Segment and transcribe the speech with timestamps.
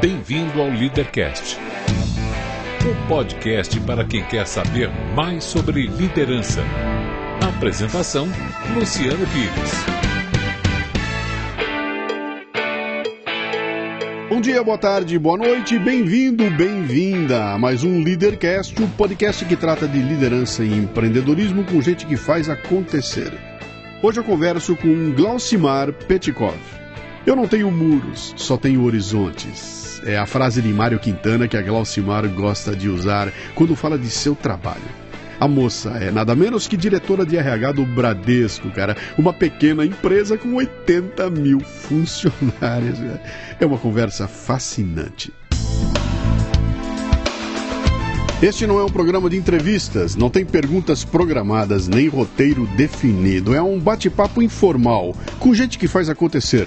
[0.00, 1.58] Bem-vindo ao Leadercast,
[2.90, 6.62] o podcast para quem quer saber mais sobre liderança.
[7.46, 8.26] Apresentação:
[8.74, 9.84] Luciano Pires.
[14.30, 19.54] Bom dia, boa tarde, boa noite, bem-vindo, bem-vinda a mais um Leadercast, o podcast que
[19.54, 23.30] trata de liderança e empreendedorismo com gente que faz acontecer.
[24.02, 26.56] Hoje eu converso com Glaucimar Petkov.
[27.26, 29.79] Eu não tenho muros, só tenho horizontes.
[30.04, 34.08] É a frase de Mário Quintana que a Glaucimar gosta de usar quando fala de
[34.08, 35.00] seu trabalho.
[35.38, 38.94] A moça é nada menos que diretora de RH do Bradesco, cara.
[39.16, 42.98] Uma pequena empresa com 80 mil funcionários.
[43.58, 45.32] É uma conversa fascinante.
[48.42, 53.54] Este não é um programa de entrevistas, não tem perguntas programadas nem roteiro definido.
[53.54, 56.66] É um bate-papo informal com gente que faz acontecer,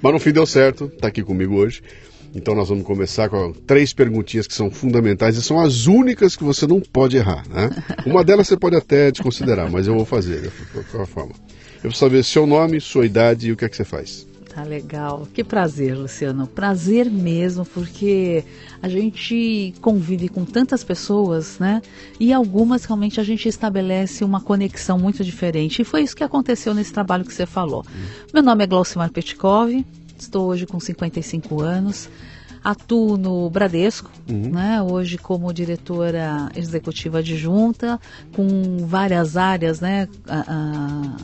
[0.00, 1.82] Mas no fim deu certo, tá aqui comigo hoje.
[2.34, 6.42] Então nós vamos começar com três perguntinhas que são fundamentais e são as únicas que
[6.42, 7.70] você não pode errar, né?
[8.04, 11.32] Uma delas você pode até desconsiderar, mas eu vou fazer de qualquer forma.
[11.76, 14.26] Eu preciso saber seu nome, sua idade e o que é que você faz.
[14.54, 15.26] Tá legal.
[15.34, 16.46] Que prazer, Luciano.
[16.46, 18.44] Prazer mesmo, porque
[18.80, 21.82] a gente convive com tantas pessoas, né?
[22.20, 25.82] E algumas realmente a gente estabelece uma conexão muito diferente.
[25.82, 27.80] E foi isso que aconteceu nesse trabalho que você falou.
[27.80, 28.06] Hum.
[28.32, 29.84] Meu nome é Glaucimar Petkov,
[30.18, 32.08] estou hoje com 55 anos.
[32.62, 34.50] Atuo no Bradesco, uhum.
[34.50, 34.80] né?
[34.80, 38.00] hoje como diretora executiva adjunta,
[38.34, 40.08] com várias áreas, né?
[40.26, 41.16] A, a,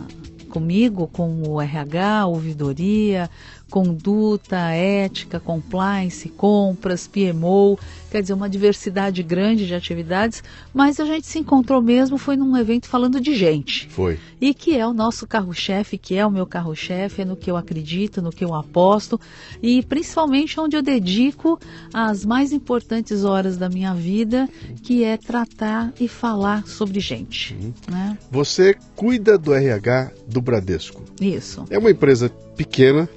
[0.51, 3.31] comigo, com o RH, ouvidoria,
[3.71, 7.79] conduta, ética, compliance, compras, PMO,
[8.11, 10.43] quer dizer, uma diversidade grande de atividades,
[10.75, 13.89] mas a gente se encontrou mesmo, foi num evento falando de gente.
[13.89, 14.19] Foi.
[14.41, 17.57] E que é o nosso carro-chefe, que é o meu carro-chefe, é no que eu
[17.57, 19.21] acredito, no que eu aposto,
[19.63, 21.59] e principalmente onde eu dedico
[21.93, 24.49] as mais importantes horas da minha vida,
[24.83, 27.55] que é tratar e falar sobre gente.
[27.55, 27.73] Uhum.
[27.91, 28.19] Né?
[28.31, 31.03] Você cuida do RH do Bradesco.
[31.21, 31.65] Isso.
[31.71, 33.09] É uma empresa pequena,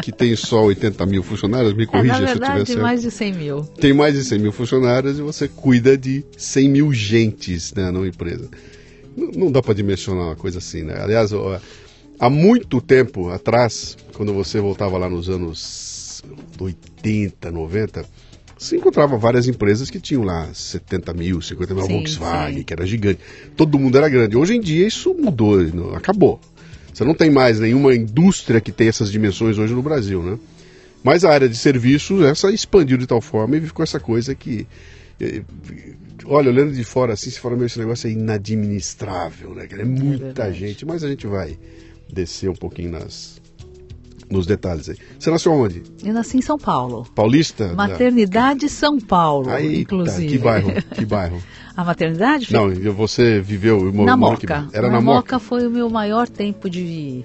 [0.00, 2.82] que tem só 80 mil funcionários, me corrija é, na verdade, se eu tiver certo.
[2.82, 3.64] mais de 100 mil.
[3.64, 8.06] Tem mais de 100 mil funcionários e você cuida de 100 mil gentes né, na
[8.06, 8.48] empresa.
[9.16, 11.00] Não, não dá para dimensionar uma coisa assim, né?
[11.00, 11.30] Aliás,
[12.18, 16.22] há muito tempo atrás, quando você voltava lá nos anos
[16.58, 18.04] 80, 90,
[18.58, 22.64] você encontrava várias empresas que tinham lá 70 mil, 50 mil, sim, Volkswagen, sim.
[22.64, 23.20] que era gigante.
[23.56, 24.36] Todo mundo era grande.
[24.36, 25.58] Hoje em dia isso mudou,
[25.94, 26.40] acabou.
[26.92, 30.38] Você não tem mais nenhuma indústria que tem essas dimensões hoje no Brasil, né?
[31.02, 34.66] Mas a área de serviços, essa expandiu de tal forma e ficou essa coisa que.
[35.20, 35.42] Eh,
[36.24, 39.66] olha, olhando de fora assim, se fala, meu, esse negócio é inadministrável, né?
[39.70, 41.58] É muita é gente, mas a gente vai
[42.12, 43.40] descer um pouquinho nas,
[44.30, 44.96] nos detalhes aí.
[45.18, 45.82] Você nasceu onde?
[46.04, 47.06] Eu nasci em São Paulo.
[47.14, 47.72] Paulista?
[47.74, 50.28] Maternidade São Paulo, Eita, inclusive.
[50.28, 50.72] Que bairro?
[50.94, 51.42] Que bairro?
[51.76, 52.52] A maternidade?
[52.52, 53.92] Não, você viveu...
[53.92, 54.68] Na Moca.
[54.72, 55.16] Era na, na Moca.
[55.16, 57.24] Moca foi o meu maior tempo de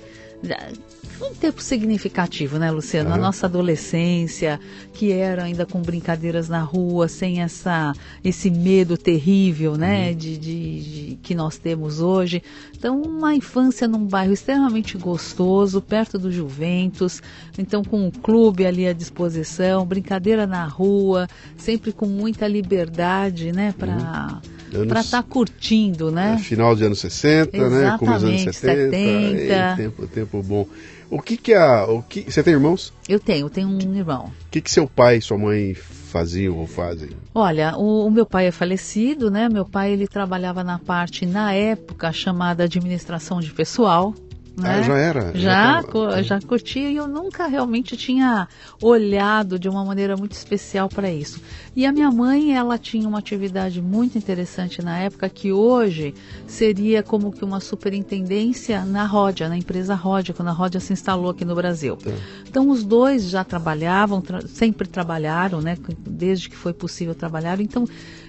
[1.22, 3.14] um tempo significativo, né, Luciano?
[3.14, 4.60] A nossa adolescência,
[4.94, 7.94] que era ainda com brincadeiras na rua, sem essa,
[8.24, 10.80] esse medo terrível, né, de, de,
[11.10, 12.42] de que nós temos hoje.
[12.78, 17.22] Então, uma infância num bairro extremamente gostoso, perto do Juventus,
[17.58, 21.28] então com um clube ali à disposição, brincadeira na rua,
[21.58, 24.40] sempre com muita liberdade, né, para
[24.74, 26.38] Anos- para estar curtindo, né?
[26.40, 27.96] Final de anos 60, né?
[27.98, 28.92] Começo dos anos Exatamente, 70.
[28.92, 28.98] 70.
[28.98, 30.68] Ei, tempo, tempo bom.
[31.10, 31.86] O que que a...
[31.86, 32.94] O que, você tem irmãos?
[33.08, 34.26] Eu tenho, tenho um irmão.
[34.26, 37.10] O que que seu pai e sua mãe faziam ou fazem?
[37.34, 39.48] Olha, o, o meu pai é falecido, né?
[39.50, 44.14] Meu pai ele trabalhava na parte na época chamada administração de pessoal.
[44.58, 44.80] Né?
[44.80, 45.32] Ah, já era?
[45.38, 48.48] Já, tava- co- já curtia e eu nunca realmente tinha
[48.82, 51.40] olhado de uma maneira muito especial para isso.
[51.76, 56.16] E a minha mãe, ela tinha uma atividade muito interessante na época que hoje
[56.48, 61.30] seria como que uma superintendência na Ródia, na empresa Ródia, quando a Ródia se instalou
[61.30, 61.96] aqui no Brasil.
[61.98, 62.10] Tá.
[62.50, 65.78] Então os dois já trabalhavam, tra- sempre trabalharam, né?
[66.00, 67.60] Desde que foi possível trabalhar.
[67.62, 67.86] Então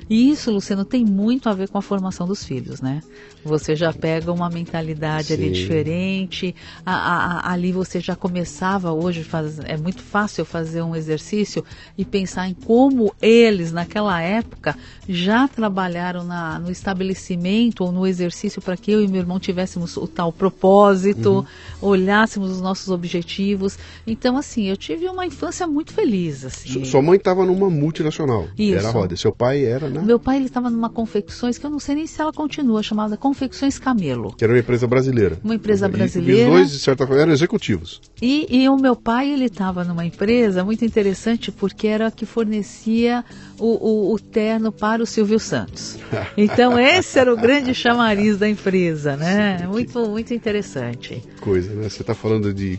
[0.09, 3.03] e isso, Luciano, tem muito a ver com a formação dos filhos, né?
[3.45, 5.53] Você já pega uma mentalidade ali Sim.
[5.53, 10.95] diferente, a- a- a- ali você já começava hoje, faz, é muito fácil fazer um
[10.95, 11.65] exercício
[11.97, 14.77] e pensar em como eles, naquela época,
[15.09, 19.97] já trabalharam na- no estabelecimento ou no exercício para que eu e meu irmão tivéssemos
[19.97, 21.45] o tal propósito,
[21.81, 23.79] olhássemos os nossos objetivos.
[24.07, 26.85] Então, assim, eu tive uma infância muito feliz, assim.
[26.85, 28.49] Su- Sua mãe estava numa multinacional.
[28.59, 28.79] Isso.
[28.79, 29.17] Era roda.
[29.17, 30.05] Seu pai era, né?
[30.07, 33.17] Meu pai ele estava numa confecções que eu não sei nem se ela continua, chamada
[33.17, 34.33] Confecções Camelo.
[34.37, 35.39] Que era uma empresa brasileira.
[35.45, 36.49] Uma empresa E- E, brasileira.
[36.51, 38.01] os dois, de certa forma, eram executivos.
[38.23, 42.25] E, e o meu pai ele estava numa empresa muito interessante porque era a que
[42.27, 43.25] fornecia
[43.59, 43.67] o,
[44.11, 45.99] o, o terno para o Silvio Santos.
[46.37, 49.67] Então esse era o grande chamariz da empresa, né?
[49.67, 51.23] Muito muito interessante.
[51.41, 51.89] Coisa, né?
[51.89, 52.79] Você está falando de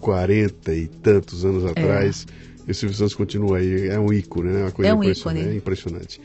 [0.00, 2.26] 40 e tantos anos atrás.
[2.66, 3.88] E o Silvio Santos continua aí.
[3.88, 4.62] É um ícone, né?
[4.64, 5.40] Uma coisa É um ícone.
[5.40, 6.20] É impressionante.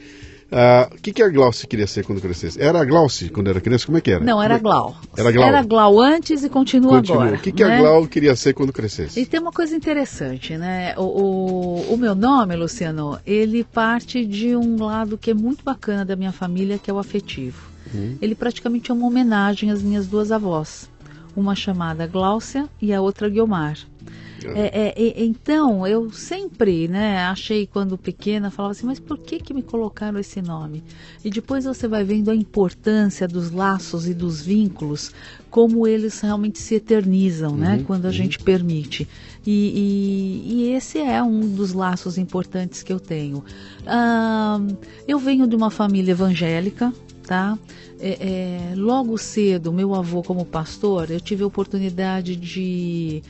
[0.54, 2.62] Ah, O que, que a Glaucia queria ser quando crescesse?
[2.62, 3.86] Era a Glaucia quando era criança?
[3.86, 4.24] Como é que era?
[4.24, 4.96] Não, era é- Glau.
[5.18, 5.48] Era Glau.
[5.48, 7.24] Era Glau antes e continua, Continua.
[7.24, 7.38] agora.
[7.38, 7.78] O que, que né?
[7.78, 9.20] a Glau queria ser quando crescesse?
[9.20, 10.94] E tem uma coisa interessante, né?
[10.98, 16.06] O, o, o meu nome, Luciano, ele parte de um lado que é muito bacana
[16.06, 17.74] da minha família, que é o afetivo.
[18.22, 20.90] Ele praticamente é uma homenagem às minhas duas avós.
[21.36, 23.78] Uma chamada Gláucia e a outra Guiomar.
[24.52, 29.54] É, é, então, eu sempre, né, achei quando pequena, falava assim, mas por que que
[29.54, 30.84] me colocaram esse nome?
[31.24, 35.12] E depois você vai vendo a importância dos laços e dos vínculos,
[35.50, 39.08] como eles realmente se eternizam, né, quando a gente permite.
[39.46, 43.44] E, e- e esse é um dos laços importantes que eu tenho.
[43.86, 44.60] Ah,
[45.08, 46.94] eu venho de uma família evangélica,
[47.26, 47.58] tá?
[48.00, 53.22] É, é, logo cedo, meu avô como pastor, eu tive a oportunidade de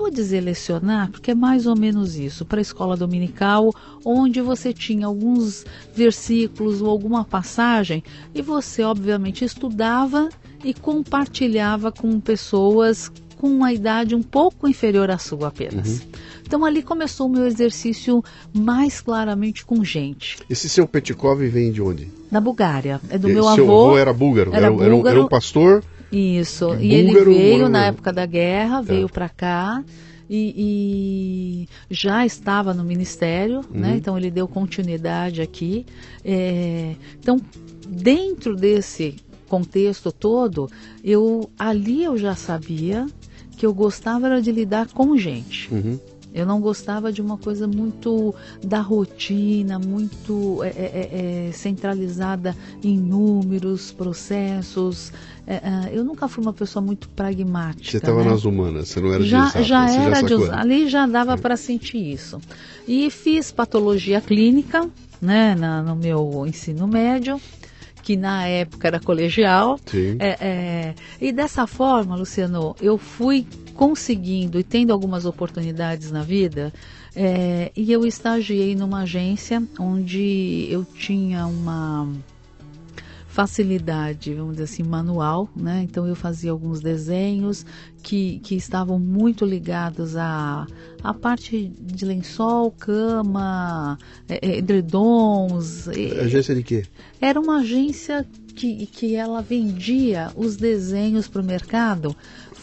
[0.00, 3.72] vou dizer lecionar, porque é mais ou menos isso, para a escola dominical,
[4.04, 5.64] onde você tinha alguns
[5.94, 8.02] versículos ou alguma passagem
[8.34, 10.28] e você, obviamente, estudava
[10.64, 16.02] e compartilhava com pessoas com uma idade um pouco inferior à sua apenas.
[16.46, 18.22] Então ali começou o meu exercício
[18.52, 20.36] mais claramente com gente.
[20.50, 22.10] Esse seu Petkov vem de onde?
[22.30, 23.00] Da Bulgária.
[23.08, 23.86] É do E meu seu avô.
[23.86, 24.50] avô era búlgaro?
[24.52, 25.16] era era, um- era um- búlgaro.
[25.16, 25.82] era um pastor?
[26.12, 26.74] Isso.
[26.74, 29.82] E E ele veio na época da guerra, veio para cá
[30.28, 33.96] e, e já estava no ministério, né?
[33.96, 35.84] Então ele deu continuidade aqui.
[36.24, 37.40] É, então,
[37.88, 39.16] dentro desse
[39.48, 40.70] contexto todo,
[41.02, 43.08] eu ali eu já sabia
[43.56, 45.68] que eu gostava de lidar com gente.
[45.74, 45.98] Uhum.
[46.32, 52.56] Eu não gostava de uma coisa muito da rotina, muito é, é, é, é, centralizada
[52.84, 55.12] em números, processos.
[55.46, 57.90] É, é, eu nunca fui uma pessoa muito pragmática.
[57.90, 58.30] Você estava né?
[58.30, 60.44] nas humanas, você não era de já, exatas, já era de sacou.
[60.44, 60.60] usar.
[60.60, 62.40] Ali já dava para sentir isso.
[62.86, 64.88] E fiz patologia clínica,
[65.20, 67.40] né, na- no meu ensino médio,
[68.02, 69.78] que na época era colegial.
[69.86, 70.16] Sim.
[70.18, 73.46] É, é, e dessa forma, Luciano, eu fui
[73.80, 76.70] conseguindo e tendo algumas oportunidades na vida.
[77.16, 82.06] é, e eu estagiei numa agência onde eu tinha uma
[83.26, 85.82] facilidade, vamos dizer assim, manual, né?
[85.82, 87.64] Então eu fazia alguns desenhos
[88.02, 90.66] que, que estavam muito ligados à,
[91.02, 93.96] à parte de lençol, cama,
[94.28, 95.88] é, é, edredons.
[95.88, 96.82] Agência de quê?
[97.20, 102.14] era uma agência que, que ela vendia os desenhos para o mercado,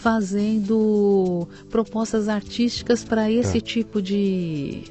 [0.07, 3.67] fazendo propostas artísticas para esse Tá.
[3.67, 4.83] tipo de,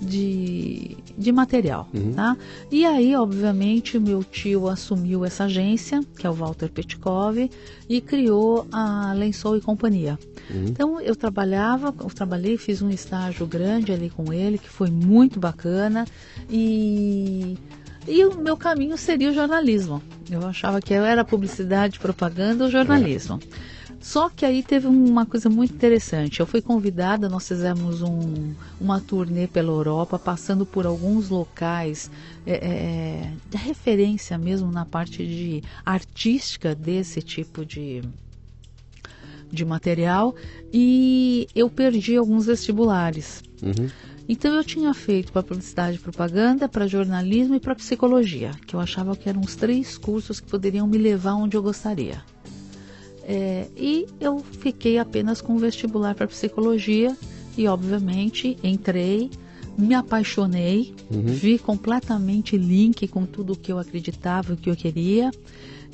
[0.00, 2.12] de de material, Uhum.
[2.14, 2.36] tá?
[2.70, 7.50] E aí, obviamente, meu tio assumiu essa agência, que é o Walter Petkov,
[7.88, 10.16] e criou a Lençol e Companhia.
[10.48, 10.66] Uhum.
[10.68, 15.38] Então, eu trabalhava, eu trabalhei, fiz um estágio grande ali com ele, que foi muito
[15.40, 16.06] bacana,
[16.48, 17.58] e...
[18.10, 20.00] E o meu caminho seria o jornalismo.
[20.30, 23.38] Eu achava que era publicidade, propaganda ou jornalismo.
[24.00, 26.40] Só que aí teve uma coisa muito interessante.
[26.40, 32.10] Eu fui convidada, nós fizemos um, uma turnê pela Europa, passando por alguns locais
[32.46, 38.02] é, é, de referência mesmo na parte de artística desse tipo de,
[39.50, 40.34] de material,
[40.72, 43.42] e eu perdi alguns vestibulares.
[43.60, 43.88] Uhum.
[44.28, 48.80] Então eu tinha feito para publicidade e propaganda, para jornalismo e para psicologia, que eu
[48.80, 52.22] achava que eram os três cursos que poderiam me levar onde eu gostaria.
[53.30, 57.14] É, e eu fiquei apenas com vestibular para psicologia
[57.58, 59.30] e, obviamente, entrei,
[59.76, 65.30] me apaixonei, vi completamente link com tudo o que eu acreditava, o que eu queria.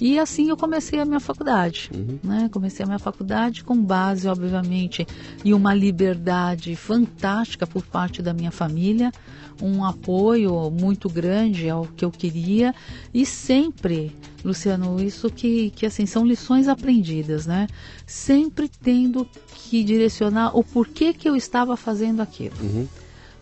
[0.01, 1.91] E assim eu comecei a minha faculdade.
[2.23, 2.49] Né?
[2.53, 5.05] Comecei a minha faculdade com base, obviamente,
[5.45, 9.13] em uma liberdade fantástica por parte da minha família,
[9.61, 12.75] um apoio muito grande ao que eu queria
[13.13, 14.15] e sempre,
[14.45, 17.67] Luciano, isso que, que assim são lições aprendidas, né?
[18.07, 22.55] Sempre tendo que direcionar o porquê que eu estava fazendo aquilo.
[22.61, 22.87] Uhum.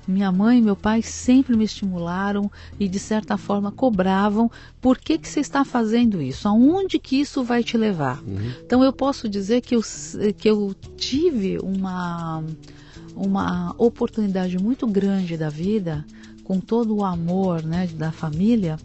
[0.07, 5.17] Minha mãe e meu pai sempre me estimularam e de certa forma cobravam por que,
[5.17, 8.21] que você está fazendo isso, aonde que isso vai te levar.
[8.65, 9.83] Então eu posso dizer que eu,
[10.37, 12.43] que eu tive uma,
[13.15, 16.05] uma oportunidade muito grande da vida,
[16.43, 18.77] com todo o amor né, da família,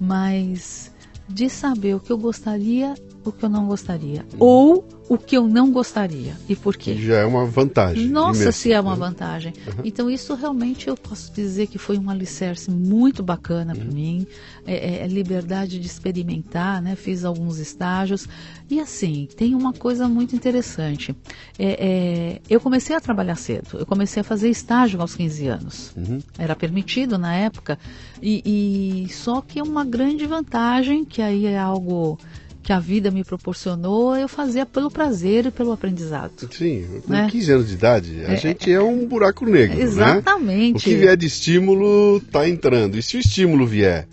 [0.00, 0.90] mas
[1.28, 5.46] de saber o que eu gostaria, o que eu não gostaria, ou o que eu
[5.46, 6.94] não gostaria e por quê.
[6.94, 8.08] Já é uma vantagem.
[8.08, 8.98] Nossa, imensa, se é uma né?
[8.98, 9.52] vantagem.
[9.84, 14.26] Então, isso realmente eu posso dizer que foi um alicerce muito bacana para mim.
[14.66, 16.96] É, é, liberdade de experimentar, né?
[16.96, 18.26] Fiz alguns estágios.
[18.70, 21.14] E assim, tem uma coisa muito interessante.
[21.58, 23.78] É, é, eu comecei a trabalhar cedo.
[23.78, 25.92] Eu comecei a fazer estágio aos 15 anos.
[25.96, 26.18] Uhum.
[26.38, 27.78] Era permitido na época.
[28.22, 32.18] E, e só que é uma grande vantagem, que aí é algo
[32.64, 36.48] que a vida me proporcionou, eu fazia pelo prazer e pelo aprendizado.
[36.50, 37.28] Sim, com Né?
[37.30, 39.82] 15 anos de idade, a gente é um buraco negro, né?
[39.82, 40.78] Exatamente.
[40.78, 42.96] O que vier de estímulo tá entrando.
[42.96, 44.08] E se o estímulo vier,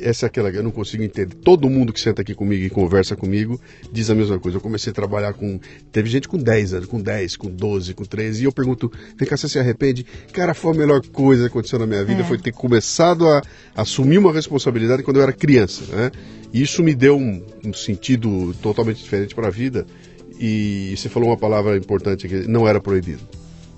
[0.00, 1.34] essa é aquela que eu não consigo entender.
[1.34, 3.60] Todo mundo que senta aqui comigo e conversa comigo
[3.92, 4.58] diz a mesma coisa.
[4.58, 5.58] Eu comecei a trabalhar com.
[5.92, 8.42] Teve gente com 10 anos, com 10, com 12, com 13.
[8.42, 10.06] E eu pergunto, vem cá, você se arrepende?
[10.32, 12.22] Cara, foi a melhor coisa que aconteceu na minha vida.
[12.22, 12.24] É.
[12.24, 13.42] Foi ter começado a
[13.74, 15.84] assumir uma responsabilidade quando eu era criança.
[15.94, 16.10] Né?
[16.52, 19.86] E isso me deu um, um sentido totalmente diferente para a vida.
[20.38, 23.22] E você falou uma palavra importante aqui: não era proibido.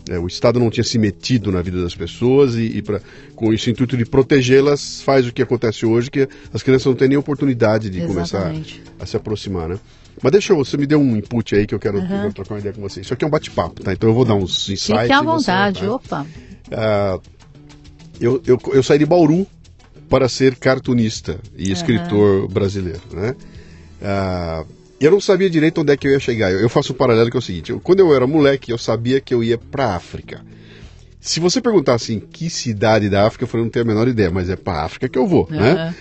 [0.08, 3.00] É, o Estado não tinha se metido na vida das pessoas e, e pra,
[3.34, 7.08] com esse intuito de protegê-las, faz o que acontece hoje, que as crianças não têm
[7.08, 8.74] nem oportunidade de Exatamente.
[8.80, 9.78] começar a se aproximar, né?
[10.22, 12.04] Mas deixa eu, você me deu um input aí que eu quero, Uhum.
[12.04, 13.00] eu quero trocar uma ideia com você.
[13.02, 13.92] Isso aqui é um bate-papo, tá?
[13.92, 15.02] Então eu vou dar uns insights.
[15.02, 15.92] Fique à e você- vontade, tá?
[15.94, 16.26] opa.
[16.72, 17.18] Ah,
[18.20, 19.46] eu, eu, eu saí de Bauru
[20.08, 23.36] para ser cartunista e escritor brasileiro, né?
[24.02, 24.64] Ah,
[25.00, 26.50] eu não sabia direito onde é que eu ia chegar.
[26.50, 28.78] Eu, eu faço um paralelo que é o seguinte: eu- quando eu era moleque, eu
[28.78, 30.44] sabia que eu ia para África.
[31.20, 34.30] Se você perguntar assim, que cidade da África, eu falei, não tenho a menor ideia,
[34.30, 35.72] mas é para África que eu vou, né?
[35.72, 35.94] Aham.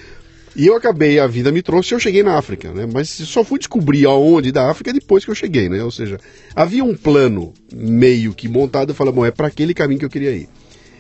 [0.56, 2.88] E eu acabei, a vida me trouxe e eu cheguei na África, né?
[2.92, 5.84] Mas só fui descobrir aonde da África depois que eu cheguei, né?
[5.84, 6.18] Ou seja,
[6.56, 10.10] havia um plano meio que montado, eu falei, bom, é para aquele caminho que eu
[10.10, 10.50] queria ir.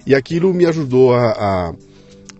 [0.05, 1.73] E aquilo me ajudou a, a-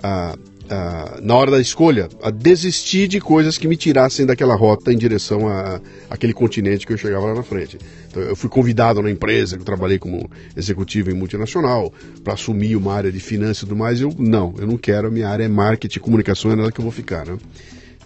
[0.04, 0.36] a-
[0.70, 4.98] a- na hora da escolha, a desistir de coisas que me tirassem daquela rota em
[4.98, 7.78] direção a aquele continente que eu chegava lá na frente.
[8.10, 11.92] Então, eu fui convidado na empresa, que eu trabalhei como executivo em multinacional,
[12.24, 14.00] para assumir uma área de finanças e tudo mais.
[14.02, 16.84] Eu, não, eu não quero, a minha área é marketing, comunicação, é nela que eu
[16.84, 17.38] vou ficar, né?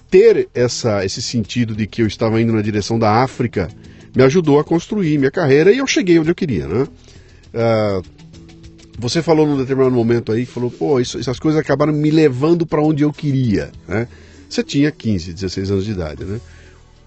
[0.10, 3.70] Ter essa, esse sentido de que eu estava indo na direção da África
[4.14, 6.86] me ajudou a construir minha carreira e eu cheguei onde eu queria, né?
[7.54, 8.02] Ah,
[9.02, 12.82] você falou num determinado momento aí, falou, pô, isso- essas coisas acabaram me levando para
[12.82, 14.08] onde eu queria, né?
[14.48, 16.40] Você tinha 15, 16 anos de idade, né?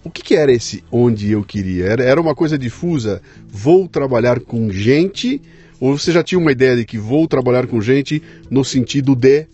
[0.03, 1.87] O que, que era esse onde eu queria?
[1.87, 5.41] Era, era uma coisa difusa, vou trabalhar com gente,
[5.81, 9.47] ou você já tinha uma ideia de que vou trabalhar com gente no sentido de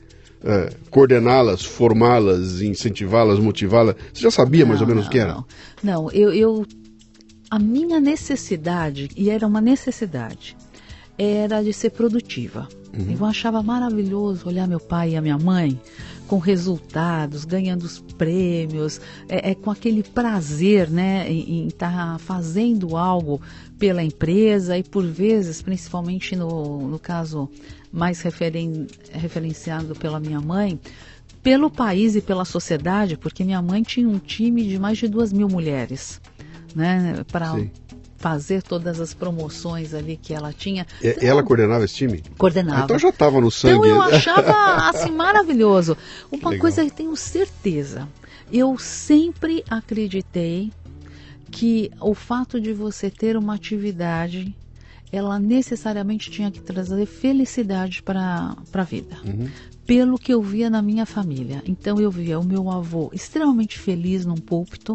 [0.42, 3.94] eh, coordená-las, formá-las, incentivá-las, motivá-las?
[4.12, 5.34] Você já sabia mais ou Não, menos o que era?
[5.34, 5.44] Não,
[5.82, 6.66] Não, eu, eu.
[7.50, 10.56] A minha necessidade, e era uma necessidade,
[11.22, 12.66] era de ser produtiva.
[12.96, 13.16] Uhum.
[13.18, 15.78] Eu achava maravilhoso olhar meu pai e a minha mãe
[16.26, 22.96] com resultados, ganhando os prêmios, é, é com aquele prazer né, em estar tá fazendo
[22.96, 23.40] algo
[23.78, 27.50] pela empresa e por vezes, principalmente no, no caso
[27.92, 30.78] mais referen, referenciado pela minha mãe,
[31.42, 35.32] pelo país e pela sociedade, porque minha mãe tinha um time de mais de duas
[35.32, 36.20] mil mulheres,
[36.74, 37.56] né, para
[38.20, 40.86] fazer todas as promoções ali que ela tinha.
[41.02, 42.22] Então, ela coordenava esse time?
[42.36, 42.82] Coordenava.
[42.82, 43.76] Ah, então já estava no sangue.
[43.76, 44.52] Então eu achava
[44.90, 45.96] assim maravilhoso.
[46.30, 46.60] Uma Legal.
[46.60, 48.06] coisa que tenho certeza,
[48.52, 50.70] eu sempre acreditei
[51.50, 54.54] que o fato de você ter uma atividade
[55.12, 59.16] ela necessariamente tinha que trazer felicidade para a vida.
[59.24, 59.48] Uhum.
[59.84, 61.62] Pelo que eu via na minha família.
[61.66, 64.94] Então eu via o meu avô extremamente feliz num púlpito,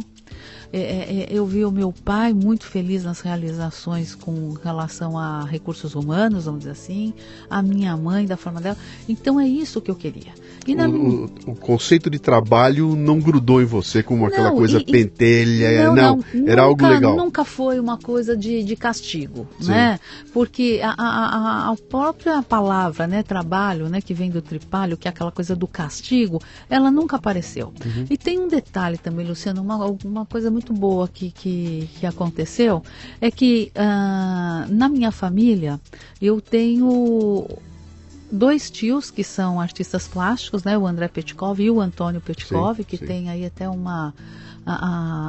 [0.76, 5.46] é, é, é, eu vi o meu pai muito feliz nas realizações com relação a
[5.46, 7.14] recursos humanos, vamos dizer assim,
[7.50, 8.78] a minha mãe da forma dela.
[9.08, 10.34] Então é isso que eu queria.
[10.74, 10.88] Na...
[10.88, 15.88] O, o, conceito de trabalho não grudou em você como não, aquela coisa e, pentelha,
[15.88, 17.16] não, não, não era algo legal.
[17.16, 19.72] Nunca foi uma coisa de, de castigo, Sim.
[19.72, 20.00] né?
[20.34, 25.12] Porque a, a, a, própria palavra, né, trabalho, né, que vem do tripalho, que é
[25.12, 27.74] aquela coisa do castigo, ela nunca apareceu.
[27.86, 28.06] Uhum.
[28.10, 32.82] E tem um detalhe também, Luciano, uma, uma coisa muito boa que, que, que aconteceu
[33.22, 35.80] é que uh, na minha família
[36.22, 37.46] eu tenho
[38.36, 40.78] dois tios que são artistas plásticos, né?
[40.78, 43.06] O André Petkov e o Antônio Petkov, sim, que sim.
[43.06, 44.14] tem aí até uma
[44.66, 44.74] a,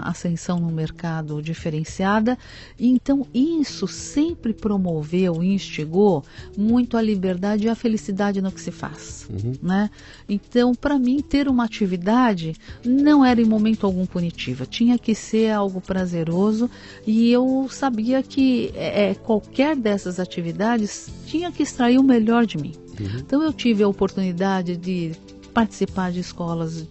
[0.06, 2.38] a, ascensão no mercado diferenciada.
[2.78, 6.24] Então, isso sempre promoveu e instigou
[6.56, 9.28] muito a liberdade e a felicidade no que se faz.
[9.30, 9.52] Uhum.
[9.62, 9.90] Né?
[10.28, 15.50] Então, para mim, ter uma atividade não era em momento algum punitiva, tinha que ser
[15.50, 16.70] algo prazeroso
[17.06, 22.56] e eu sabia que é, é qualquer dessas atividades tinha que extrair o melhor de
[22.56, 22.85] mim.
[22.98, 23.18] Uhum.
[23.18, 25.12] Então, eu tive a oportunidade de
[25.52, 26.86] participar de escolas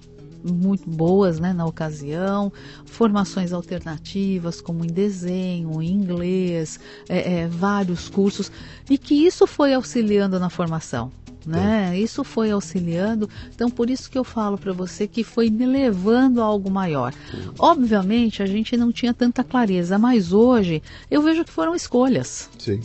[0.52, 2.52] muito boas né, na ocasião,
[2.86, 8.52] formações alternativas, como em desenho, em inglês, é, é, vários cursos,
[8.90, 11.12] e que isso foi auxiliando na formação.
[11.46, 11.92] Né?
[11.94, 12.00] É.
[12.00, 16.42] Isso foi auxiliando, então por isso que eu falo para você que foi me levando
[16.42, 17.14] a algo maior.
[17.60, 22.50] Obviamente a gente não tinha tanta clareza, mas hoje eu vejo que foram escolhas.
[22.58, 22.80] Sim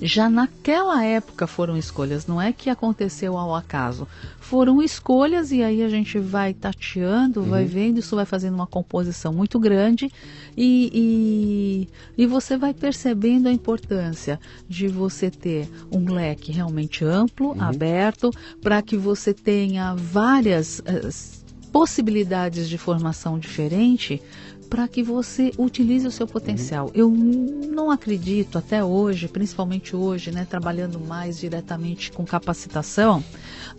[0.00, 4.06] já naquela época foram escolhas, não é que aconteceu ao acaso.
[4.40, 7.50] Foram escolhas e aí a gente vai tateando, uhum.
[7.50, 10.10] vai vendo, isso vai fazendo uma composição muito grande
[10.56, 17.52] e, e, e você vai percebendo a importância de você ter um leque realmente amplo,
[17.52, 17.62] uhum.
[17.62, 20.80] aberto, para que você tenha várias.
[20.80, 24.22] Uh, possibilidades de formação diferente
[24.68, 26.90] para que você utilize o seu potencial.
[26.94, 33.22] Eu não acredito até hoje, principalmente hoje, né, trabalhando mais diretamente com capacitação,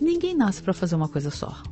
[0.00, 1.62] ninguém nasce para fazer uma coisa só.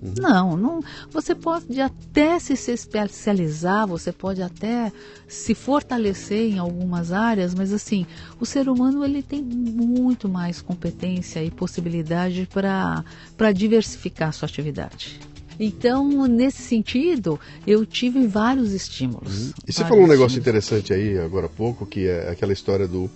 [0.00, 0.14] Uhum.
[0.16, 4.92] Não, não, você pode até se especializar, você pode até
[5.26, 8.06] se fortalecer em algumas áreas, mas assim,
[8.38, 15.18] o ser humano ele tem muito mais competência e possibilidade para diversificar a sua atividade.
[15.58, 19.46] Então, nesse sentido, eu tive vários estímulos.
[19.46, 19.52] Uhum.
[19.66, 23.10] E você falou um negócio interessante aí agora há pouco, que é aquela história do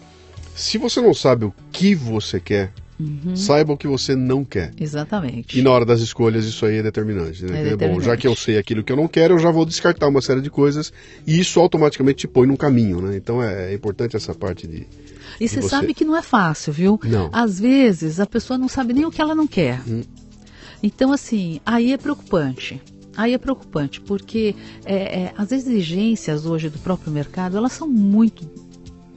[0.54, 3.34] se você não sabe o que você quer, Uhum.
[3.34, 4.72] Saiba o que você não quer.
[4.78, 5.58] Exatamente.
[5.58, 7.44] E na hora das escolhas isso aí é determinante.
[7.44, 7.60] Né?
[7.60, 7.94] É determinante.
[7.94, 10.22] Bom, já que eu sei aquilo que eu não quero, eu já vou descartar uma
[10.22, 10.92] série de coisas
[11.26, 13.16] e isso automaticamente te põe num caminho, né?
[13.16, 14.86] Então é, é importante essa parte de.
[15.40, 17.00] E você sabe que não é fácil, viu?
[17.02, 17.28] Não.
[17.32, 19.80] Às vezes a pessoa não sabe nem o que ela não quer.
[19.88, 20.02] Hum.
[20.82, 22.80] Então, assim, aí é preocupante.
[23.16, 28.48] Aí é preocupante, porque é, é, as exigências hoje do próprio mercado, elas são muito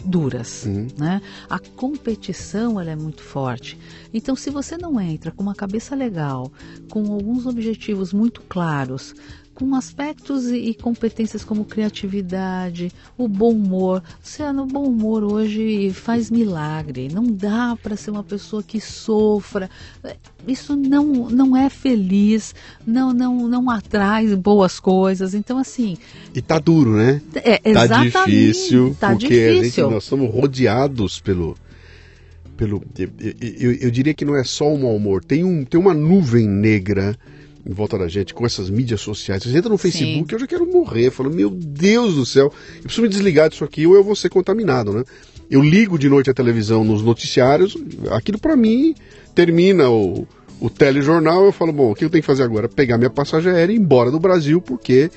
[0.05, 0.87] duras, uhum.
[0.97, 1.21] né?
[1.49, 3.77] A competição ela é muito forte.
[4.13, 6.51] Então, se você não entra com uma cabeça legal,
[6.89, 9.15] com alguns objetivos muito claros,
[9.55, 14.03] com aspectos e, competências como criatividade, o bom humor.
[14.19, 17.07] Luciano, o bom humor hoje faz milagre.
[17.11, 19.69] Não dá para ser uma pessoa que sofra.
[20.45, 22.53] Isso não, não é feliz,
[22.85, 25.33] não, não, não atrai boas coisas.
[25.33, 25.97] Então, assim.
[26.35, 27.21] E tá duro, né?
[27.35, 28.11] É, exatamente.
[28.11, 29.85] Tá difícil, tá porque difícil.
[29.85, 31.55] Gente, nós somos rodeados pelo.
[32.57, 35.79] pelo eu, eu, eu diria que não é só o mau humor, tem, um, tem
[35.79, 37.17] uma nuvem negra
[37.65, 39.43] em volta da gente com essas mídias sociais.
[39.43, 40.35] Você entra no Facebook, Sim.
[40.35, 41.09] eu já quero morrer.
[41.09, 44.29] Falo, meu Deus do céu, eu preciso me desligar disso aqui ou eu vou ser
[44.29, 45.03] contaminado, né?
[45.49, 47.77] Eu ligo de noite a televisão nos noticiários,
[48.11, 48.95] aquilo para mim
[49.35, 50.27] termina o,
[50.59, 52.67] o telejornal, eu falo, bom, o que eu tenho que fazer agora?
[52.67, 55.11] Pegar minha passagem aérea e ir embora do Brasil, porque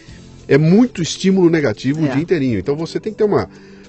[0.46, 2.08] é muito estímulo negativo é.
[2.08, 2.58] o dia inteirinho.
[2.58, 3.48] Então você tem que ter uma,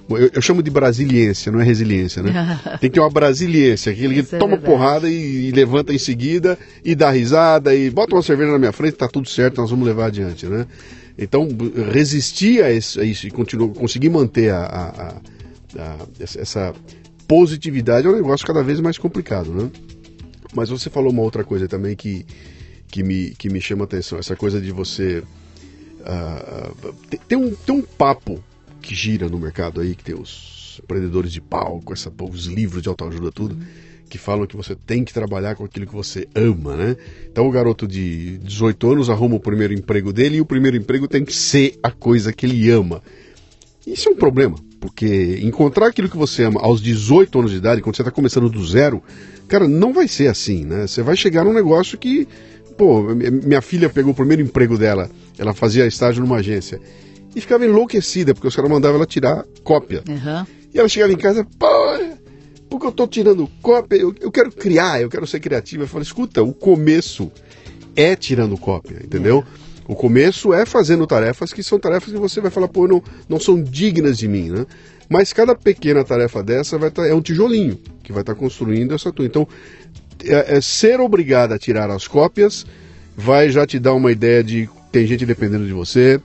[0.09, 2.59] Eu, eu, chamo de brasiliência, não é resiliência, né?
[2.81, 5.99] Tem que ter uma brasiliência, aquele que Isso toma é porrada e, e, levanta em
[5.99, 9.69] seguida e dá risada e bota uma cerveja na minha frente, tá tudo certo, nós
[9.69, 10.65] vamos levar adiante, né?
[11.17, 11.47] Então,
[11.91, 16.73] resistir a isso, a isso e continuar, conseguir manter a, a, essa
[17.27, 19.69] positividade é um negócio cada vez mais complicado, né?
[20.55, 22.25] Mas você falou uma outra coisa também que,
[22.89, 25.21] que, me, que me chama a atenção, essa coisa de você...
[25.99, 26.93] Uh,
[27.27, 28.41] tem, um, tem um papo
[28.89, 32.89] que gira no mercado aí, que tem os empreendedores de palco, essa, os livros de
[32.89, 33.56] autoajuda, tudo,
[34.10, 36.97] que falam que você tem que trabalhar com aquilo que você ama, né?
[37.32, 41.08] Então o garoto de 18 anos arruma o primeiro emprego dele e o primeiro emprego
[41.08, 43.04] tem que ser a coisa que ele ama.
[43.86, 47.84] Isso é um problema, porque encontrar aquilo que você ama aos 18 anos de idade,
[47.84, 49.04] quando você está começando do zero,
[49.47, 50.88] cara, não vai ser assim, né?
[50.88, 52.28] Você vai chegar num negócio que,
[52.75, 56.82] pô, minha filha pegou o primeiro emprego dela, ela fazia estágio numa agência
[57.35, 60.03] e ficava enlouquecida, porque os caras mandavam ela tirar cópia.
[60.07, 60.45] Uhum.
[60.73, 61.67] E ela chegava em casa, pô,
[62.69, 65.83] porque eu estou tirando cópia, eu, eu, quero criar, eu quero ser criativa.
[65.83, 67.31] Eu falei, escuta, o começo
[67.95, 69.43] é tirando cópia, entendeu?
[69.65, 69.69] É.
[69.91, 73.39] O começo é fazendo tarefas que são tarefas que você vai falar, pô, não, não
[73.39, 74.65] são dignas de mim, né?
[75.09, 78.93] Mas cada pequena tarefa dessa vai tá, é um tijolinho que vai estar tá construindo
[78.93, 79.25] essa tua.
[79.25, 79.47] Então,
[80.23, 82.65] é, é ser obrigado a tirar as cópias
[83.19, 86.21] vai já te dar uma ideia de tem gente dependendo de você,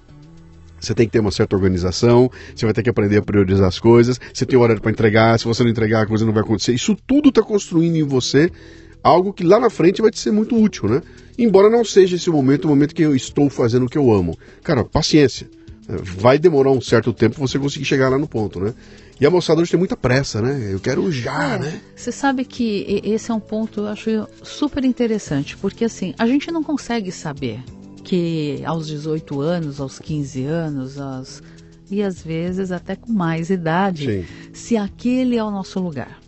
[0.85, 3.79] você tem que ter uma certa organização, você vai ter que aprender a priorizar as
[3.79, 6.73] coisas, você tem horário para entregar, se você não entregar, a coisa não vai acontecer.
[6.73, 8.51] Isso tudo está construindo em você
[9.03, 11.03] algo que lá na frente vai te ser muito útil, né?
[11.39, 14.39] Embora não seja esse momento, o momento que eu estou fazendo o que eu amo.
[14.63, 15.49] Cara, paciência.
[15.87, 18.73] Vai demorar um certo tempo você conseguir chegar lá no ponto, né?
[19.21, 20.71] E a moçada hoje tem muita pressa, né?
[20.73, 21.81] Eu quero já, é, né?
[21.95, 26.51] Você sabe que esse é um ponto eu acho super interessante, porque assim, a gente
[26.51, 27.61] não consegue saber
[28.05, 31.43] que aos 18 anos, aos 15 anos, aos,
[31.91, 34.27] e às vezes até com mais idade, Sim.
[34.53, 36.21] se aquele é o nosso lugar.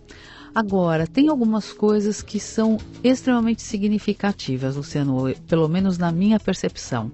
[0.54, 7.12] Agora, tem algumas coisas que são extremamente significativas, Luciano, pelo menos na minha percepção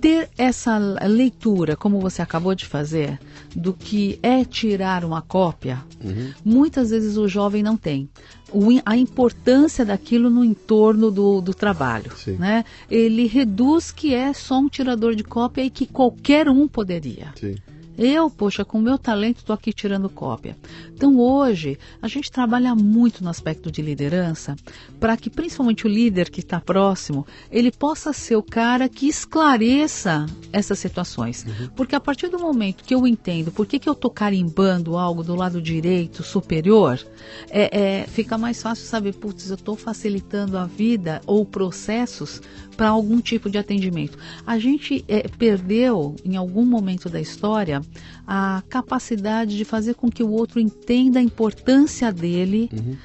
[0.00, 3.18] ter essa leitura, como você acabou de fazer,
[3.58, 6.32] do que é tirar uma cópia, uhum.
[6.44, 8.08] muitas vezes o jovem não tem.
[8.52, 12.10] O, a importância daquilo no entorno do, do trabalho.
[12.38, 12.64] Né?
[12.90, 17.32] Ele reduz que é só um tirador de cópia e que qualquer um poderia.
[17.38, 17.56] Sim.
[17.98, 20.56] Eu, poxa, com o meu talento estou aqui tirando cópia.
[20.94, 24.54] Então hoje a gente trabalha muito no aspecto de liderança
[25.00, 30.26] para que principalmente o líder que está próximo ele possa ser o cara que esclareça
[30.52, 31.44] essas situações.
[31.44, 31.70] Uhum.
[31.74, 35.24] Porque a partir do momento que eu entendo por que, que eu estou carimbando algo
[35.24, 37.04] do lado direito superior,
[37.50, 42.40] é, é fica mais fácil saber, putz, eu estou facilitando a vida ou processos
[42.78, 44.16] para algum tipo de atendimento.
[44.46, 47.82] A gente é, perdeu, em algum momento da história,
[48.24, 52.96] a capacidade de fazer com que o outro entenda a importância dele uhum.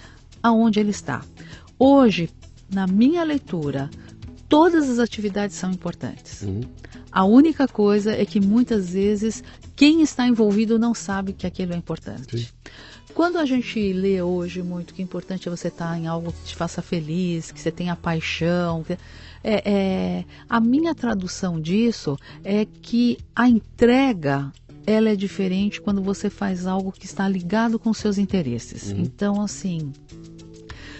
[0.43, 1.25] aonde ele está.
[1.79, 2.29] Hoje,
[2.71, 3.89] na minha leitura,
[4.47, 6.43] todas as atividades são importantes.
[6.43, 6.61] Uhum.
[7.11, 9.43] A única coisa é que muitas vezes
[9.75, 12.37] quem está envolvido não sabe que aquilo é importante.
[12.37, 12.47] Sim.
[13.13, 16.45] Quando a gente lê hoje muito que é importante é você estar em algo que
[16.45, 18.83] te faça feliz, que você tenha paixão,
[19.43, 24.51] é, é, a minha tradução disso é que a entrega
[24.85, 28.91] ela é diferente quando você faz algo que está ligado com seus interesses.
[28.91, 28.99] Uhum.
[28.99, 29.93] Então, assim,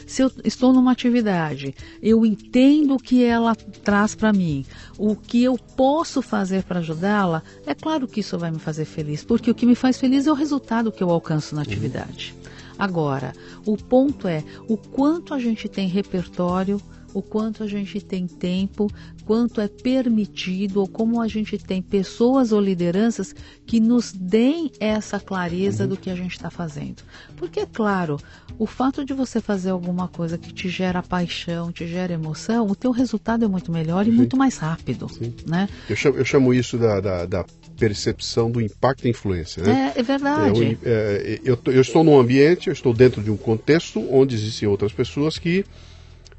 [0.06, 4.66] se eu estou numa atividade, eu entendo o que ela traz para mim,
[4.98, 9.24] o que eu posso fazer para ajudá-la, é claro que isso vai me fazer feliz,
[9.24, 11.68] porque o que me faz feliz é o resultado que eu alcanço na uhum.
[11.68, 12.36] atividade.
[12.36, 12.44] Uhum.
[12.78, 13.34] Agora,
[13.66, 16.82] o ponto é o quanto a gente tem repertório
[17.14, 18.90] o quanto a gente tem tempo,
[19.26, 25.20] quanto é permitido ou como a gente tem pessoas ou lideranças que nos deem essa
[25.20, 27.04] clareza do que a gente está fazendo.
[27.38, 28.18] Porque, é claro,
[28.58, 32.76] o fato de você fazer alguma coisa que te gera paixão, te gera emoção, o
[32.76, 34.16] teu resultado é muito melhor e Sim.
[34.16, 35.10] muito mais rápido.
[35.10, 35.34] Sim.
[35.48, 35.68] Né?
[35.90, 37.46] Eu, chamo, eu chamo isso da, da, da
[37.78, 39.64] percepção do impacto e influência.
[39.64, 39.94] Né?
[39.96, 40.78] É, é verdade.
[40.84, 44.68] É, é, eu, eu estou num ambiente, eu estou dentro de um contexto onde existem
[44.68, 45.66] outras pessoas que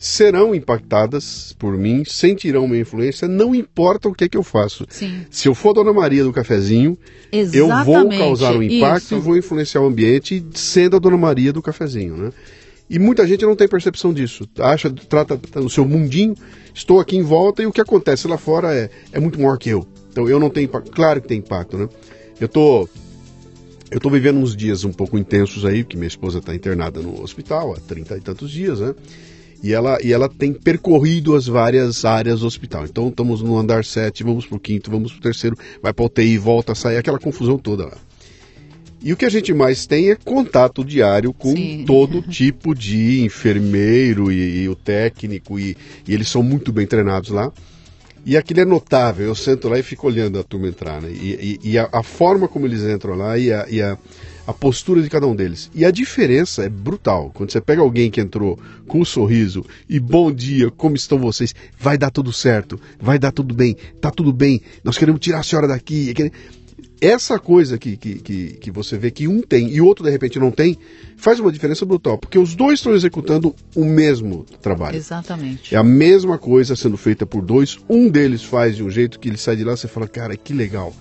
[0.04, 4.84] serão impactadas por mim, sentirão minha influência, não importa o que é que eu faço.
[4.90, 5.24] Sim.
[5.30, 6.98] Se eu for Dona Maria do cafezinho,
[7.32, 9.14] Exatamente, eu vou causar um impacto isso.
[9.14, 12.32] e vou influenciar o ambiente sendo a Dona Maria do cafezinho, né?
[12.88, 14.46] E muita gente não tem percepção disso.
[14.58, 16.34] Acha, trata tá no seu mundinho,
[16.74, 19.70] estou aqui em volta e o que acontece lá fora é, é muito maior que
[19.70, 19.88] eu.
[20.12, 20.90] Então eu não tenho impacto.
[20.90, 21.88] Claro que tem impacto, né?
[22.38, 22.86] Eu tô
[23.90, 27.22] eu tô vivendo uns dias um pouco intensos aí, porque minha esposa está internada no
[27.22, 28.94] hospital há 30 e tantos dias, né?
[29.64, 32.84] E ela, e ela tem percorrido as várias áreas do hospital.
[32.84, 36.02] Então estamos no andar 7, vamos para o quinto, vamos para o terceiro, vai para
[36.02, 37.96] o UTI, volta, sai, aquela confusão toda lá.
[39.02, 41.84] E o que a gente mais tem é contato diário com Sim.
[41.86, 45.74] todo tipo de enfermeiro e, e o técnico, e,
[46.06, 47.50] e eles são muito bem treinados lá.
[48.26, 51.10] E aquilo é notável, eu sento lá e fico olhando a turma entrar, né?
[51.10, 53.96] E, e- a, a forma como eles entram lá e, a, e a,
[54.46, 55.70] a postura de cada um deles.
[55.74, 57.30] E a diferença é brutal.
[57.34, 61.54] Quando você pega alguém que entrou com um sorriso e bom dia, como estão vocês?
[61.78, 65.42] Vai dar tudo certo, vai dar tudo bem, tá tudo bem, nós queremos tirar a
[65.42, 66.12] senhora daqui.
[67.00, 70.10] Essa coisa que, que, que, que você vê que um tem e o outro de
[70.10, 70.78] repente não tem,
[71.16, 74.96] faz uma diferença brutal, porque os dois estão executando o mesmo trabalho.
[74.96, 75.74] Exatamente.
[75.74, 77.78] É a mesma coisa sendo feita por dois.
[77.88, 80.54] Um deles faz de um jeito que ele sai de lá, você fala, cara, que
[80.54, 80.94] legal.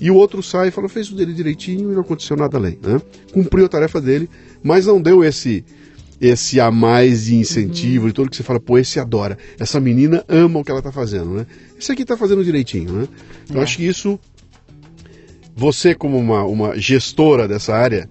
[0.00, 2.78] E o outro sai e fala, fez o dele direitinho e não aconteceu nada além.
[2.82, 3.00] Né?
[3.32, 4.28] Cumpriu a tarefa dele,
[4.62, 5.64] mas não deu esse
[6.20, 9.38] esse a mais de incentivo e tudo que você fala, pô, esse adora.
[9.58, 11.46] Essa menina ama o que ela tá fazendo, né?
[11.78, 13.08] Esse aqui tá fazendo direitinho, né?
[13.44, 13.64] Então É.
[13.64, 14.20] acho que isso,
[15.56, 18.06] você como uma, uma gestora dessa área,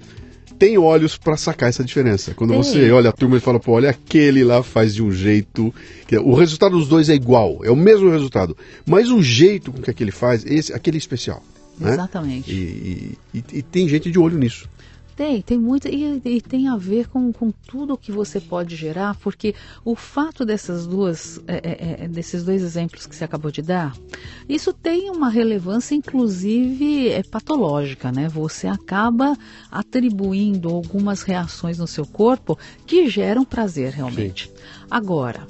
[0.57, 2.33] tem olhos para sacar essa diferença.
[2.33, 2.63] Quando Tem.
[2.63, 5.73] você olha a turma e fala, pô, olha aquele lá faz de um jeito.
[6.07, 8.57] que o resultado dos dois é igual, é o mesmo resultado.
[8.87, 11.43] Mas o jeito com que aquele faz, esse, aquele é especial.
[11.79, 11.91] Né?
[11.93, 12.51] Exatamente.
[12.51, 14.67] E, e- e- e tem gente de olho nisso.
[15.15, 19.15] Tem, tem muito, e, e tem a ver com, com tudo que você pode gerar,
[19.15, 23.61] porque o fato dessas duas, é, é, é, desses dois exemplos que você acabou de
[23.61, 23.93] dar,
[24.47, 28.29] isso tem uma relevância, inclusive, é, patológica, né?
[28.29, 29.37] Você acaba
[29.69, 34.49] atribuindo algumas reações no seu corpo que geram prazer realmente.
[34.89, 35.45] Agora,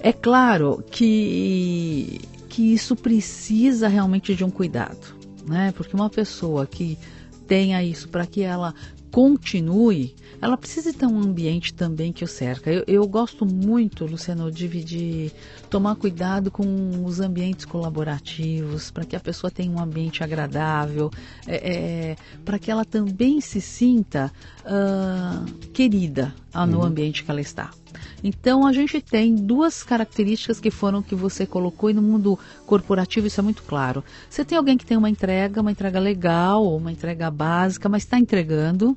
[0.00, 2.18] é claro que,
[2.58, 5.14] que isso precisa realmente de um cuidado,
[5.46, 5.72] né?
[5.76, 6.98] Porque uma pessoa que
[7.46, 8.74] tenha isso para que ela
[9.12, 12.68] continue, ela precisa ter um ambiente também que o cerca.
[12.68, 15.30] Eu, eu gosto muito, Luciano, de, de
[15.68, 21.10] tomar cuidado com os ambientes colaborativos, para que a pessoa tenha um ambiente agradável,
[21.46, 24.32] é, é, para que ela também se sinta
[24.64, 27.70] ah, querida ah, no ambiente que ela está.
[28.22, 33.26] Então a gente tem duas características que foram que você colocou e no mundo corporativo
[33.26, 34.02] isso é muito claro.
[34.28, 38.18] Você tem alguém que tem uma entrega, uma entrega legal uma entrega básica, mas está
[38.18, 38.96] entregando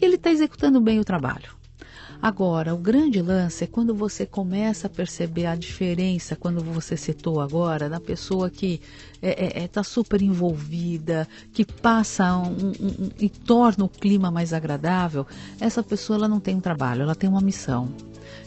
[0.00, 1.57] e ele está executando bem o trabalho.
[2.20, 7.40] Agora, o grande lance é quando você começa a perceber a diferença, quando você citou
[7.40, 8.80] agora, da pessoa que
[9.22, 14.32] está é, é, tá super envolvida, que passa um, um, um, e torna o clima
[14.32, 15.24] mais agradável,
[15.60, 17.88] essa pessoa ela não tem um trabalho, ela tem uma missão.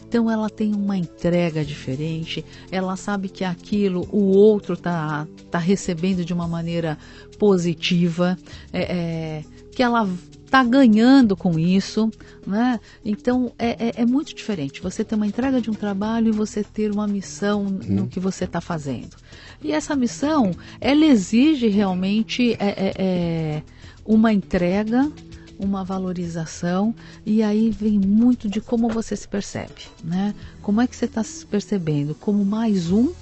[0.06, 6.22] Então ela tem uma entrega diferente, ela sabe que aquilo o outro está tá recebendo
[6.26, 6.98] de uma maneira
[7.38, 8.36] positiva,
[8.70, 10.06] é, é, que ela
[10.52, 12.10] está ganhando com isso,
[12.46, 12.78] né?
[13.02, 14.82] Então é, é, é, muito diferente.
[14.82, 17.80] Você ter uma entrega de um trabalho e você ter uma missão hum.
[17.88, 19.16] no que você está fazendo.
[19.62, 23.62] E essa missão, ela exige realmente é,
[24.04, 25.10] uma entrega
[25.58, 26.92] uma valorização
[27.24, 30.34] e aí vem muito de como você se percebe, né?
[30.60, 32.16] Como é que você está se percebendo?
[32.16, 33.12] Como mais um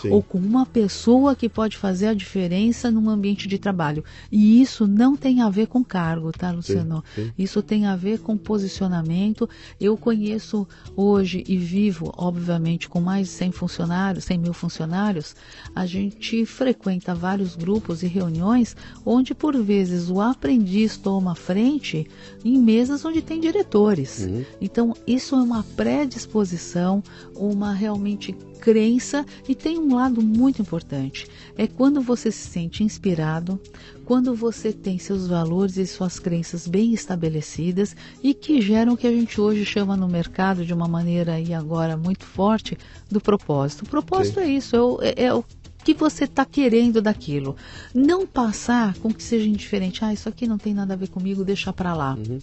[0.00, 0.10] Sim.
[0.10, 4.04] ou com uma pessoa que pode fazer a diferença num ambiente de trabalho.
[4.30, 7.02] E isso não tem a ver com cargo, tá, Luciano?
[7.14, 7.32] Sim, sim.
[7.38, 9.48] Isso tem a ver com posicionamento.
[9.80, 15.34] Eu conheço hoje e vivo, obviamente, com mais de 100 funcionários, 100 mil funcionários,
[15.74, 22.06] a gente frequenta vários grupos e reuniões onde, por vezes, o aprendiz toma frente
[22.44, 24.20] em mesas onde tem diretores.
[24.20, 24.44] Uhum.
[24.60, 27.02] Então, isso é uma predisposição,
[27.34, 31.26] uma realmente crença e tem um lado muito importante.
[31.56, 33.60] É quando você se sente inspirado,
[34.04, 39.06] quando você tem seus valores e suas crenças bem estabelecidas e que geram o que
[39.06, 42.76] a gente hoje chama no mercado de uma maneira aí agora muito forte
[43.10, 43.84] do propósito.
[43.84, 44.46] O propósito Sim.
[44.46, 45.44] é isso, é o, é, é o
[45.84, 47.56] que você está querendo daquilo.
[47.94, 50.04] Não passar com que seja indiferente.
[50.04, 52.14] Ah, isso aqui não tem nada a ver comigo, deixa para lá.
[52.14, 52.38] Uhum.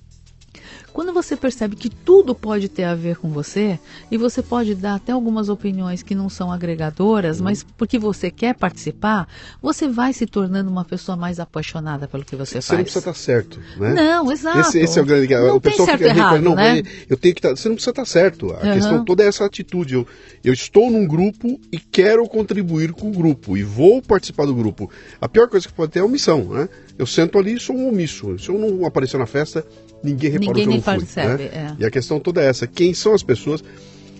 [0.93, 3.78] Quando você percebe que tudo pode ter a ver com você,
[4.10, 7.45] e você pode dar até algumas opiniões que não são agregadoras, uhum.
[7.45, 9.28] mas porque você quer participar,
[9.62, 12.65] você vai se tornando uma pessoa mais apaixonada pelo que você, você faz.
[12.65, 13.93] Você não precisa estar certo, né?
[13.93, 14.60] Não, exato.
[14.60, 15.34] Esse, esse é o grande.
[15.34, 16.82] Não o pessoal certo fica errado, não, né?
[17.10, 17.49] eu tenho que estar.
[17.49, 18.51] Você não precisa estar certo.
[18.54, 18.73] A uhum.
[18.73, 19.95] questão toda é essa atitude.
[19.95, 20.08] Eu,
[20.43, 24.89] eu estou num grupo e quero contribuir com o grupo e vou participar do grupo.
[25.19, 26.69] A pior coisa que pode ter é omissão, né?
[26.97, 28.38] Eu sento ali e sou um omisso.
[28.39, 29.65] Se eu não aparecer na festa,
[30.05, 31.49] ninguém repara ninguém que eu nem não fui, percebe, né?
[31.53, 31.75] é.
[31.79, 32.67] E a questão toda é essa.
[32.67, 33.63] Quem são as pessoas?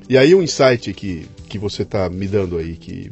[0.10, 3.12] E aí o um insight que, que você está me dando aí, que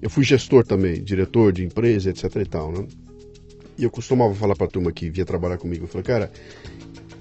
[0.00, 2.86] eu fui gestor também, diretor de empresa, etc e tal, né?
[3.78, 6.32] E eu costumava falar para a turma que vinha trabalhar comigo, eu falei, cara,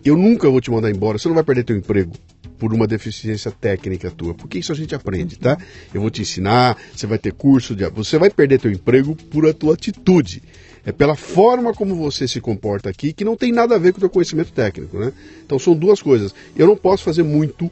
[0.04, 2.13] eu nunca vou te mandar embora, você não vai perder teu emprego
[2.58, 4.34] por uma deficiência técnica tua.
[4.34, 5.58] Porque isso a gente aprende, tá?
[5.93, 9.47] Eu vou te ensinar, você vai ter curso, de, você vai perder teu emprego por
[9.47, 10.43] a tua atitude.
[10.86, 13.98] É pela forma como você se comporta aqui que não tem nada a ver com
[13.98, 15.13] o teu conhecimento técnico, né?
[15.46, 16.34] Então são duas coisas.
[16.56, 17.70] Eu não posso fazer muito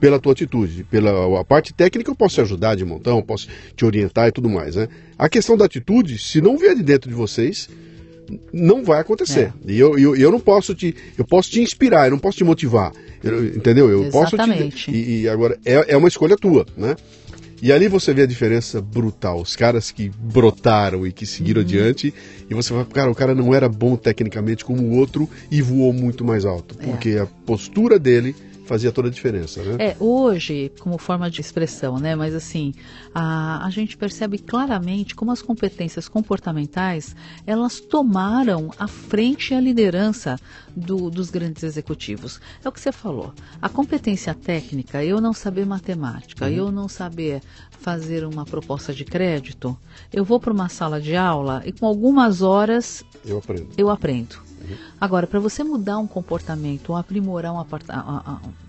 [0.00, 0.84] pela tua atitude.
[0.84, 4.48] Pela a parte técnica eu posso te ajudar de montão, posso te orientar e tudo
[4.48, 4.88] mais, né?
[5.18, 7.68] A questão da atitude, se não vier de dentro de vocês,
[8.52, 9.52] não vai acontecer.
[9.66, 9.72] É.
[9.72, 10.94] E eu, eu, eu não posso te.
[11.16, 12.92] Eu posso te inspirar, eu não posso te motivar.
[13.22, 13.90] Eu, entendeu?
[13.90, 14.62] Eu Exatamente.
[14.62, 14.90] posso te.
[14.90, 16.96] E, e agora é, é uma escolha tua, né?
[17.60, 19.40] E ali você vê a diferença brutal.
[19.40, 21.66] Os caras que brotaram e que seguiram uhum.
[21.66, 22.14] adiante.
[22.48, 25.92] E você vai, cara, o cara não era bom tecnicamente como o outro e voou
[25.92, 26.76] muito mais alto.
[26.78, 26.84] É.
[26.86, 27.20] Porque é.
[27.20, 28.34] a postura dele
[28.68, 29.76] fazia toda a diferença, né?
[29.78, 32.14] É, hoje, como forma de expressão, né?
[32.14, 32.74] Mas assim,
[33.14, 39.60] a, a gente percebe claramente como as competências comportamentais, elas tomaram a frente e a
[39.60, 40.38] liderança
[40.76, 42.40] do, dos grandes executivos.
[42.62, 43.32] É o que você falou.
[43.60, 46.52] A competência técnica, eu não saber matemática, uhum.
[46.52, 49.76] eu não saber fazer uma proposta de crédito,
[50.12, 53.68] eu vou para uma sala de aula e com algumas horas eu aprendo.
[53.78, 54.47] Eu aprendo.
[55.00, 57.58] Agora, para você mudar um comportamento ou aprimorar um,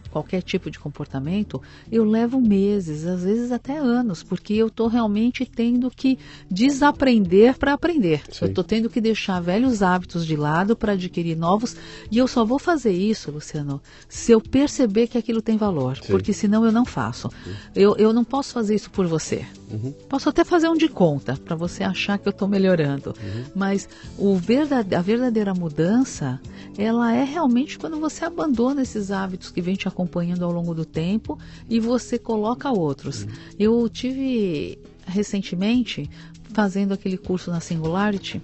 [0.10, 5.46] qualquer tipo de comportamento, eu levo meses, às vezes até anos, porque eu estou realmente
[5.46, 6.18] tendo que
[6.50, 8.24] desaprender para aprender.
[8.32, 8.46] Sim.
[8.46, 11.76] Eu estou tendo que deixar velhos hábitos de lado para adquirir novos,
[12.12, 16.12] e eu só vou fazer isso, Luciano, se eu perceber que aquilo tem valor, Sim.
[16.12, 17.30] porque senão eu não faço.
[17.76, 19.46] Eu, eu não posso fazer isso por você.
[19.72, 19.94] Uhum.
[20.08, 23.44] Posso até fazer um de conta para você achar que eu estou melhorando, uhum.
[23.56, 26.42] mas o verdade, a verdadeira mudança,
[26.78, 30.86] ela é realmente quando você abandona esses hábitos que vem te acompanhando ao longo do
[30.86, 31.38] tempo
[31.70, 33.24] e você coloca outros.
[33.24, 33.30] Uhum.
[33.60, 36.10] Eu tive recentemente
[36.52, 38.42] fazendo aquele curso na Singularity.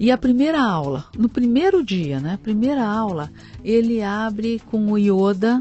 [0.00, 2.38] E a primeira aula, no primeiro dia, né?
[2.40, 3.32] Primeira aula,
[3.64, 5.60] ele abre com o Yoda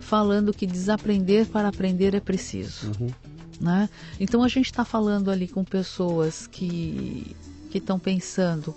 [0.00, 2.92] falando que desaprender para aprender é preciso.
[2.98, 3.08] Uhum.
[3.60, 3.88] Né?
[4.20, 7.36] Então a gente está falando ali com pessoas que
[7.74, 8.74] estão pensando,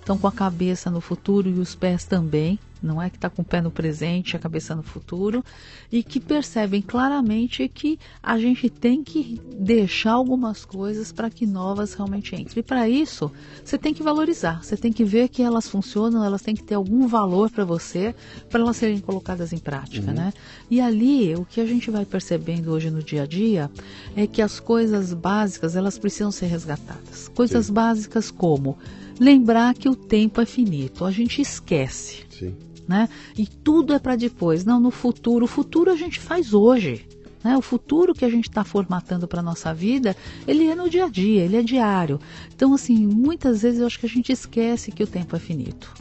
[0.00, 3.42] estão com a cabeça no futuro e os pés também, não é que está com
[3.42, 5.42] o pé no presente e a cabeça no futuro,
[5.90, 11.94] e que percebem claramente que a gente tem que deixar algumas coisas para que novas
[11.94, 12.46] realmente entrem.
[12.56, 13.32] E para isso,
[13.64, 16.74] você tem que valorizar, você tem que ver que elas funcionam, elas têm que ter
[16.74, 18.14] algum valor para você,
[18.50, 20.16] para elas serem colocadas em prática, uhum.
[20.16, 20.32] né?
[20.70, 23.70] E ali, o que a gente vai percebendo hoje no dia a dia
[24.14, 27.28] é que as coisas básicas, elas precisam ser resgatadas.
[27.28, 27.72] Coisas Sim.
[27.72, 28.76] básicas como
[29.18, 32.24] lembrar que o tempo é finito, a gente esquece.
[32.30, 32.54] Sim
[32.86, 33.08] né?
[33.36, 34.64] E tudo é para depois.
[34.64, 35.44] Não, no futuro.
[35.44, 37.06] O futuro a gente faz hoje.
[37.42, 37.56] Né?
[37.56, 40.16] O futuro que a gente está formatando para a nossa vida,
[40.46, 42.18] ele é no dia a dia, ele é diário.
[42.54, 45.92] Então, assim, muitas vezes eu acho que a gente esquece que o tempo é finito.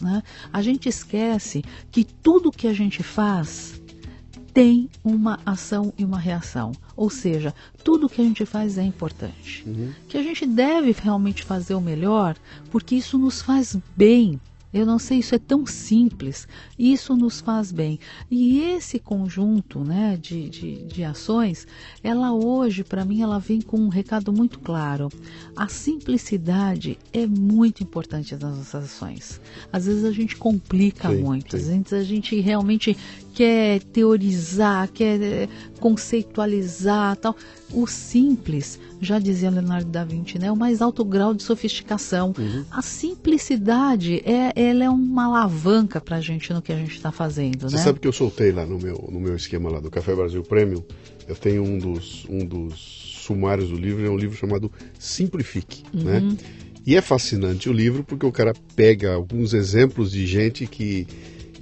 [0.00, 0.22] Né?
[0.52, 3.80] A gente esquece que tudo que a gente faz
[4.52, 6.72] tem uma ação e uma reação.
[6.94, 9.64] Ou seja, tudo que a gente faz é importante.
[9.66, 9.92] Uhum.
[10.08, 12.36] Que a gente deve realmente fazer o melhor,
[12.70, 14.38] porque isso nos faz bem
[14.72, 17.98] eu não sei, isso é tão simples, isso nos faz bem.
[18.30, 21.66] E esse conjunto né, de, de, de ações,
[22.02, 25.08] ela hoje, para mim, ela vem com um recado muito claro.
[25.54, 29.40] A simplicidade é muito importante nas nossas ações.
[29.72, 31.56] Às vezes a gente complica sim, muito, sim.
[31.56, 32.96] às vezes a gente realmente
[33.32, 35.48] quer teorizar, quer eh,
[35.80, 37.36] conceitualizar tal.
[37.72, 42.34] O simples, já dizia Leonardo da Vinci, né, é o mais alto grau de sofisticação.
[42.38, 42.64] Uhum.
[42.70, 47.10] A simplicidade é, ela é uma alavanca para a gente no que a gente está
[47.10, 47.68] fazendo.
[47.68, 47.82] Você né?
[47.82, 50.82] sabe que eu soltei lá no meu, no meu esquema lá do Café Brasil Premium,
[51.26, 56.02] eu tenho um dos, um dos sumários do livro, é um livro chamado Simplifique, uhum.
[56.02, 56.36] né?
[56.84, 61.06] E é fascinante o livro porque o cara pega alguns exemplos de gente que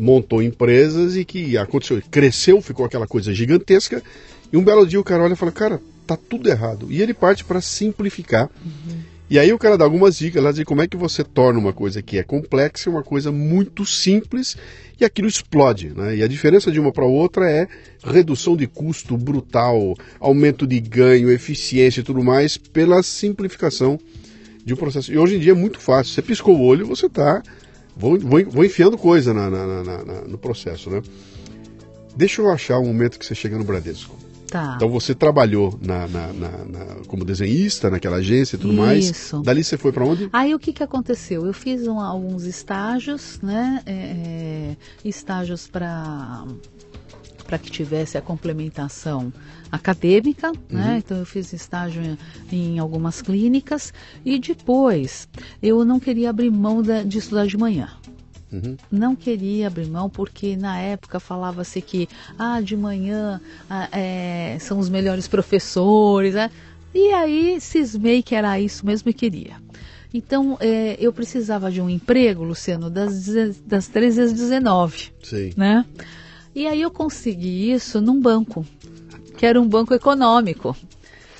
[0.00, 4.02] montou empresas e que aconteceu, cresceu, ficou aquela coisa gigantesca.
[4.50, 6.86] E um belo dia o cara olha e fala: Cara, tá tudo errado.
[6.88, 8.48] E ele parte para simplificar.
[8.64, 9.10] Uhum.
[9.28, 11.72] E aí o cara dá algumas dicas lá de como é que você torna uma
[11.72, 14.56] coisa que é complexa uma coisa muito simples
[14.98, 15.90] e aquilo explode.
[15.90, 16.16] Né?
[16.16, 17.68] E a diferença de uma para outra é
[18.02, 24.00] redução de custo brutal, aumento de ganho, eficiência e tudo mais pela simplificação
[24.64, 25.12] de um processo.
[25.12, 26.12] E hoje em dia é muito fácil.
[26.12, 27.40] Você piscou o olho, você está
[28.00, 31.02] Vou, vou, vou enfiando coisa na, na, na, no processo, né?
[32.16, 34.16] Deixa eu achar o momento que você chega no Bradesco.
[34.50, 34.72] Tá.
[34.74, 39.36] Então você trabalhou na, na, na, na, como desenhista naquela agência e tudo Isso.
[39.36, 39.44] mais.
[39.44, 40.28] Dali você foi para onde?
[40.32, 41.46] Aí o que, que aconteceu?
[41.46, 43.80] Eu fiz um, alguns estágios, né?
[43.86, 46.44] É, é estágios para
[47.50, 49.32] para que tivesse a complementação
[49.72, 50.58] acadêmica, né?
[50.70, 50.78] uhum.
[50.78, 50.98] né?
[51.04, 52.16] Então eu fiz estágio em,
[52.52, 53.92] em, algumas clínicas
[54.24, 55.28] e depois
[55.60, 57.90] eu não queria abrir mão de, de estudar de manhã.
[58.52, 58.76] Uhum.
[58.90, 64.78] Não queria abrir mão porque na época falava-se que ah, de manhã ah, é, são
[64.78, 66.34] os melhores professores.
[66.34, 66.52] Né?
[66.94, 69.56] E aí cismei que era isso mesmo e queria.
[70.14, 73.26] Então é, eu precisava de um emprego, Luciano, das,
[73.66, 75.10] das 13 às 19.
[75.20, 75.52] Sim.
[75.56, 75.84] Né?
[76.54, 78.66] E aí eu consegui isso num banco,
[79.36, 80.76] que era um banco econômico.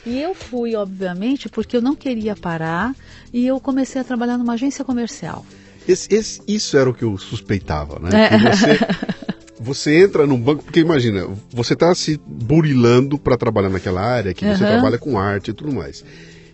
[0.07, 2.95] E eu fui, obviamente, porque eu não queria parar
[3.33, 5.45] e eu comecei a trabalhar numa agência comercial.
[5.87, 8.11] Esse, esse, isso era o que eu suspeitava, né?
[8.27, 8.39] É.
[8.39, 8.79] Você,
[9.61, 14.45] você, entra num banco, porque imagina, você está se burilando para trabalhar naquela área, que
[14.45, 14.71] você uhum.
[14.71, 16.05] trabalha com arte e tudo mais.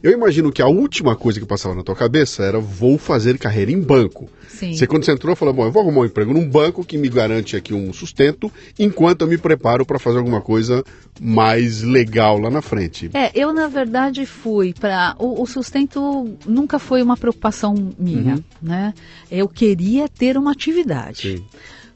[0.06, 3.72] Eu imagino que a última coisa que passava na tua cabeça era vou fazer carreira
[3.72, 4.30] em banco.
[4.46, 4.72] Sim.
[4.72, 7.08] Você quando você entrou falou, bom, eu vou arrumar um emprego num banco que me
[7.08, 8.48] garante aqui um sustento,
[8.78, 10.84] enquanto eu me preparo para fazer alguma coisa
[11.20, 13.10] mais legal lá na frente.
[13.14, 18.42] É, eu na verdade fui para o, o, sustento nunca foi uma preocupação minha, uhum.
[18.62, 18.94] né?
[19.28, 21.36] Eu queria ter uma atividade.
[21.36, 21.44] Sim.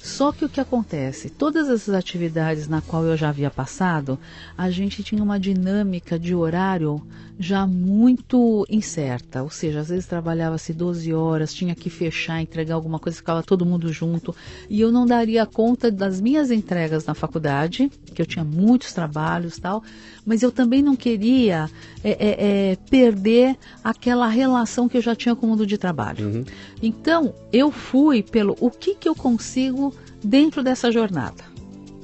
[0.02, 1.28] Só que o que acontece?
[1.28, 4.18] Todas essas atividades na qual eu já havia passado,
[4.56, 7.02] a gente tinha uma dinâmica de horário
[7.38, 9.42] já muito incerta.
[9.42, 13.66] Ou seja, às vezes trabalhava-se 12 horas, tinha que fechar, entregar alguma coisa, ficava todo
[13.66, 14.34] mundo junto.
[14.70, 19.58] E eu não daria conta das minhas entregas na faculdade, que eu tinha muitos trabalhos
[19.58, 19.82] tal,
[20.24, 21.70] mas eu também não queria
[22.04, 26.26] é, é, é, perder aquela relação que eu já tinha com o mundo de trabalho.
[26.26, 26.44] Uhum.
[26.82, 31.44] Então, eu fui pelo o que, que eu consigo dentro dessa jornada.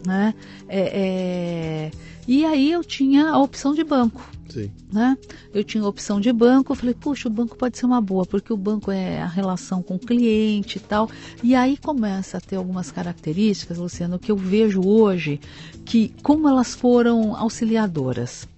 [0.07, 0.35] Né?
[0.69, 1.91] É, é,
[2.27, 4.36] e aí eu tinha a opção de banco.
[4.57, 4.71] Sim.
[4.91, 5.19] Né?
[5.53, 8.51] Eu tinha opção de banco, eu falei, puxa, o banco pode ser uma boa, porque
[8.51, 11.11] o banco é a relação com o cliente e tal.
[11.43, 15.39] E aí começa a ter algumas características, Luciano, que eu vejo hoje,
[15.85, 18.49] que como elas foram auxiliadoras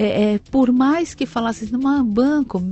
[0.00, 2.62] é, é, por mais que falasse assim, banco,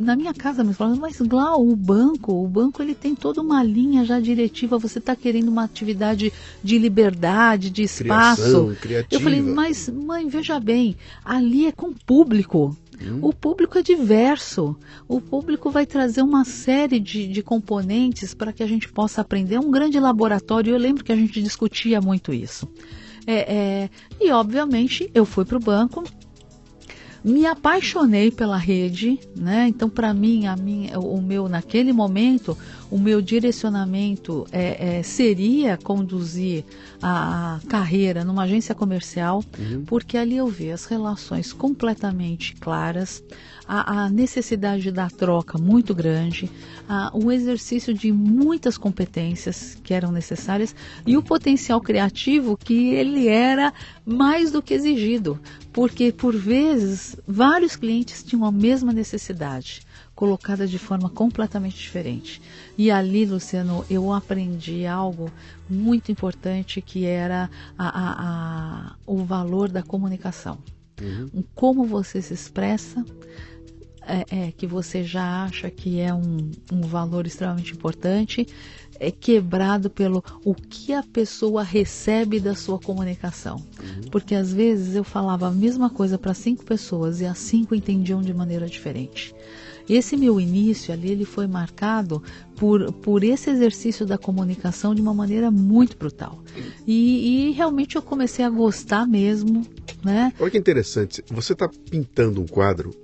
[0.00, 3.62] na minha casa me falando, mas Glau, o banco, o banco ele tem toda uma
[3.62, 6.32] linha já diretiva, você está querendo uma atividade
[6.64, 8.74] de liberdade, de espaço.
[8.80, 12.74] Criação, Eu falei, mas mãe, veja bem, ali é com público.
[13.00, 13.18] Hum.
[13.20, 14.74] O público é diverso.
[15.06, 19.56] O público vai trazer uma série de, de componentes para que a gente possa aprender.
[19.56, 20.72] É um grande laboratório.
[20.72, 22.66] Eu lembro que a gente discutia muito isso.
[23.26, 26.02] É, é, e, obviamente, eu fui para o banco,
[27.28, 29.66] me apaixonei pela rede, né?
[29.68, 32.56] Então, para mim, a minha, o meu naquele momento,
[32.90, 36.64] o meu direcionamento é, é, seria conduzir
[37.02, 39.84] a, carreira numa agência comercial, uhum.
[39.86, 43.22] porque ali eu vi as relações completamente claras,
[43.68, 46.50] a, a necessidade da troca muito grande,
[46.88, 50.74] a, o exercício de muitas competências que eram necessárias
[51.06, 53.74] e o potencial criativo que ele era
[54.06, 55.38] mais do que exigido,
[55.70, 59.82] porque por vezes vários clientes tinham a mesma necessidade
[60.14, 62.42] colocada de forma completamente diferente.
[62.76, 65.30] E ali, Luciano, eu aprendi algo
[65.68, 67.48] muito importante que era
[67.78, 70.58] a, a, a, o valor da comunicação.
[71.00, 71.44] Uhum.
[71.54, 73.04] Como você se expressa,
[74.08, 78.46] é, é, que você já acha que é um, um valor extremamente importante,
[78.98, 83.56] é quebrado pelo o que a pessoa recebe da sua comunicação.
[83.56, 84.10] Uhum.
[84.10, 88.22] Porque às vezes eu falava a mesma coisa para cinco pessoas e as cinco entendiam
[88.22, 89.34] de maneira diferente.
[89.88, 92.22] Esse meu início ali ele foi marcado
[92.56, 96.42] por, por esse exercício da comunicação de uma maneira muito brutal.
[96.86, 99.66] E, e realmente eu comecei a gostar mesmo,
[100.04, 100.32] né?
[100.38, 102.94] Olha que interessante, você está pintando um quadro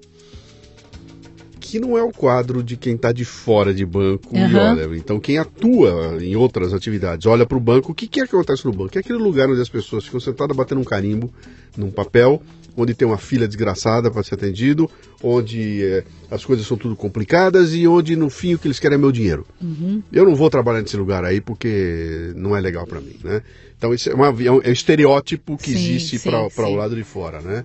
[1.75, 4.49] que não é o quadro de quem está de fora de banco uhum.
[4.49, 4.97] e olha.
[4.97, 8.33] Então, quem atua em outras atividades, olha para o banco, o que, que, é que
[8.33, 8.97] acontece no banco?
[8.97, 11.35] É aquele lugar onde as pessoas ficam sentadas batendo um carimbo
[11.77, 12.41] num papel,
[12.77, 14.89] onde tem uma fila desgraçada para ser atendido,
[15.21, 18.95] onde é, as coisas são tudo complicadas e onde no fim o que eles querem
[18.95, 19.45] é meu dinheiro.
[19.61, 20.01] Uhum.
[20.13, 23.43] Eu não vou trabalhar nesse lugar aí porque não é legal para mim, né?
[23.77, 27.03] Então, isso é, uma, é um, é estereótipo que sim, existe para o lado de
[27.03, 27.65] fora, né?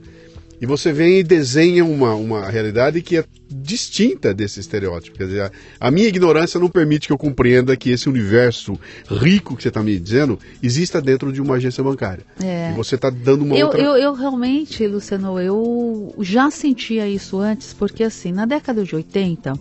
[0.62, 5.18] E você vem e desenha uma, uma realidade que é distinta desse estereótipo.
[5.18, 8.78] Quer dizer, a, a minha ignorância não permite que eu compreenda que esse universo
[9.10, 12.26] rico que você está me dizendo exista dentro de uma agência bancária.
[12.44, 12.72] É.
[12.72, 13.82] E você está dando uma eu, outra...
[13.82, 19.54] Eu, eu realmente, Luciano, eu já sentia isso antes, porque assim, na década de 80,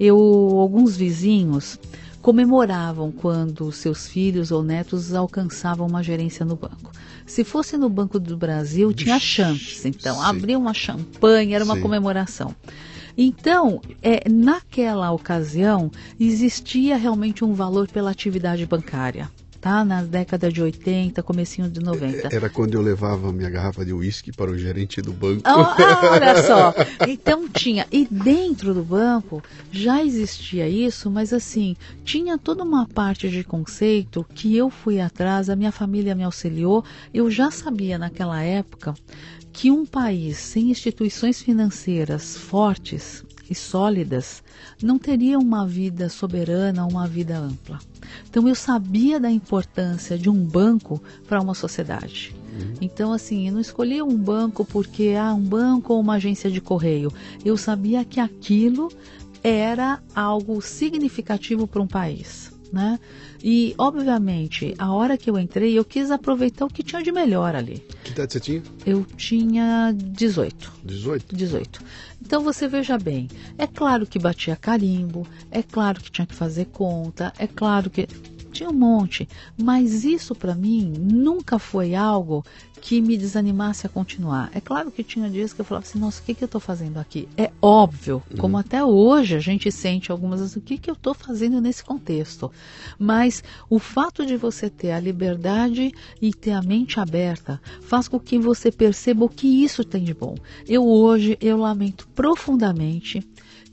[0.00, 1.78] eu, alguns vizinhos
[2.28, 6.92] comemoravam quando seus filhos ou netos alcançavam uma gerência no banco.
[7.24, 9.88] Se fosse no Banco do Brasil, tinha chance.
[9.88, 10.22] Então, Sim.
[10.22, 11.80] abria uma champanhe, era uma Sim.
[11.80, 12.54] comemoração.
[13.16, 19.30] Então, é, naquela ocasião, existia realmente um valor pela atividade bancária.
[19.60, 19.84] Tá?
[19.84, 22.28] Na década de 80, comecinho de 90.
[22.34, 25.42] Era quando eu levava minha garrafa de uísque para o gerente do banco.
[25.44, 26.74] Ah, ah, olha só.
[27.06, 27.86] Então tinha.
[27.90, 34.24] E dentro do banco já existia isso, mas assim, tinha toda uma parte de conceito
[34.34, 36.84] que eu fui atrás, a minha família me auxiliou.
[37.12, 38.94] Eu já sabia naquela época
[39.52, 44.42] que um país sem instituições financeiras fortes e sólidas
[44.82, 47.78] não teria uma vida soberana, uma vida ampla.
[48.28, 52.34] Então eu sabia da importância de um banco para uma sociedade.
[52.52, 52.74] Uhum.
[52.80, 56.60] Então assim, eu não escolhi um banco porque ah, um banco ou uma agência de
[56.60, 57.12] correio.
[57.44, 58.90] Eu sabia que aquilo
[59.42, 62.98] era algo significativo para um país né?
[63.42, 67.54] E, obviamente, a hora que eu entrei, eu quis aproveitar o que tinha de melhor
[67.54, 67.82] ali.
[68.04, 68.62] Que idade você tinha?
[68.84, 70.72] Eu tinha 18.
[70.84, 71.36] 18?
[71.36, 71.84] 18.
[72.20, 76.66] Então, você veja bem, é claro que batia carimbo, é claro que tinha que fazer
[76.66, 78.08] conta, é claro que
[78.50, 82.44] tinha um monte, mas isso para mim nunca foi algo
[82.78, 84.50] que me desanimasse a continuar.
[84.54, 86.60] É claro que tinha dias que eu falava assim, nossa, o que, que eu estou
[86.60, 87.28] fazendo aqui?
[87.36, 88.36] É óbvio, uhum.
[88.38, 91.84] como até hoje a gente sente algumas vezes, o que, que eu estou fazendo nesse
[91.84, 92.50] contexto?
[92.98, 98.18] Mas o fato de você ter a liberdade e ter a mente aberta faz com
[98.18, 100.36] que você perceba o que isso tem de bom.
[100.66, 103.26] Eu hoje, eu lamento profundamente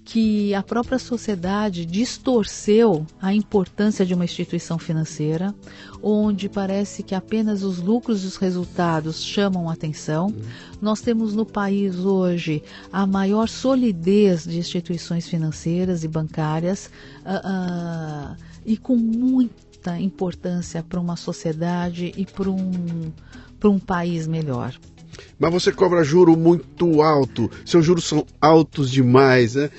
[0.05, 5.53] que a própria sociedade distorceu a importância de uma instituição financeira,
[6.01, 10.27] onde parece que apenas os lucros e os resultados chamam atenção.
[10.27, 10.41] Uhum.
[10.79, 12.61] Nós temos no país hoje
[12.93, 16.91] a maior solidez de instituições financeiras e bancárias
[17.25, 23.11] uh, uh, e com muita importância para uma sociedade e para um,
[23.59, 24.75] para um país melhor.
[25.37, 29.69] Mas você cobra juro muito alto, seus juros são altos demais, né?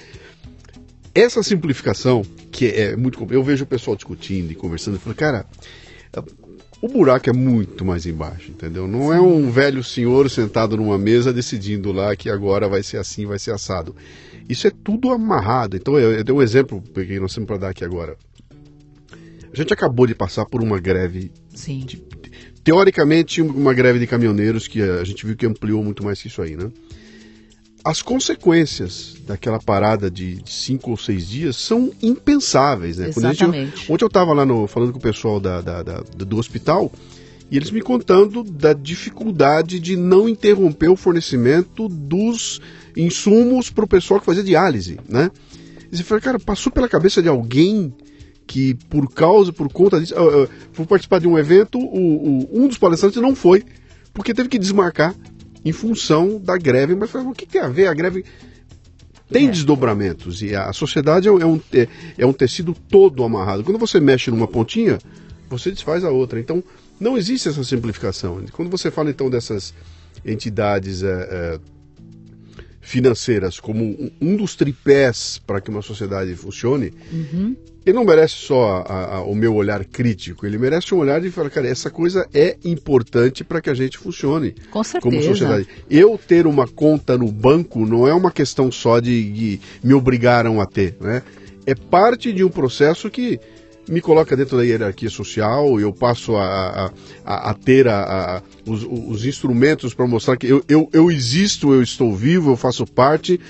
[1.14, 2.22] Essa simplificação,
[2.52, 3.26] que é muito.
[3.30, 5.46] Eu vejo o pessoal discutindo e conversando, e falo, cara,
[6.80, 8.86] o buraco é muito mais embaixo, entendeu?
[8.86, 13.24] Não é um velho senhor sentado numa mesa decidindo lá que agora vai ser assim,
[13.24, 13.96] vai ser assado.
[14.48, 15.76] Isso é tudo amarrado.
[15.76, 18.16] Então, eu, eu dei um exemplo, peguei nós temos para dar aqui agora.
[19.52, 21.32] A gente acabou de passar por uma greve.
[21.54, 21.80] Sim.
[21.80, 21.96] De,
[22.66, 26.42] teoricamente, uma greve de caminhoneiros que a gente viu que ampliou muito mais que isso
[26.42, 26.68] aí, né?
[27.84, 33.10] as consequências daquela parada de cinco ou seis dias são impensáveis, né?
[33.10, 33.76] Exatamente.
[33.76, 36.90] Gente, ontem eu estava lá no, falando com o pessoal da, da, da, do hospital
[37.48, 42.60] e eles me contando da dificuldade de não interromper o fornecimento dos
[42.96, 45.30] insumos para o pessoal que fazia diálise, né?
[45.92, 47.94] E você fala, cara, passou pela cabeça de alguém
[48.46, 52.68] que por causa, por conta disso, eu, fui participar de um evento, o, o, um
[52.68, 53.64] dos palestrantes não foi,
[54.14, 55.14] porque teve que desmarcar
[55.64, 56.94] em função da greve.
[56.94, 57.88] Mas o que tem a ver?
[57.88, 58.24] A greve
[59.30, 59.50] tem é.
[59.50, 63.64] desdobramentos e a sociedade é um, é, é um tecido todo amarrado.
[63.64, 64.98] Quando você mexe numa pontinha,
[65.48, 66.38] você desfaz a outra.
[66.38, 66.62] Então,
[67.00, 68.42] não existe essa simplificação.
[68.52, 69.74] Quando você fala então dessas
[70.24, 71.60] entidades é, é,
[72.86, 77.56] financeiras como um dos tripés para que uma sociedade funcione, uhum.
[77.84, 81.28] ele não merece só a, a, o meu olhar crítico, ele merece um olhar de
[81.32, 85.16] falar, cara, essa coisa é importante para que a gente funcione Com certeza.
[85.16, 85.66] como sociedade.
[85.90, 90.60] Eu ter uma conta no banco não é uma questão só de, de me obrigaram
[90.60, 91.24] a ter, né?
[91.66, 93.40] É parte de um processo que
[93.88, 96.92] me coloca dentro da hierarquia social, eu passo a,
[97.24, 101.82] a, a ter a, os, os, instrumentos para mostrar que eu, eu, eu, existo, eu
[101.82, 103.40] estou vivo, eu faço parte,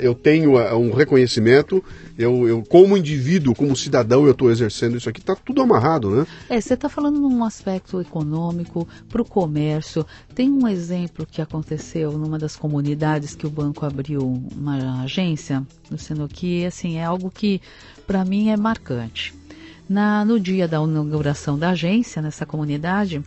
[0.00, 1.84] eu tenho um reconhecimento,
[2.18, 6.26] eu, eu, como indivíduo, como cidadão, eu estou exercendo isso aqui, está tudo amarrado, né?
[6.48, 10.06] É, você está falando num aspecto econômico, para o comércio.
[10.34, 14.20] Tem um exemplo que aconteceu numa das comunidades que o banco abriu
[14.54, 17.60] uma agência, no que assim, é algo que
[18.06, 19.34] para mim é marcante.
[19.90, 23.20] Na, no dia da inauguração da agência, nessa comunidade,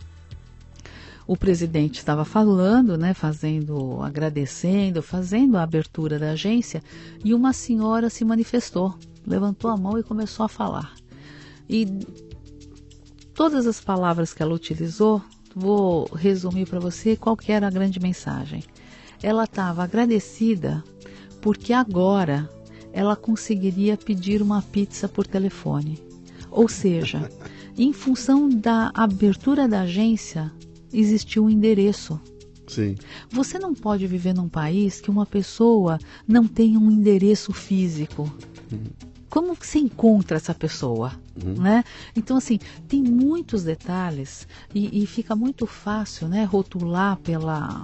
[1.26, 6.82] o presidente estava falando, né, fazendo, agradecendo, fazendo a abertura da agência,
[7.22, 8.94] e uma senhora se manifestou,
[9.26, 10.94] levantou a mão e começou a falar.
[11.68, 11.86] E
[13.34, 15.22] todas as palavras que ela utilizou,
[15.54, 18.64] vou resumir para você qual que era a grande mensagem.
[19.22, 20.82] Ela estava agradecida
[21.42, 22.48] porque agora
[22.90, 26.13] ela conseguiria pedir uma pizza por telefone.
[26.54, 27.28] Ou seja,
[27.76, 30.52] em função da abertura da agência,
[30.92, 32.20] existiu um endereço.
[32.68, 32.94] Sim.
[33.28, 35.98] Você não pode viver num país que uma pessoa
[36.28, 38.32] não tenha um endereço físico.
[38.70, 38.84] Uhum.
[39.28, 41.12] Como você encontra essa pessoa?
[41.44, 41.60] Uhum.
[41.60, 41.82] Né?
[42.14, 47.82] Então, assim, tem muitos detalhes e, e fica muito fácil né, rotular pela,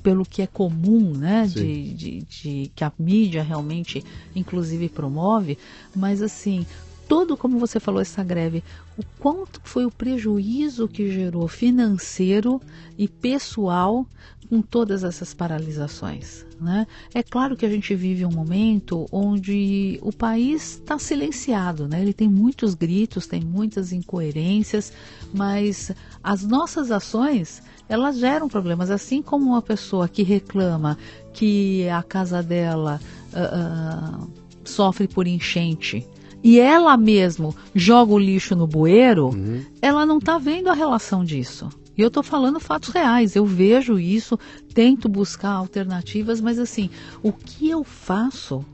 [0.00, 4.04] pelo que é comum, né, de, de, de, que a mídia realmente,
[4.34, 5.58] inclusive, promove,
[5.94, 6.64] mas assim,
[7.08, 8.62] todo, como você falou, essa greve,
[8.96, 12.60] o quanto foi o prejuízo que gerou financeiro
[12.98, 14.06] e pessoal
[14.48, 16.44] com todas essas paralisações.
[16.60, 16.86] Né?
[17.14, 22.02] É claro que a gente vive um momento onde o país está silenciado, né?
[22.02, 24.92] ele tem muitos gritos, tem muitas incoerências,
[25.32, 25.92] mas
[26.22, 30.98] as nossas ações elas geram problemas, assim como uma pessoa que reclama
[31.32, 33.00] que a casa dela
[33.32, 34.30] uh, uh,
[34.62, 36.06] sofre por enchente
[36.42, 39.64] e ela mesmo joga o lixo no bueiro, uhum.
[39.82, 41.68] ela não está vendo a relação disso.
[41.96, 44.38] E eu estou falando fatos reais, eu vejo isso,
[44.72, 46.90] tento buscar alternativas, mas assim,
[47.24, 48.64] o que eu faço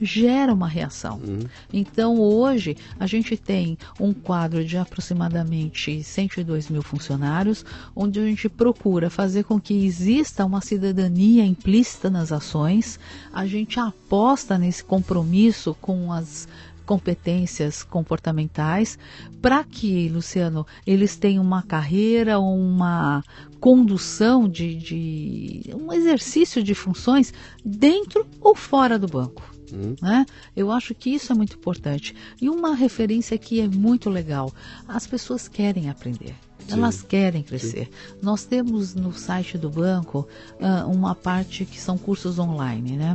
[0.00, 1.20] gera uma reação.
[1.24, 1.40] Uhum.
[1.72, 8.48] Então, hoje, a gente tem um quadro de aproximadamente 102 mil funcionários, onde a gente
[8.48, 12.98] procura fazer com que exista uma cidadania implícita nas ações,
[13.32, 16.46] a gente aposta nesse compromisso com as
[16.88, 18.98] competências comportamentais
[19.42, 23.22] para que, Luciano, eles tenham uma carreira, uma
[23.60, 29.42] condução de, de um exercício de funções dentro ou fora do banco.
[29.70, 29.96] Hum.
[30.00, 30.24] Né?
[30.56, 32.16] Eu acho que isso é muito importante.
[32.40, 34.50] E uma referência que é muito legal:
[34.88, 36.34] as pessoas querem aprender.
[36.66, 36.72] Sim.
[36.72, 37.84] Elas querem crescer.
[37.84, 38.18] Sim.
[38.22, 43.14] Nós temos no site do banco uh, uma parte que são cursos online, né?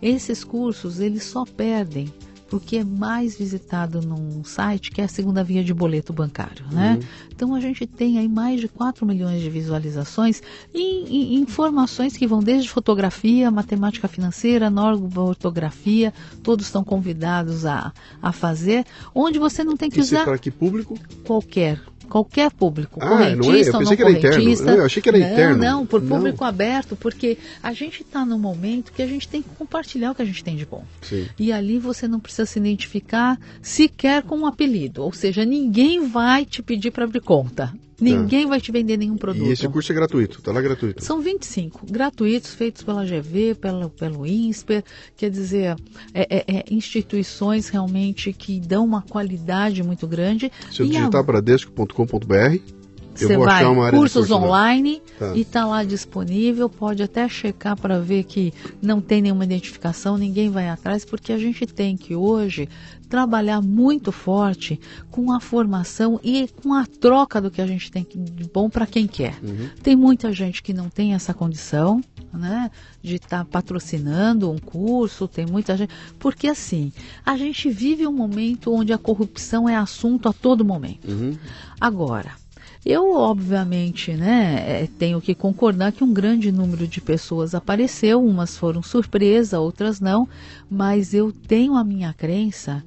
[0.00, 2.12] Esses cursos eles só perdem
[2.56, 6.64] o que é mais visitado num site, que é a segunda via de boleto bancário,
[6.70, 6.94] né?
[6.94, 7.08] Uhum.
[7.34, 10.42] Então a gente tem aí mais de 4 milhões de visualizações
[10.72, 14.70] e, e informações que vão desde fotografia, matemática financeira,
[15.16, 18.84] ortografia, todos estão convidados a, a fazer,
[19.14, 20.24] onde você não tem que Esse usar...
[20.24, 20.98] para que público?
[21.24, 21.80] Qualquer
[22.12, 23.60] qualquer público, ah, correntista não é?
[23.60, 24.62] Eu pensei que era correntista.
[24.64, 24.80] Interno.
[24.82, 25.56] Eu achei que era não, interno.
[25.56, 26.46] Não, por público não.
[26.46, 30.20] aberto, porque a gente está num momento que a gente tem que compartilhar o que
[30.20, 30.84] a gente tem de bom.
[31.00, 31.26] Sim.
[31.38, 36.44] E ali você não precisa se identificar sequer com um apelido, ou seja, ninguém vai
[36.44, 37.72] te pedir para abrir conta.
[38.02, 39.46] Ninguém vai te vender nenhum produto.
[39.46, 41.04] E esse curso é gratuito, está lá gratuito.
[41.04, 44.82] São 25 gratuitos, feitos pela GV, pelo, pelo INSPER,
[45.16, 45.76] quer dizer,
[46.12, 50.50] é, é, é instituições realmente que dão uma qualidade muito grande.
[50.70, 51.22] Se eu digitar a...
[51.22, 52.81] bradesco.com.br,
[53.14, 55.34] você vai cursos online tá.
[55.34, 56.68] e está lá disponível.
[56.68, 61.38] Pode até checar para ver que não tem nenhuma identificação, ninguém vai atrás, porque a
[61.38, 62.68] gente tem que hoje
[63.12, 68.06] trabalhar muito forte com a formação e com a troca do que a gente tem
[68.10, 69.38] de bom para quem quer.
[69.42, 69.68] Uhum.
[69.82, 72.00] Tem muita gente que não tem essa condição,
[72.32, 72.70] né,
[73.02, 76.90] de estar tá patrocinando um curso, tem muita gente, porque assim,
[77.22, 81.10] a gente vive um momento onde a corrupção é assunto a todo momento.
[81.10, 81.36] Uhum.
[81.78, 82.41] Agora,
[82.84, 88.56] eu, obviamente, né, é, tenho que concordar que um grande número de pessoas apareceu, umas
[88.56, 90.28] foram surpresa, outras não,
[90.68, 92.82] mas eu tenho a minha crença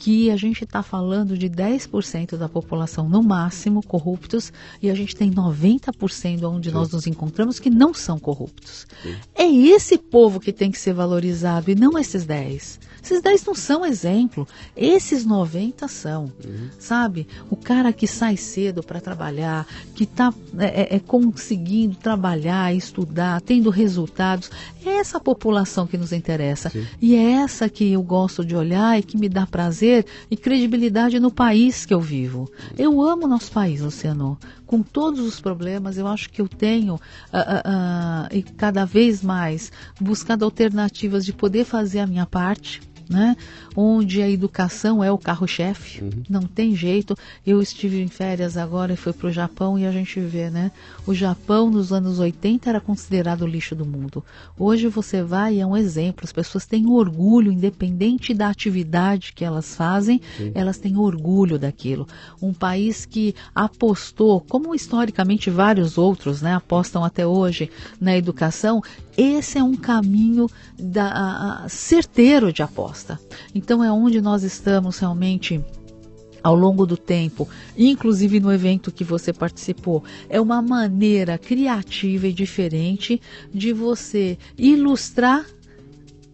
[0.00, 5.14] que a gente está falando de 10% da população no máximo corruptos e a gente
[5.14, 6.74] tem 90% onde Sim.
[6.74, 8.86] nós nos encontramos que não são corruptos.
[9.02, 9.14] Sim.
[9.34, 12.80] É esse povo que tem que ser valorizado e não esses 10.
[13.02, 14.46] Esses 10 não são exemplo,
[14.76, 16.68] esses 90 são, uhum.
[16.78, 17.26] sabe?
[17.50, 23.40] O cara que sai cedo para trabalhar, que está é, é, é, conseguindo trabalhar, estudar,
[23.40, 24.50] tendo resultados,
[24.84, 26.70] é essa população que nos interessa.
[26.70, 26.86] Sim.
[27.00, 30.36] E é essa que eu gosto de olhar e que me dá prazer poder e
[30.36, 32.50] credibilidade no país que eu vivo.
[32.78, 34.38] Eu amo nosso país, Luciano.
[34.64, 39.22] Com todos os problemas, eu acho que eu tenho uh, uh, uh, e cada vez
[39.22, 42.80] mais buscado alternativas de poder fazer a minha parte
[43.10, 43.36] né?
[43.76, 46.10] Onde a educação é o carro-chefe, uhum.
[46.28, 47.16] não tem jeito.
[47.46, 50.70] Eu estive em férias agora e fui para o Japão e a gente vê, né?
[51.06, 54.24] O Japão nos anos 80 era considerado o lixo do mundo.
[54.58, 56.24] Hoje você vai e é um exemplo.
[56.24, 60.52] As pessoas têm orgulho, independente da atividade que elas fazem, Sim.
[60.54, 62.06] elas têm orgulho daquilo.
[62.40, 68.82] Um país que apostou, como historicamente vários outros, né, apostam até hoje na educação,
[69.16, 70.48] esse é um caminho
[70.78, 73.20] da, a, certeiro de aposta.
[73.60, 75.62] Então é onde nós estamos realmente
[76.42, 77.46] ao longo do tempo,
[77.76, 83.20] inclusive no evento que você participou, é uma maneira criativa e diferente
[83.52, 85.44] de você ilustrar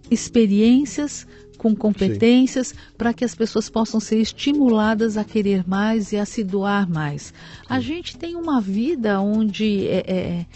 [0.08, 1.26] experiências
[1.58, 6.44] com competências para que as pessoas possam ser estimuladas a querer mais e a se
[6.44, 7.34] doar mais.
[7.68, 10.46] A gente tem uma vida onde é, é,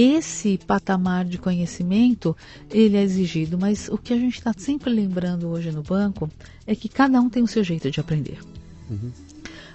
[0.00, 2.36] esse patamar de conhecimento
[2.70, 6.30] ele é exigido, mas o que a gente está sempre lembrando hoje no banco
[6.64, 8.38] é que cada um tem o seu jeito de aprender.
[8.88, 9.10] Uhum.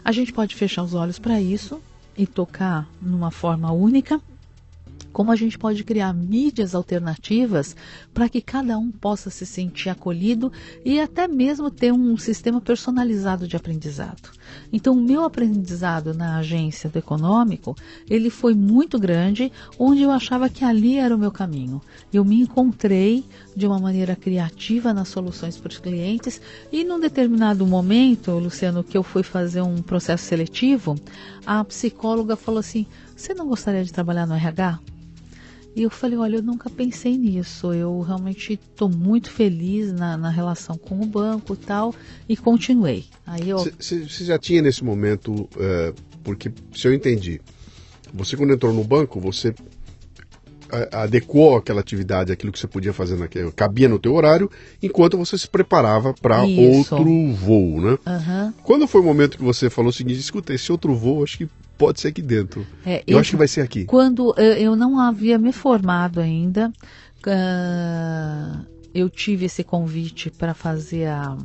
[0.02, 1.82] A gente pode fechar os olhos para isso
[2.18, 4.22] e tocar numa forma única
[5.14, 7.76] como a gente pode criar mídias alternativas
[8.14, 10.52] para que cada um possa se sentir acolhido
[10.84, 14.32] e até mesmo ter um sistema personalizado de aprendizado.
[14.72, 17.76] Então, o meu aprendizado na agência do econômico,
[18.10, 21.82] ele foi muito grande, onde eu achava que ali era o meu caminho.
[22.12, 23.24] Eu me encontrei
[23.56, 26.42] de uma maneira criativa nas soluções para os clientes
[26.72, 30.96] e num determinado momento, Luciano, que eu fui fazer um processo seletivo,
[31.46, 34.80] a psicóloga falou assim: "Você não gostaria de trabalhar no RH?"
[35.76, 37.74] E eu falei, olha, eu nunca pensei nisso.
[37.74, 41.96] Eu realmente estou muito feliz na, na, relação com o banco e tal,
[42.30, 43.06] e continuei.
[43.26, 43.58] Aí eu...
[43.58, 45.94] Você já tinha nesse momento, é,
[46.24, 47.42] porque se eu entendi,
[48.14, 49.54] você quando entrou no banco, você
[50.92, 54.50] adequou aquela atividade, aquilo que você podia fazer naquele, cabia no teu horário,
[54.82, 57.98] enquanto você se preparava para outro voo, né?
[58.06, 58.54] Uhum.
[58.64, 61.50] Quando foi o momento que você falou o seguinte, escuta, esse outro voo, acho que
[61.78, 62.66] pode ser aqui dentro.
[62.86, 63.86] É, eu, acho que vai ser aqui.
[63.86, 66.72] Quando eu não havia me formado ainda,
[67.28, 71.38] uh, eu tive esse convite para fazer a,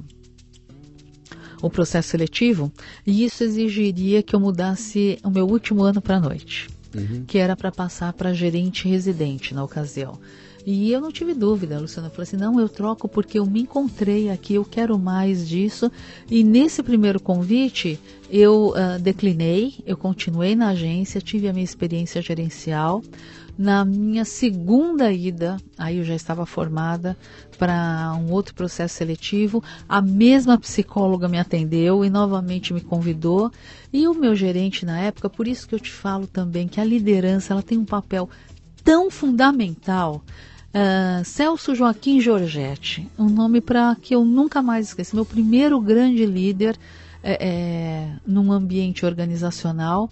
[1.63, 2.73] o processo seletivo
[3.07, 7.25] e isso exigiria que eu mudasse o meu último ano para a noite, uhum.
[7.27, 10.19] que era para passar para gerente residente na ocasião.
[10.71, 12.09] E eu não tive dúvida, Luciana.
[12.09, 15.91] Eu falei assim: não, eu troco porque eu me encontrei aqui, eu quero mais disso.
[16.31, 17.99] E nesse primeiro convite,
[18.29, 23.03] eu uh, declinei, eu continuei na agência, tive a minha experiência gerencial.
[23.57, 27.17] Na minha segunda ida, aí eu já estava formada
[27.59, 33.51] para um outro processo seletivo, a mesma psicóloga me atendeu e novamente me convidou.
[33.91, 36.85] E o meu gerente na época, por isso que eu te falo também que a
[36.85, 38.29] liderança ela tem um papel
[38.85, 40.23] tão fundamental
[40.69, 45.17] Uh, Celso Joaquim Giorgetti, um nome para que eu nunca mais esqueço.
[45.17, 46.79] Meu primeiro grande líder
[47.23, 50.11] é, é, num ambiente organizacional.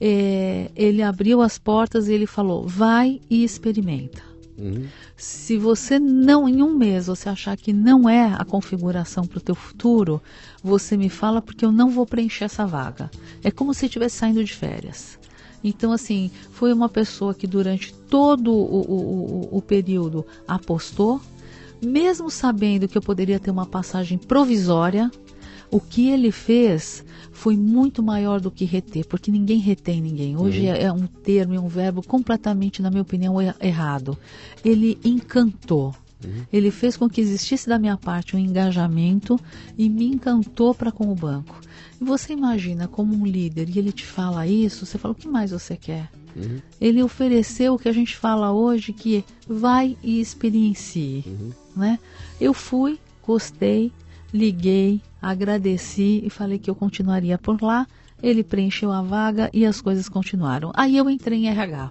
[0.00, 4.22] É, ele abriu as portas e ele falou: vai e experimenta.
[4.58, 4.86] Uhum.
[5.16, 9.42] Se você não, em um mês, você achar que não é a configuração para o
[9.42, 10.22] teu futuro,
[10.62, 13.10] você me fala porque eu não vou preencher essa vaga.
[13.42, 15.18] É como se estivesse saindo de férias.
[15.68, 21.20] Então, assim, foi uma pessoa que durante todo o, o, o, período apostou,
[21.84, 25.10] mesmo sabendo que eu poderia ter uma passagem provisória,
[25.68, 30.36] o que ele fez foi muito maior do que reter, porque ninguém retém ninguém.
[30.36, 30.72] Hoje uhum.
[30.72, 34.16] é, é, um termo, é um verbo completamente, na minha opinião, errado.
[34.64, 35.92] Ele encantou.
[36.24, 36.44] Uhum.
[36.52, 39.38] Ele fez com que existisse da minha parte um engajamento
[39.76, 41.60] e me encantou para com o banco.
[42.00, 45.28] E você imagina como um líder e ele te fala isso, você fala o que
[45.28, 46.10] mais você quer?
[46.34, 46.60] Uhum.
[46.80, 51.50] Ele ofereceu o que a gente fala hoje que vai e experiencie, uhum.
[51.74, 51.98] né?
[52.40, 53.90] Eu fui, gostei,
[54.32, 57.86] liguei, agradeci e falei que eu continuaria por lá.
[58.22, 60.72] Ele preencheu a vaga e as coisas continuaram.
[60.74, 61.90] Aí eu entrei em RH.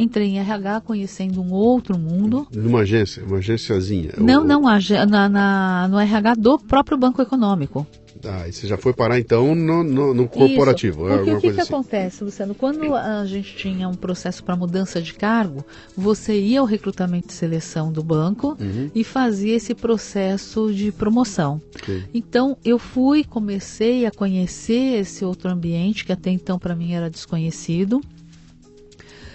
[0.00, 2.48] Entrei em RH conhecendo um outro mundo.
[2.54, 4.12] Numa agência, uma agênciazinha?
[4.16, 4.46] Não, ou...
[4.46, 7.86] não, na, na, no RH do próprio Banco Econômico.
[8.24, 11.06] Ah, e você já foi parar então no, no, no corporativo.
[11.06, 11.16] Isso.
[11.16, 11.72] Porque o que, que assim.
[11.72, 12.54] acontece, Luciano?
[12.54, 15.64] Quando a gente tinha um processo para mudança de cargo,
[15.96, 18.90] você ia ao recrutamento e seleção do banco uhum.
[18.94, 21.60] e fazia esse processo de promoção.
[22.12, 27.10] Então eu fui, comecei a conhecer esse outro ambiente que até então para mim era
[27.10, 28.00] desconhecido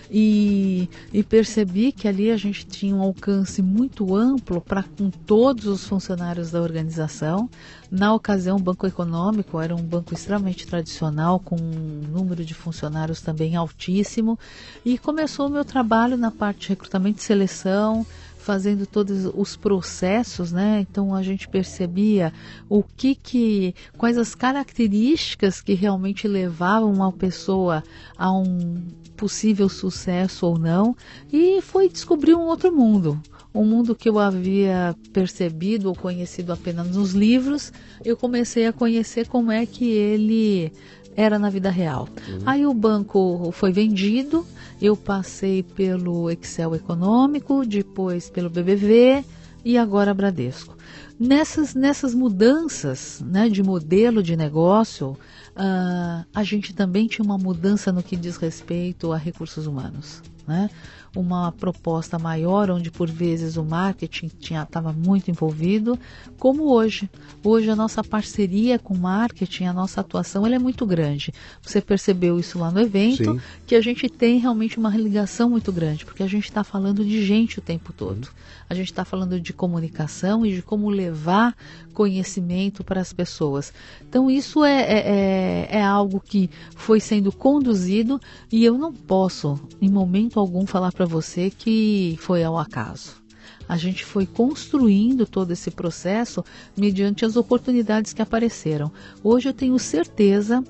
[0.10, 5.66] e, e percebi que ali a gente tinha um alcance muito amplo para com todos
[5.66, 7.50] os funcionários da organização.
[7.90, 13.22] Na ocasião, o Banco Econômico era um banco extremamente tradicional, com um número de funcionários
[13.22, 14.38] também altíssimo,
[14.84, 18.06] e começou o meu trabalho na parte de recrutamento e seleção,
[18.46, 20.86] fazendo todos os processos, né?
[20.88, 22.32] Então a gente percebia
[22.70, 27.84] o que que quais as características que realmente levavam uma pessoa
[28.16, 28.84] a um
[29.18, 30.96] possível sucesso ou não,
[31.34, 33.20] e foi descobrir um outro mundo.
[33.54, 37.72] Um mundo que eu havia percebido ou conhecido apenas nos livros,
[38.04, 40.72] eu comecei a conhecer como é que ele
[41.16, 42.08] era na vida real.
[42.28, 42.40] Uhum.
[42.46, 44.46] Aí o banco foi vendido,
[44.82, 49.24] eu passei pelo Excel Econômico, depois pelo BBV
[49.64, 50.76] e agora Bradesco.
[51.20, 55.18] Nessas, nessas mudanças né, de modelo de negócio,
[55.56, 60.22] uh, a gente também tinha uma mudança no que diz respeito a recursos humanos.
[60.46, 60.70] Né?
[61.16, 65.98] Uma proposta maior, onde por vezes o marketing estava muito envolvido,
[66.38, 67.10] como hoje.
[67.44, 71.34] Hoje a nossa parceria com o marketing, a nossa atuação, ela é muito grande.
[71.62, 73.42] Você percebeu isso lá no evento, Sim.
[73.66, 77.26] que a gente tem realmente uma ligação muito grande, porque a gente está falando de
[77.26, 78.28] gente o tempo todo.
[78.70, 81.56] A gente está falando de comunicação e de como levar
[81.94, 83.72] conhecimento para as pessoas.
[84.08, 88.20] Então, isso é, é, é, é algo que foi sendo conduzido
[88.52, 93.24] e eu não posso, em momento algum, falar para você que foi ao acaso.
[93.68, 96.44] A gente foi construindo todo esse processo
[96.78, 98.92] mediante as oportunidades que apareceram.
[99.24, 100.64] Hoje eu tenho certeza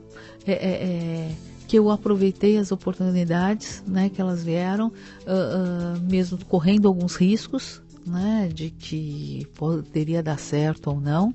[0.46, 1.36] é, é, é,
[1.68, 7.82] que eu aproveitei as oportunidades né, que elas vieram, uh, uh, mesmo correndo alguns riscos,
[8.06, 11.34] né, de que poderia dar certo ou não,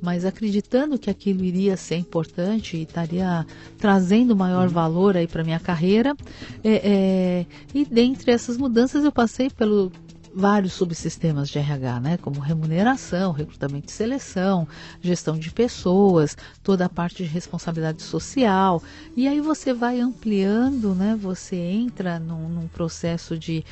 [0.00, 3.46] mas acreditando que aquilo iria ser importante e estaria
[3.78, 6.14] trazendo maior valor aí para minha carreira.
[6.62, 9.90] É, é, e dentre essas mudanças eu passei pelo
[10.34, 14.66] vários subsistemas de RH, né, como remuneração, recrutamento e seleção,
[15.00, 18.82] gestão de pessoas, toda a parte de responsabilidade social.
[19.16, 23.64] E aí você vai ampliando, né, você entra num, num processo de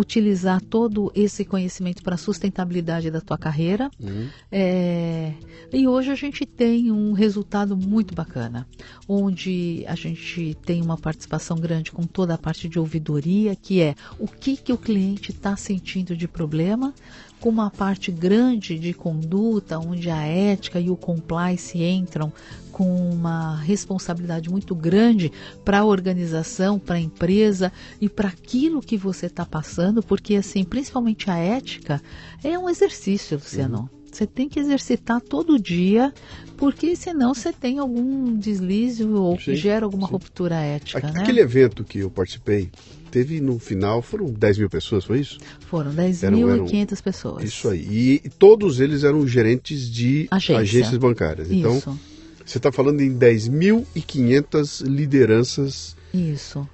[0.00, 3.90] utilizar todo esse conhecimento para a sustentabilidade da tua carreira.
[4.00, 4.28] Uhum.
[4.50, 5.34] É,
[5.72, 8.66] e hoje a gente tem um resultado muito bacana,
[9.06, 13.94] onde a gente tem uma participação grande com toda a parte de ouvidoria, que é
[14.18, 16.94] o que, que o cliente está sentindo de problema,
[17.40, 22.32] com uma parte grande de conduta, onde a ética e o compliance entram
[22.70, 25.32] com uma responsabilidade muito grande
[25.64, 30.64] para a organização, para a empresa e para aquilo que você está passando, porque assim,
[30.64, 32.00] principalmente a ética
[32.42, 33.80] é um exercício, Luciano.
[33.80, 34.00] Uhum.
[34.12, 36.12] Você tem que exercitar todo dia,
[36.56, 40.12] porque senão você tem algum deslize ou sim, gera alguma sim.
[40.12, 41.06] ruptura ética.
[41.06, 41.20] A, né?
[41.20, 42.70] Aquele evento que eu participei,
[43.10, 45.38] teve no final, foram 10 mil pessoas, foi isso?
[45.68, 47.44] Foram 10.500 pessoas.
[47.44, 48.20] Isso aí.
[48.24, 50.58] E todos eles eram gerentes de Agência.
[50.58, 51.50] agências bancárias.
[51.50, 51.98] Então, isso.
[52.44, 55.96] você está falando em 10.500 lideranças.
[56.14, 56.66] Isso.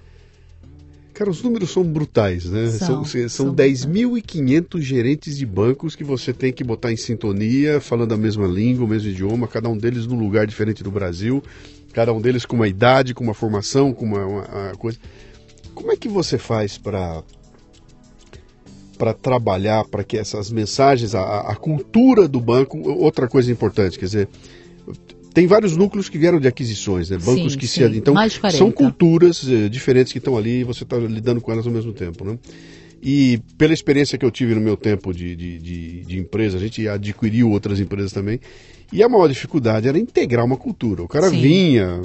[1.17, 2.69] Cara, os números são brutais, né?
[2.69, 8.13] São, são, são 10.500 gerentes de bancos que você tem que botar em sintonia, falando
[8.13, 11.43] a mesma língua, o mesmo idioma, cada um deles num lugar diferente do Brasil,
[11.95, 14.99] cada um deles com uma idade, com uma formação, com uma, uma, uma coisa.
[15.77, 17.23] Como é que você faz para
[18.97, 24.07] para trabalhar para que essas mensagens, a, a cultura do banco, outra coisa importante, quer
[24.07, 24.29] dizer,
[25.35, 27.19] tem vários núcleos que vieram de aquisições, né?
[27.19, 27.87] Bancos sim, que sim.
[27.91, 27.99] se.
[27.99, 28.15] Então,
[28.51, 31.93] são culturas uh, diferentes que estão ali e você está lidando com elas ao mesmo
[31.93, 32.39] tempo, né?
[33.03, 36.61] E pela experiência que eu tive no meu tempo de, de, de, de, empresa, a
[36.61, 38.41] gente adquiriu outras empresas também.
[38.91, 41.03] E a maior dificuldade era integrar uma cultura.
[41.03, 41.39] O cara sim.
[41.39, 42.01] vinha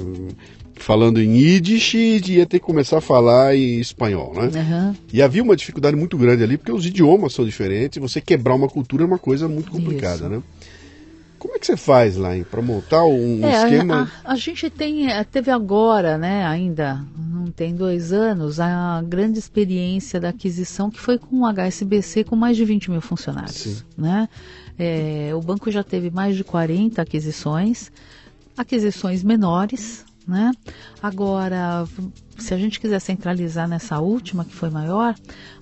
[0.74, 4.50] falando em Yiddish e ia ter que começar a falar em espanhol, né?
[4.54, 4.94] Uhum.
[5.12, 8.68] E havia uma dificuldade muito grande ali, porque os idiomas são diferentes, você quebrar uma
[8.68, 10.28] cultura é uma coisa muito complicada, Isso.
[10.28, 10.42] né?
[11.42, 14.08] Como é que você faz lá para montar um é, esquema?
[14.24, 19.40] A, a, gente tem, é, teve agora, né, ainda não tem dois anos, a grande
[19.40, 23.56] experiência da aquisição que foi com o HSBC com mais de 20 mil funcionários.
[23.56, 23.76] Sim.
[23.98, 24.28] Né?
[24.78, 27.90] É, o banco já teve mais de 40 aquisições,
[28.56, 30.52] aquisições menores, né?
[31.02, 31.86] Agora,
[32.38, 35.14] se a gente quiser centralizar nessa última, que foi maior,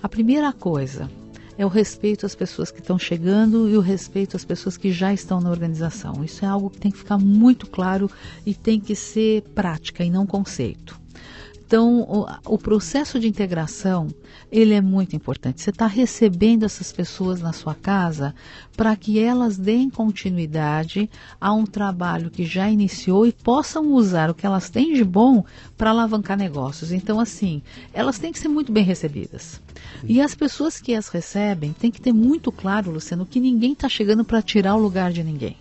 [0.02, 1.11] a primeira coisa
[1.58, 5.12] é o respeito às pessoas que estão chegando e o respeito às pessoas que já
[5.12, 6.24] estão na organização.
[6.24, 8.11] Isso é algo que tem que ficar muito claro
[8.46, 10.99] e tem que ser prática e não conceito.
[11.71, 14.09] Então, o, o, processo de integração,
[14.51, 15.62] ele é muito importante.
[15.62, 18.35] Você está recebendo essas pessoas na sua casa
[18.77, 21.09] para que elas deem continuidade
[21.41, 25.45] a um trabalho que já iniciou e possam usar o que elas têm de bom
[25.79, 26.91] para alavancar negócios.
[26.91, 27.62] Então, assim,
[27.93, 29.62] elas têm que ser muito bem recebidas.
[30.03, 33.89] E as pessoas que as recebem têm que ter muito claro, Luciano, que ninguém está
[33.89, 35.57] chegando para tirar o lugar de ninguém.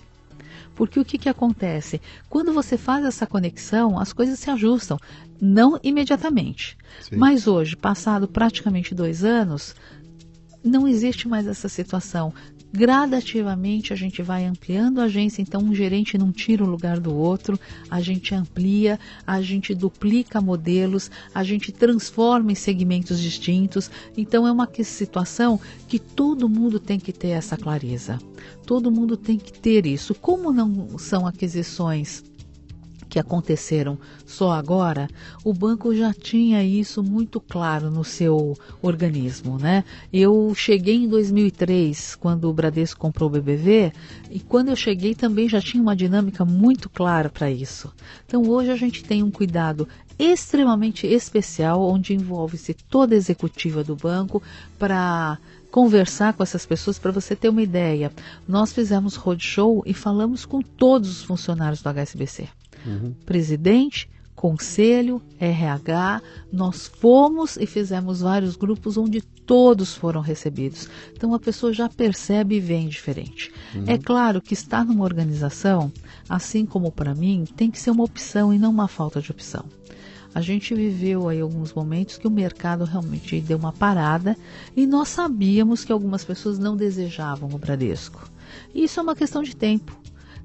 [0.80, 2.00] Porque o que, que acontece?
[2.30, 4.98] Quando você faz essa conexão, as coisas se ajustam.
[5.42, 6.78] Não imediatamente.
[7.02, 7.18] Sim.
[7.18, 9.76] Mas hoje, passado praticamente dois anos,
[10.64, 12.34] não existe mais essa situação
[12.72, 17.14] gradativamente a gente vai ampliando a agência, então um gerente não tira o lugar do
[17.14, 17.60] outro,
[17.90, 23.90] a gente amplia, a gente duplica modelos, a gente transforma em segmentos distintos.
[24.16, 28.20] Então é uma situação que todo mundo tem que ter essa clareza.
[28.66, 30.14] Todo mundo tem que ter isso.
[30.14, 32.29] Como não são aquisições
[33.10, 35.10] que aconteceram só agora,
[35.44, 39.84] o banco já tinha isso muito claro no seu organismo, né?
[40.14, 43.92] Eu cheguei em 2003, quando o Bradesco comprou o BBV,
[44.30, 47.92] e quando eu cheguei também já tinha uma dinâmica muito clara para isso.
[48.26, 49.88] Então hoje a gente tem um cuidado
[50.20, 54.44] extremamente especial, onde envolve-se toda a executiva do banco
[54.78, 55.40] para
[55.72, 58.12] conversar com essas pessoas para você ter uma ideia.
[58.48, 63.14] Nós fizemos roadshow e falamos com todos os funcionários do HSBC uhum.
[63.26, 66.22] presidente, conselho, RH,
[66.52, 70.88] nós fomos e fizemos vários grupos onde todos foram recebidos.
[71.12, 73.52] Então a pessoa já percebe e vem diferente.
[73.76, 73.84] Uhum.
[73.88, 75.92] É claro que estar numa organização,
[76.30, 79.66] assim como para mim, tem que ser uma opção e não uma falta de opção.
[80.34, 84.38] A gente viveu aí alguns momentos que o mercado realmente deu uma parada
[84.74, 88.30] e nós sabíamos que algumas pessoas não desejavam o Bradesco.
[88.74, 90.00] Isso é uma questão de tempo.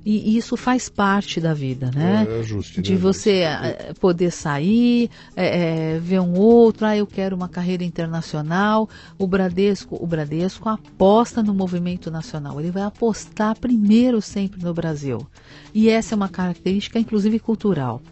[0.05, 2.26] E isso faz parte da vida, né?
[2.28, 2.98] É, é justo, de né?
[2.98, 8.88] você é, poder sair, é, ver um outro, ah, eu quero uma carreira internacional.
[9.18, 12.61] O Bradesco, o Bradesco aposta no movimento nacional.
[12.61, 15.26] Ele vai apostar primeiro sempre no Brasil.
[15.72, 18.02] E essa é uma característica, inclusive, cultural.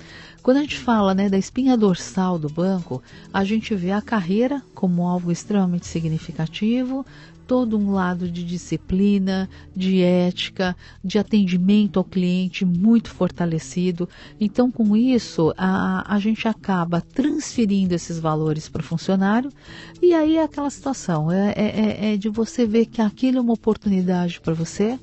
[0.42, 3.00] Quando a gente fala né, da espinha dorsal do banco,
[3.32, 7.06] a gente vê a carreira como algo extremamente significativo,
[7.46, 14.08] todo um lado de disciplina, de ética, de atendimento ao cliente muito fortalecido.
[14.40, 19.50] Então, com isso, a, a gente acaba transferindo esses valores para o funcionário
[20.00, 23.40] e aí é aquela situação, é, é, é, é de você ver que aquilo é
[23.40, 24.98] uma oportunidade para você,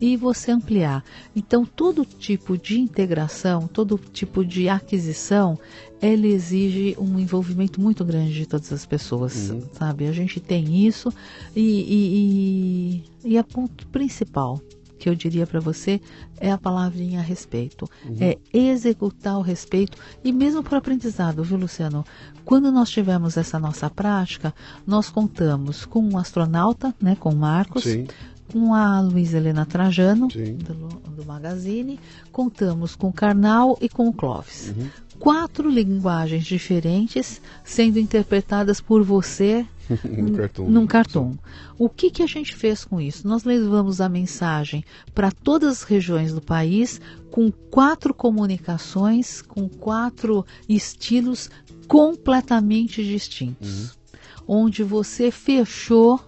[0.00, 1.04] e você ampliar.
[1.34, 5.58] Então, todo tipo de integração, todo tipo de aquisição,
[6.00, 9.62] ele exige um envolvimento muito grande de todas as pessoas, uhum.
[9.72, 10.06] sabe?
[10.06, 11.12] A gente tem isso
[11.54, 14.60] e, e, e, e a ponto principal
[14.98, 16.00] que eu diria para você
[16.40, 17.88] é a palavrinha respeito.
[18.04, 18.16] Uhum.
[18.20, 22.04] É executar o respeito e mesmo para o aprendizado, viu, Luciano?
[22.44, 24.52] Quando nós tivemos essa nossa prática,
[24.86, 28.06] nós contamos com um astronauta, né, com o Marcos, Sim
[28.52, 32.00] com a Luiz Helena Trajano, do, do, Magazine,
[32.32, 34.74] contamos com o Karnal e com o Clóvis.
[34.76, 34.88] Uhum.
[35.18, 39.66] Quatro linguagens diferentes sendo interpretadas por você
[40.04, 40.68] num cartoon.
[40.68, 41.34] Num cartoon.
[41.78, 43.26] O que, que a gente fez com isso?
[43.26, 44.84] Nós levamos a mensagem
[45.14, 51.50] para todas as regiões do país com quatro comunicações, com quatro estilos
[51.86, 53.90] completamente distintos.
[53.90, 53.98] Uhum.
[54.46, 56.20] Onde você fechou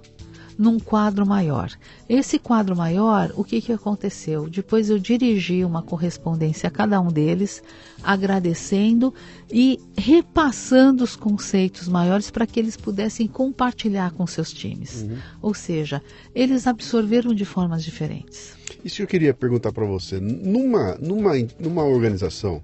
[0.61, 1.71] num quadro maior.
[2.07, 4.47] Esse quadro maior, o que, que aconteceu?
[4.47, 7.63] Depois eu dirigi uma correspondência a cada um deles,
[8.03, 9.15] agradecendo
[9.51, 15.01] e repassando os conceitos maiores para que eles pudessem compartilhar com seus times.
[15.01, 15.17] Uhum.
[15.41, 16.03] Ou seja,
[16.35, 18.55] eles absorveram de formas diferentes.
[18.85, 20.21] Isso eu queria perguntar para você.
[20.21, 22.63] Numa, numa, numa organização,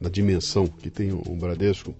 [0.00, 1.94] na dimensão que tem o Bradesco,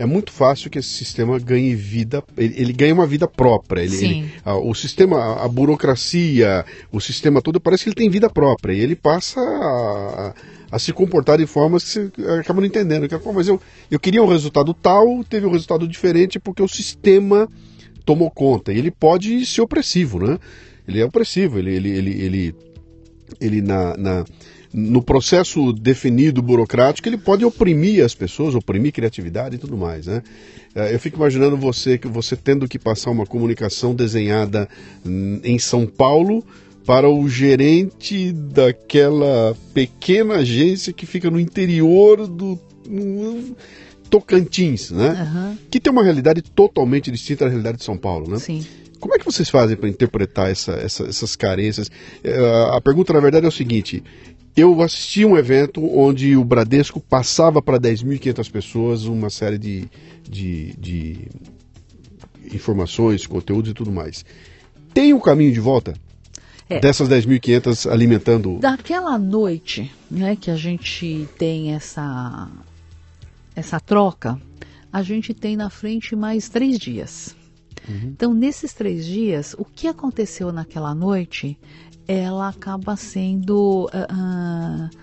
[0.00, 3.82] é muito fácil que esse sistema ganhe vida, ele, ele ganha uma vida própria.
[3.82, 8.08] Ele, ele a, o sistema, a, a, burocracia, o sistema todo, parece que ele tem
[8.08, 8.72] vida própria.
[8.72, 10.34] E ele passa a,
[10.72, 13.06] a se comportar de formas que você acaba não entendendo.
[13.06, 16.68] Que, Pô, mas eu, eu queria um resultado tal, teve um resultado diferente porque o
[16.68, 17.46] sistema
[18.02, 18.72] tomou conta.
[18.72, 20.38] E ele pode ser opressivo, né?
[20.88, 22.54] Ele é opressivo, ele, ele, ele, ele,
[23.38, 24.24] ele na, na
[24.72, 30.22] no processo definido burocrático, ele pode oprimir as pessoas, oprimir criatividade e tudo mais, né?
[30.74, 34.68] É, eu fico imaginando você que você tendo que passar uma comunicação desenhada
[35.42, 36.44] em São Paulo
[36.86, 42.58] para o gerente daquela pequena agência que fica no interior do
[44.08, 45.30] Tocantins, né?
[45.34, 45.58] Uhum.
[45.70, 48.38] Que tem uma realidade totalmente distinta da realidade de São Paulo, né?
[48.38, 48.64] Sim.
[48.98, 51.90] Como é que vocês fazem para interpretar essa, essa, essas carências?
[52.22, 52.36] É,
[52.72, 54.02] a pergunta, na verdade, é o seguinte:
[54.56, 59.88] eu assisti um evento onde o Bradesco passava para 10.500 pessoas uma série de,
[60.28, 61.28] de, de
[62.52, 64.24] informações, conteúdos e tudo mais.
[64.92, 65.94] Tem um caminho de volta?
[66.68, 66.80] É.
[66.80, 68.58] Dessas 10.500 alimentando.
[68.58, 72.48] Daquela noite né, que a gente tem essa,
[73.54, 74.40] essa troca,
[74.92, 77.36] a gente tem na frente mais três dias.
[77.88, 78.12] Uhum.
[78.14, 81.58] Então, nesses três dias, o que aconteceu naquela noite,
[82.10, 84.96] ela acaba sendo uh,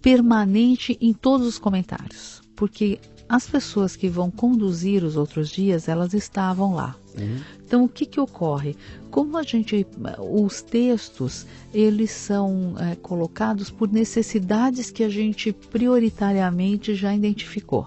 [0.00, 2.98] permanente em todos os comentários, porque
[3.28, 6.96] as pessoas que vão conduzir os outros dias, elas estavam lá.
[7.18, 7.40] Uhum.
[7.64, 8.76] Então, o que, que ocorre?
[9.10, 9.86] Como a gente,
[10.18, 11.44] os textos,
[11.74, 17.86] eles são é, colocados por necessidades que a gente prioritariamente já identificou,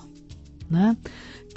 [0.70, 0.98] né?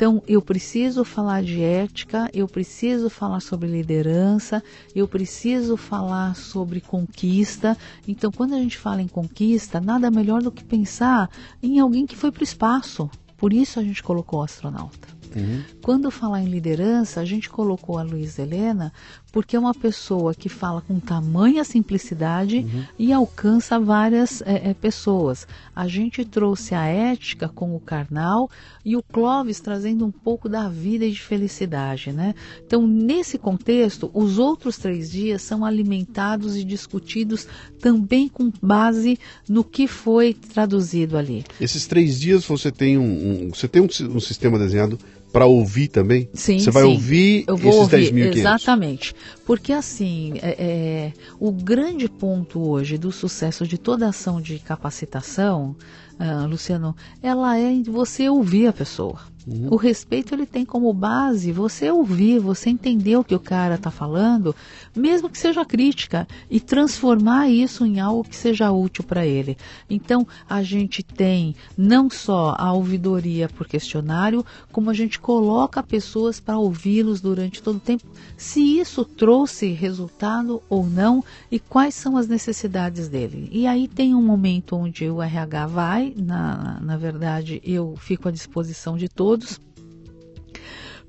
[0.02, 4.60] Então, eu preciso falar de ética, eu preciso falar sobre liderança,
[4.96, 7.78] eu preciso falar sobre conquista.
[8.08, 11.30] Então, quando a gente fala em conquista, nada melhor do que pensar
[11.62, 13.08] em alguém que foi para o espaço.
[13.36, 15.21] Por isso a gente colocou o astronauta.
[15.34, 15.62] Uhum.
[15.82, 18.92] Quando falar em liderança, a gente colocou a Luísa Helena
[19.32, 22.84] porque é uma pessoa que fala com tamanha simplicidade uhum.
[22.98, 25.46] e alcança várias é, é, pessoas.
[25.74, 28.50] A gente trouxe a ética com o carnal
[28.84, 32.34] e o Clóvis trazendo um pouco da vida e de felicidade, né?
[32.64, 37.48] Então, nesse contexto, os outros três dias são alimentados e discutidos
[37.80, 39.18] também com base
[39.48, 41.42] no que foi traduzido ali.
[41.58, 44.98] Esses três dias você tem um, um você tem um, um sistema desenhado
[45.32, 46.28] para ouvir também?
[46.34, 46.90] Sim, Você vai sim.
[46.90, 48.36] ouvir Eu vou esses ouvir, 10.500?
[48.36, 49.14] Exatamente.
[49.46, 55.74] Porque assim, é, é, o grande ponto hoje do sucesso de toda ação de capacitação,
[56.18, 59.18] ah, Luciano, ela é você ouvir a pessoa.
[59.46, 59.68] Uhum.
[59.72, 63.90] O respeito ele tem como base você ouvir, você entender o que o cara está
[63.90, 64.54] falando,
[64.94, 69.56] mesmo que seja crítica, e transformar isso em algo que seja útil para ele.
[69.88, 76.40] Então, a gente tem não só a ouvidoria por questionário, como a gente coloca pessoas
[76.40, 78.04] para ouvi-los durante todo o tempo,
[78.36, 83.48] se isso trouxe resultado ou não e quais são as necessidades dele.
[83.52, 88.32] E aí tem um momento onde o RH vai, na, na verdade, eu fico à
[88.32, 89.60] disposição de todos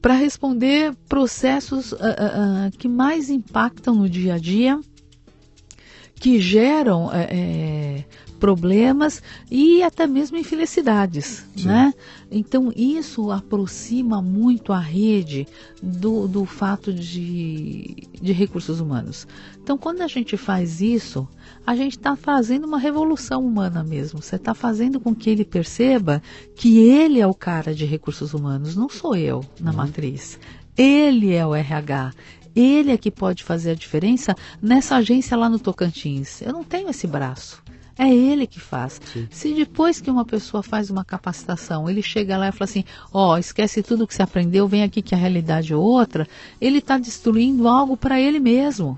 [0.04, 4.78] para responder processos uh, uh, que mais impactam no dia a dia,
[6.16, 8.04] que geram é,
[8.44, 11.66] problemas e até mesmo infelicidades, Sim.
[11.66, 11.94] né?
[12.30, 15.48] Então isso aproxima muito a rede
[15.82, 19.26] do, do fato de, de recursos humanos.
[19.64, 21.26] Então quando a gente faz isso,
[21.66, 24.22] a gente está fazendo uma revolução humana mesmo.
[24.22, 26.22] Você está fazendo com que ele perceba
[26.54, 29.78] que ele é o cara de recursos humanos, não sou eu na uhum.
[29.78, 30.38] matriz.
[30.78, 32.12] Ele é o RH.
[32.54, 36.42] Ele é que pode fazer a diferença nessa agência lá no Tocantins.
[36.42, 37.63] Eu não tenho esse braço.
[37.98, 39.00] É ele que faz.
[39.14, 39.28] Sim.
[39.30, 42.84] Se depois que uma pessoa faz uma capacitação, ele chega lá e fala assim:
[43.14, 46.28] ó, oh, esquece tudo que você aprendeu, vem aqui que a realidade é outra,
[46.60, 48.98] ele está destruindo algo para ele mesmo.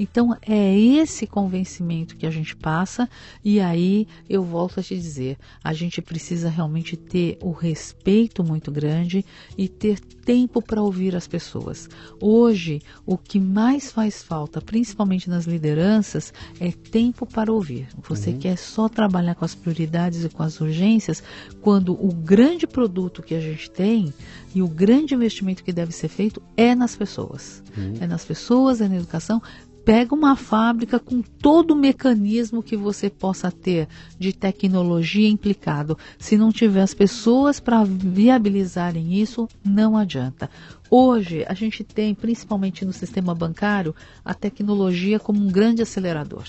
[0.00, 3.06] Então é esse convencimento que a gente passa
[3.44, 8.72] e aí eu volto a te dizer, a gente precisa realmente ter o respeito muito
[8.72, 9.22] grande
[9.58, 11.86] e ter tempo para ouvir as pessoas.
[12.18, 17.88] Hoje, o que mais faz falta, principalmente nas lideranças, é tempo para ouvir.
[18.08, 18.38] Você uhum.
[18.38, 21.22] quer só trabalhar com as prioridades e com as urgências
[21.60, 24.14] quando o grande produto que a gente tem
[24.54, 27.62] e o grande investimento que deve ser feito é nas pessoas.
[27.76, 27.94] Uhum.
[28.00, 29.42] É nas pessoas, é na educação,
[29.90, 35.98] pega uma fábrica com todo o mecanismo que você possa ter de tecnologia implicado.
[36.16, 40.48] Se não tiver as pessoas para viabilizarem isso, não adianta.
[40.88, 43.92] Hoje, a gente tem, principalmente no sistema bancário,
[44.24, 46.44] a tecnologia como um grande acelerador.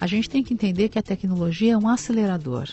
[0.00, 2.68] A gente tem que entender que a tecnologia é um acelerador.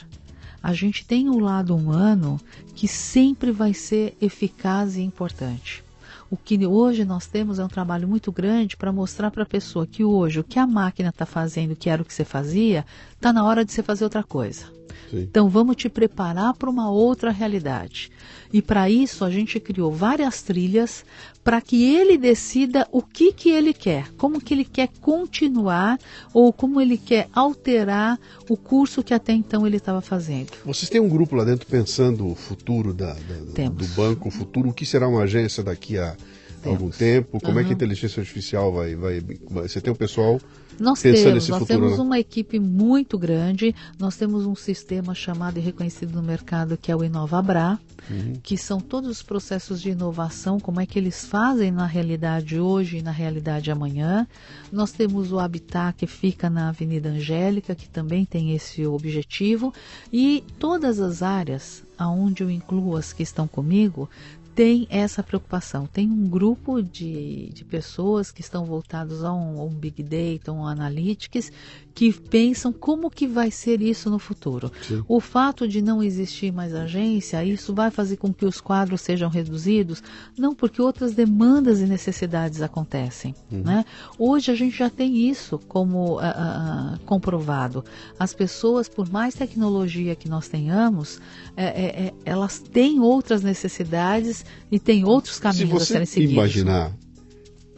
[0.61, 2.39] A gente tem um lado humano
[2.75, 5.83] que sempre vai ser eficaz e importante.
[6.29, 9.85] O que hoje nós temos é um trabalho muito grande para mostrar para a pessoa
[9.85, 13.31] que hoje o que a máquina está fazendo, que era o que você fazia, está
[13.31, 14.65] na hora de você fazer outra coisa.
[15.09, 15.21] Sim.
[15.21, 18.11] Então vamos te preparar para uma outra realidade.
[18.53, 21.03] E para isso a gente criou várias trilhas
[21.43, 25.99] para que ele decida o que, que ele quer, como que ele quer continuar
[26.31, 30.51] ou como ele quer alterar o curso que até então ele estava fazendo.
[30.63, 34.69] Vocês têm um grupo lá dentro pensando o futuro da, da do banco, o futuro,
[34.69, 36.15] o que será uma agência daqui a
[36.63, 36.79] Temos.
[36.79, 37.39] algum tempo?
[37.39, 37.59] Como uhum.
[37.59, 39.67] é que a inteligência artificial vai, vai, vai.
[39.67, 40.39] Você tem um pessoal
[40.79, 42.03] nós temos, nós futuro, temos né?
[42.03, 46.95] uma equipe muito grande, nós temos um sistema chamado e reconhecido no mercado que é
[46.95, 48.33] o InovaBra, uhum.
[48.41, 52.97] que são todos os processos de inovação, como é que eles fazem na realidade hoje
[52.97, 54.27] e na realidade amanhã.
[54.71, 59.73] Nós temos o Habitat que fica na Avenida Angélica, que também tem esse objetivo,
[60.11, 64.09] e todas as áreas aonde eu incluo as que estão comigo,
[64.55, 65.87] tem essa preocupação.
[65.87, 70.65] Tem um grupo de, de pessoas que estão voltados a um, um Big Data, um
[70.65, 71.51] Analytics,
[71.93, 74.71] que pensam como que vai ser isso no futuro.
[74.81, 75.03] Sim.
[75.07, 79.29] O fato de não existir mais agência, isso vai fazer com que os quadros sejam
[79.29, 80.01] reduzidos?
[80.37, 83.35] Não, porque outras demandas e necessidades acontecem.
[83.51, 83.61] Uhum.
[83.61, 83.85] Né?
[84.17, 87.85] Hoje a gente já tem isso como uh, uh, comprovado.
[88.17, 91.19] As pessoas, por mais tecnologia que nós tenhamos,
[91.55, 96.33] é, é, é, elas têm outras necessidades e têm outros caminhos a serem seguidos.
[96.33, 97.02] imaginar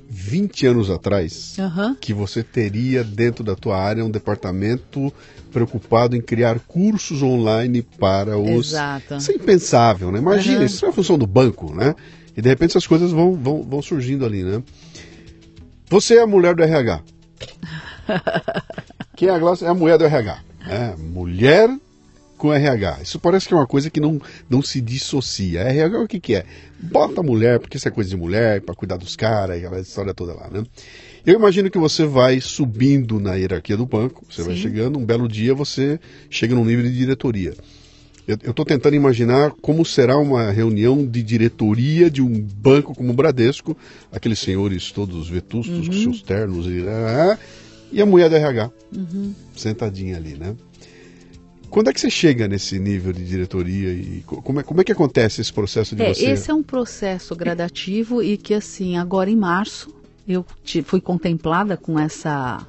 [0.09, 1.95] 20 anos atrás uhum.
[1.95, 5.11] que você teria dentro da tua área um departamento
[5.51, 8.69] preocupado em criar cursos online para os.
[8.69, 9.15] Exato.
[9.15, 10.19] Isso é impensável, né?
[10.19, 10.65] Imagina, uhum.
[10.65, 11.95] isso é a função do banco, né?
[12.35, 14.61] E de repente essas coisas vão, vão, vão surgindo ali, né?
[15.89, 17.01] Você é a mulher do RH.
[19.15, 19.67] Quem é a Glaucia?
[19.67, 20.39] É a mulher do RH.
[20.67, 21.69] É, mulher
[22.37, 22.99] com RH.
[23.01, 25.61] Isso parece que é uma coisa que não, não se dissocia.
[25.61, 26.45] RH o que, que é?
[26.79, 30.13] Bota a mulher, porque isso é coisa de mulher, para cuidar dos caras, aquela história
[30.13, 30.63] toda lá, né?
[31.25, 34.47] Eu imagino que você vai subindo na hierarquia do banco, você Sim.
[34.49, 37.53] vai chegando, um belo dia você chega num nível de diretoria.
[38.27, 43.13] Eu estou tentando imaginar como será uma reunião de diretoria de um banco como o
[43.13, 43.77] Bradesco,
[44.11, 45.93] aqueles senhores todos vetustos uhum.
[45.93, 47.37] com seus ternos e, ah,
[47.91, 49.33] e a mulher da RH, uhum.
[49.55, 50.55] sentadinha ali, né?
[51.69, 54.91] Quando é que você chega nesse nível de diretoria e como é, como é que
[54.91, 56.25] acontece esse processo de é, você?
[56.25, 59.93] Esse é um processo gradativo e que assim agora em março
[60.27, 60.45] eu
[60.83, 62.65] fui contemplada com essa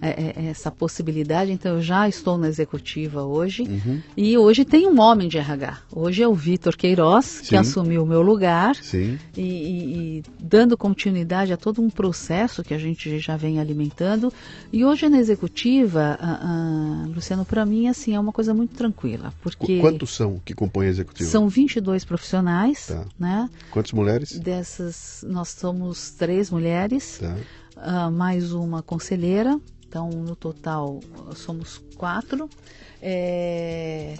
[0.00, 1.52] essa possibilidade.
[1.52, 3.62] Então, eu já estou na executiva hoje.
[3.62, 4.00] Uhum.
[4.16, 5.78] E hoje tem um homem de RH.
[5.92, 7.44] Hoje é o Vitor Queiroz, Sim.
[7.46, 8.76] que assumiu o meu lugar.
[8.76, 9.18] Sim.
[9.36, 14.32] E, e, e, dando continuidade a todo um processo que a gente já vem alimentando.
[14.72, 16.18] E hoje na executiva,
[17.14, 19.32] Luciano, para mim, assim, é uma coisa muito tranquila.
[19.42, 21.28] Porque Quantos são que compõem a executiva?
[21.28, 22.86] São 22 profissionais.
[22.88, 23.04] Tá.
[23.18, 23.50] Né?
[23.70, 24.38] Quantas mulheres?
[24.38, 27.18] Dessas, nós somos três mulheres.
[27.18, 27.36] Tá.
[27.76, 31.00] Uh, mais uma conselheira, então, no total,
[31.34, 32.48] somos quatro.
[33.00, 34.16] É...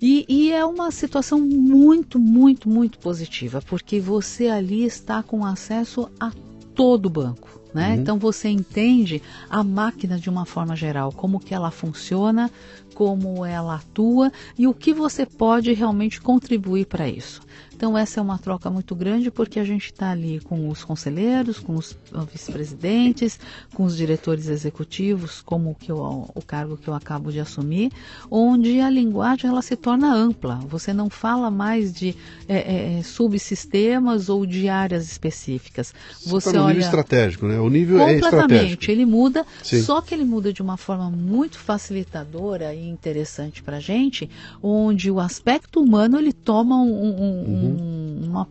[0.00, 6.10] E, e, é uma situação muito, muito, muito positiva, porque você ali está com acesso
[6.20, 6.30] a
[6.74, 7.60] todo o banco.
[7.72, 7.88] Né?
[7.88, 7.94] Uhum.
[7.94, 12.50] Então você entende a máquina de uma forma geral, como que ela funciona,
[12.96, 17.42] como ela atua e o que você pode realmente contribuir para isso.
[17.76, 21.58] Então, essa é uma troca muito grande porque a gente está ali com os conselheiros,
[21.58, 21.94] com os
[22.32, 23.38] vice-presidentes,
[23.74, 25.98] com os diretores executivos, como que eu,
[26.34, 27.92] o cargo que eu acabo de assumir,
[28.30, 30.54] onde a linguagem ela se torna ampla.
[30.70, 32.16] Você não fala mais de
[32.48, 35.92] é, é, é subsistemas ou de áreas específicas.
[36.24, 37.60] Você, tá olha nível estratégico, né?
[37.60, 38.90] O nível é estratégico.
[38.90, 39.82] Ele muda, Sim.
[39.82, 44.28] só que ele muda de uma forma muito facilitadora e interessante para a gente,
[44.62, 48.48] onde o aspecto humano ele toma um, um, uhum uma,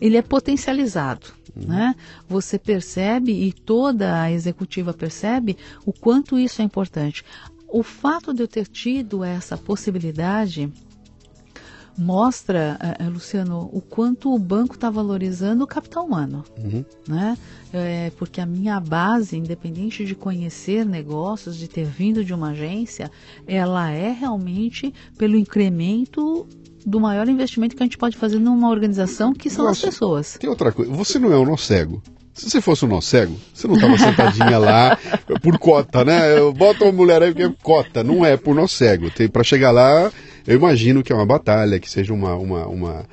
[0.00, 1.26] ele é potencializado.
[1.56, 1.66] Uhum.
[1.68, 1.94] Né?
[2.28, 5.56] Você percebe e toda a executiva percebe
[5.86, 7.24] o quanto isso é importante.
[7.68, 10.72] O fato de eu ter tido essa possibilidade
[11.96, 16.44] mostra, uh, Luciano, o quanto o banco está valorizando o capital humano.
[16.58, 16.84] Uhum.
[17.08, 17.36] Né?
[17.72, 23.10] É, porque a minha base, independente de conhecer negócios, de ter vindo de uma agência,
[23.46, 26.46] ela é realmente pelo incremento
[26.84, 30.36] do maior investimento que a gente pode fazer numa organização, que são Nossa, as pessoas.
[30.38, 32.02] Tem outra coisa, você não é um nó cego.
[32.34, 34.98] Se você fosse um nó cego, você não estava sentadinha lá
[35.40, 36.34] por cota, né?
[36.56, 39.06] Bota uma mulher aí porque é cota, não é por nó cego.
[39.32, 40.12] Para chegar lá,
[40.46, 42.34] eu imagino que é uma batalha, que seja uma.
[42.34, 43.04] uma, uma,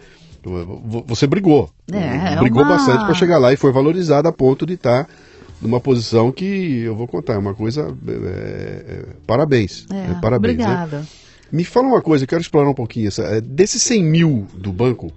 [1.06, 1.70] você brigou.
[1.92, 2.78] É, brigou uma...
[2.78, 5.06] bastante para chegar lá e foi valorizada a ponto de estar.
[5.06, 5.14] Tá
[5.62, 7.96] numa posição que eu vou contar, é uma coisa.
[8.08, 9.86] É, é, parabéns.
[9.92, 10.58] É, parabéns.
[10.58, 10.64] Né?
[10.64, 11.00] Obrigada.
[11.00, 11.06] Né?
[11.52, 13.08] Me fala uma coisa, eu quero explorar um pouquinho.
[13.08, 15.12] Essa, é, desses 100 mil do banco,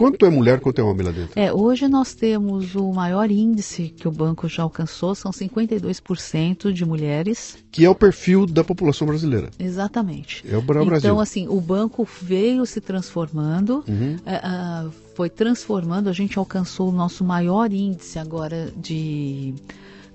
[0.00, 1.38] quanto é mulher, quanto é homem lá dentro?
[1.38, 6.84] É, hoje nós temos o maior índice que o banco já alcançou, são 52% de
[6.86, 7.58] mulheres.
[7.70, 9.50] Que é o perfil da população brasileira.
[9.58, 10.42] Exatamente.
[10.50, 10.96] É o Brasil.
[10.96, 14.16] Então, assim, o banco veio se transformando, uhum.
[14.16, 19.54] uh, uh, foi transformando, a gente alcançou o nosso maior índice agora de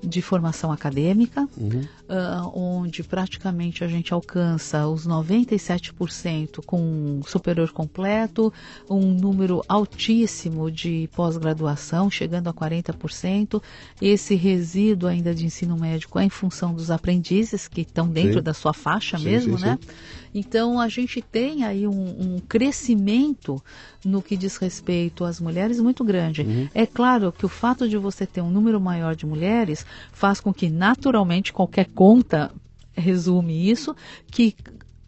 [0.06, 1.82] de formação acadêmica, uhum.
[2.10, 8.54] Uh, onde praticamente a gente alcança os 97% com superior completo,
[8.90, 13.62] um número altíssimo de pós-graduação, chegando a 40%.
[14.02, 18.44] Esse resíduo ainda de ensino médico é em função dos aprendizes que estão dentro sim.
[18.44, 19.80] da sua faixa sim, mesmo, sim, né?
[20.36, 23.64] Então a gente tem aí um, um, crescimento
[24.04, 26.42] no que diz respeito às mulheres muito grande.
[26.42, 26.68] Uhum.
[26.76, 30.54] É claro que o fato de você ter um número maior de mulheres faz com
[30.54, 32.52] que naturalmente qualquer conta
[32.94, 33.96] resume isso,
[34.32, 34.56] que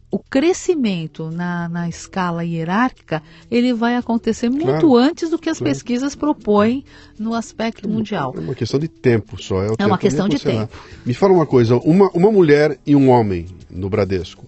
[0.10, 5.58] o crescimento na, na escala hierárquica ele vai acontecer muito claro, antes do que as
[5.58, 5.74] claro.
[5.74, 6.86] pesquisas propõem
[7.20, 8.34] no aspecto é mundial.
[8.36, 9.64] É uma questão de tempo só.
[9.64, 10.76] É, é uma questão de tempo.
[11.06, 14.46] Me fala uma coisa, uma, uma mulher e um homem no Bradesco,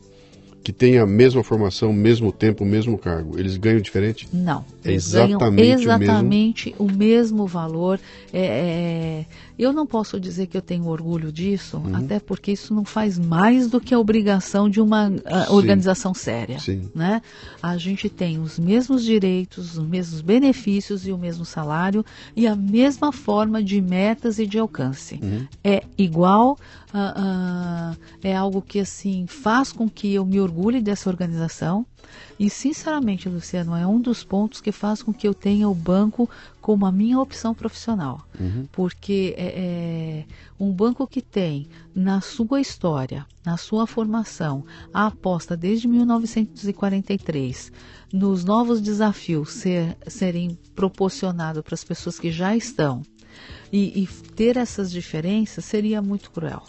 [0.64, 4.30] que têm a mesma formação, mesmo tempo, mesmo cargo, eles ganham diferente?
[4.32, 4.64] Não.
[4.84, 6.95] É exatamente, exatamente o, mesmo...
[6.95, 7.99] o mesmo valor.
[8.31, 9.26] É, é,
[9.57, 11.95] eu não posso dizer que eu tenho orgulho disso, uhum.
[11.95, 15.11] até porque isso não faz mais do que a obrigação de uma
[15.49, 16.60] organização séria.
[16.60, 16.89] Sim.
[16.95, 17.22] Né?
[17.61, 22.56] A gente tem os mesmos direitos, os mesmos benefícios e o mesmo salário e a
[22.56, 25.19] mesma forma de metas e de alcance.
[25.22, 25.45] Uhum.
[25.61, 26.57] É igual,
[26.93, 31.85] uh, uh, é algo que assim faz com que eu me orgulhe dessa organização
[32.39, 36.30] E, sinceramente, Luciano, é um dos pontos que faz com que eu tenha o banco
[36.61, 38.26] como a minha opção profissional.
[38.39, 38.65] Uhum.
[38.71, 40.26] Porque é, é,
[40.59, 44.63] um banco que tem na sua história, na sua formação,
[44.93, 47.71] a aposta desde 1943
[48.11, 53.03] nos novos desafios ser, serem proporcionados para as pessoas que já estão
[53.71, 56.63] e, e ter essas diferenças seria muito cruel.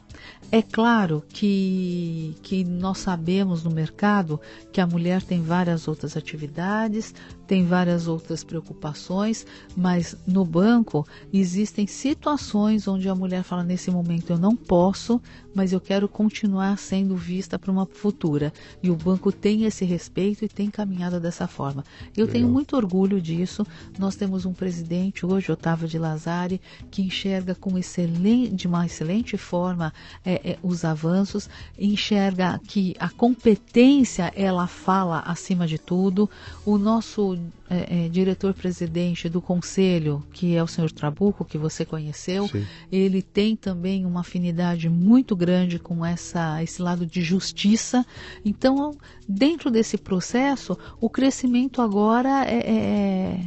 [0.53, 4.41] É claro que, que nós sabemos no mercado
[4.73, 7.15] que a mulher tem várias outras atividades,
[7.47, 9.45] tem várias outras preocupações,
[9.77, 15.21] mas no banco existem situações onde a mulher fala: nesse momento eu não posso,
[15.55, 18.53] mas eu quero continuar sendo vista para uma futura.
[18.83, 21.85] E o banco tem esse respeito e tem caminhado dessa forma.
[22.17, 22.33] Eu Legal.
[22.33, 23.67] tenho muito orgulho disso.
[23.99, 26.61] Nós temos um presidente hoje, Otávio de Lazari,
[26.91, 29.93] que enxerga com excelente, de uma excelente forma
[30.25, 36.29] é, é, os avanços, enxerga que a competência ela fala acima de tudo.
[36.65, 37.39] O nosso
[37.69, 42.67] é, é, diretor-presidente do conselho, que é o senhor Trabuco, que você conheceu, Sim.
[42.91, 48.05] ele tem também uma afinidade muito grande com essa, esse lado de justiça.
[48.45, 48.97] Então,
[49.29, 53.41] dentro desse processo, o crescimento agora é, é,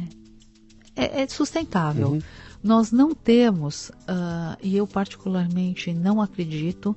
[0.96, 2.12] é, é sustentável.
[2.12, 2.22] Uhum.
[2.64, 6.96] Nós não temos, uh, e eu particularmente não acredito,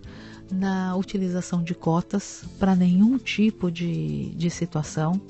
[0.49, 5.21] na utilização de cotas para nenhum tipo de, de situação.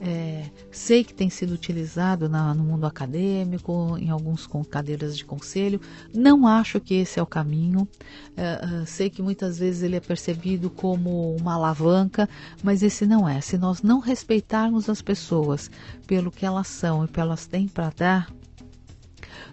[0.00, 5.26] É, sei que tem sido utilizado na, no mundo acadêmico, em alguns com cadeiras de
[5.26, 5.78] conselho.
[6.12, 7.86] Não acho que esse é o caminho.
[8.34, 12.28] É, é, sei que muitas vezes ele é percebido como uma alavanca,
[12.64, 13.40] mas esse não é.
[13.42, 15.70] Se nós não respeitarmos as pessoas
[16.06, 18.32] pelo que elas são e pelo que elas têm para dar,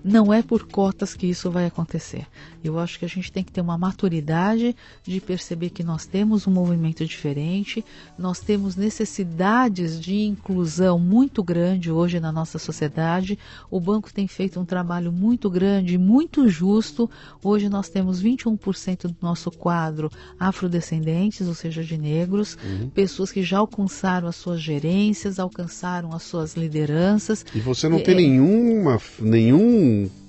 [0.04, 2.26] não é por cotas que isso vai acontecer.
[2.64, 6.46] Eu acho que a gente tem que ter uma maturidade de perceber que nós temos
[6.46, 7.84] um movimento diferente,
[8.18, 13.40] nós temos necessidades de inclusão muito grande hoje na nossa sociedade.
[13.72, 17.10] O banco tem feito um trabalho muito grande, muito justo.
[17.42, 22.90] Hoje nós temos 21% do nosso quadro afrodescendentes, ou seja, de negros, uhum.
[22.90, 27.46] pessoas que já alcançaram as suas gerências, alcançaram as suas lideranças.
[27.56, 29.79] E você não tem é, nenhuma, nenhum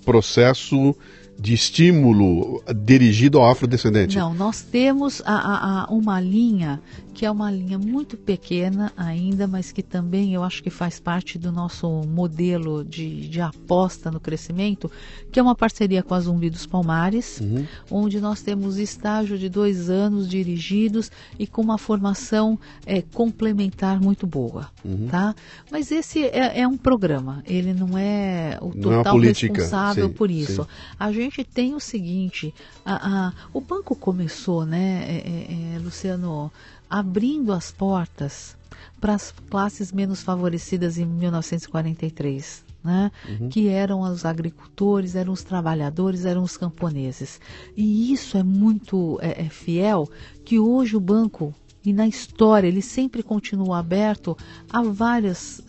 [0.05, 0.95] processo
[1.39, 4.19] de estímulo dirigido ao afrodescendente?
[4.19, 6.81] Não, nós temos a, a, a uma linha
[7.21, 11.39] que é uma linha muito pequena ainda, mas que também eu acho que faz parte
[11.39, 14.91] do nosso modelo de, de aposta no crescimento,
[15.31, 17.67] que é uma parceria com a Zumbi dos Palmares, uhum.
[17.91, 24.27] onde nós temos estágio de dois anos dirigidos e com uma formação é, complementar muito
[24.27, 25.07] boa, uhum.
[25.11, 25.35] tá?
[25.71, 30.15] Mas esse é, é, um programa, ele não é o é total é responsável sim,
[30.15, 30.63] por isso.
[30.63, 30.71] Sim.
[30.99, 36.51] A gente tem o seguinte, a, a, o banco começou, né, é, é, Luciano,
[36.91, 38.57] abrindo as portas
[39.01, 42.69] para as classes menos favorecidas em 1943.
[42.83, 43.13] Né?
[43.29, 43.51] Uhum.
[43.51, 47.39] que eram os agricultores, eram os trabalhadores, eram os camponeses.
[47.77, 50.09] E isso é muito é, é fiel
[50.47, 51.55] que hoje o banco
[51.85, 54.37] e na história ele sempre continua aberto
[54.69, 55.63] a várias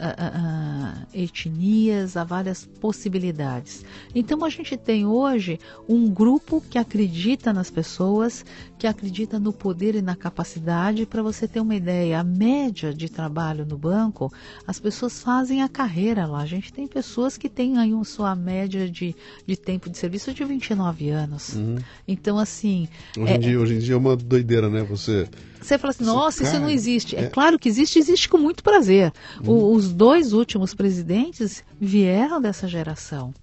[1.13, 3.85] etnias, a várias possibilidades.
[4.13, 8.45] Então a gente tem hoje um grupo que acredita nas pessoas,
[8.77, 11.05] que acredita no poder e na capacidade.
[11.05, 14.31] Para você ter uma ideia, a média de trabalho no banco,
[14.67, 16.41] as pessoas fazem a carreira lá.
[16.41, 19.15] A gente tem pessoas que têm aí uma sua média de,
[19.45, 21.55] de tempo de serviço de 29 anos.
[21.55, 21.77] Uhum.
[22.07, 22.88] Então, assim.
[23.17, 24.83] Hoje, é, em dia, hoje em dia é uma doideira, né?
[24.83, 25.27] Você
[25.61, 27.15] você fala assim, nossa, isso não existe.
[27.15, 27.25] É.
[27.25, 27.29] é.
[27.29, 29.13] claro que existe, existe com muito prazer.
[29.39, 29.51] Hum.
[29.51, 33.33] O, os dois últimos presidentes vieram dessa geração.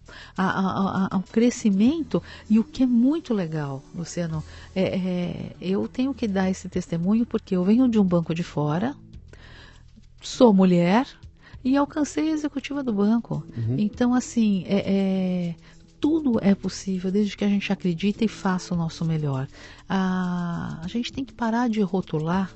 [1.13, 4.43] O crescimento e o que é muito legal, Luciano,
[4.75, 8.43] é, é, eu tenho que dar esse testemunho porque eu venho de um banco de
[8.43, 8.97] fora,
[10.21, 11.07] sou mulher,
[11.65, 13.45] e alcancei a executiva do banco.
[13.57, 13.77] Uhum.
[13.79, 15.55] Então, assim, é, é,
[16.01, 19.49] tudo é possível desde que a gente acredite e faça o nosso melhor.
[19.89, 22.51] Ah, a gente tem que parar de rotular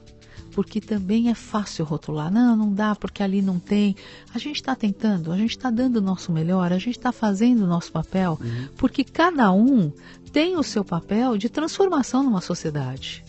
[0.52, 2.30] porque também é fácil rotular.
[2.30, 3.96] Não, não dá porque ali não tem.
[4.34, 7.64] A gente está tentando, a gente está dando o nosso melhor, a gente está fazendo
[7.64, 8.68] o nosso papel, uhum.
[8.76, 9.90] porque cada um
[10.32, 13.24] tem o seu papel de transformação numa sociedade.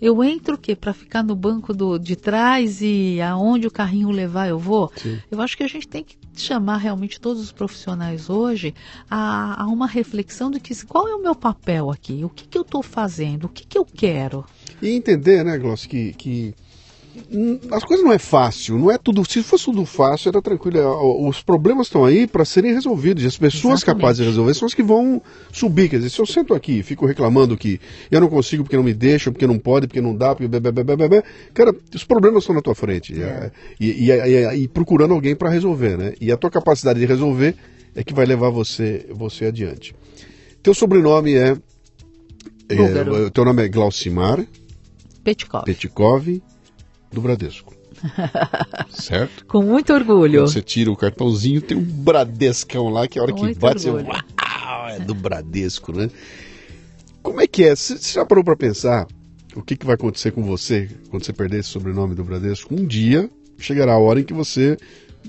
[0.00, 0.76] Eu entro o quê?
[0.76, 4.92] Para ficar no banco do, de trás e aonde o carrinho levar eu vou?
[4.96, 5.18] Sim.
[5.30, 8.74] Eu acho que a gente tem que chamar realmente todos os profissionais hoje
[9.10, 12.56] a, a uma reflexão de que qual é o meu papel aqui, o que, que
[12.56, 14.44] eu estou fazendo, o que, que eu quero.
[14.80, 16.54] E entender, né, Gloss, que, que
[17.70, 19.24] as coisas não é fácil, não é tudo.
[19.28, 20.78] Se fosse tudo fácil, era tranquilo.
[20.78, 20.86] É,
[21.28, 23.22] os problemas estão aí para serem resolvidos.
[23.24, 24.00] E as pessoas Exatamente.
[24.02, 25.20] capazes de resolver são as que vão
[25.52, 25.88] subir.
[25.88, 27.80] Quer dizer, se eu sento aqui e fico reclamando que
[28.10, 30.48] eu não consigo porque não me deixam, porque não pode, porque não dá, porque.
[30.48, 31.22] Bê, bê, bê, bê,
[31.52, 33.20] cara, os problemas estão na tua frente.
[33.20, 33.50] É.
[33.78, 36.14] E, e, e, e, procurando alguém para resolver, né?
[36.20, 37.54] E a tua capacidade de resolver
[37.94, 39.94] é que vai levar você, você adiante.
[40.62, 41.56] Teu sobrenome é.
[42.68, 44.44] é teu nome é Glaucimar.
[45.24, 45.64] Petkov.
[45.64, 46.40] Petkov
[47.12, 47.74] do Bradesco.
[48.90, 49.44] certo?
[49.46, 50.40] Com muito orgulho.
[50.40, 53.88] Quando você tira o cartãozinho, tem um Bradescão lá que a hora Com que bate,
[53.88, 54.06] orgulho.
[54.06, 54.22] você.
[54.68, 56.10] Uau, é do Bradesco, né?
[57.22, 57.74] Como é que é?
[57.74, 59.06] Você já parou para pensar
[59.54, 62.74] o que, que vai acontecer com você quando você perder esse sobrenome do Bradesco?
[62.74, 63.28] Um dia
[63.58, 64.76] chegará a hora em que você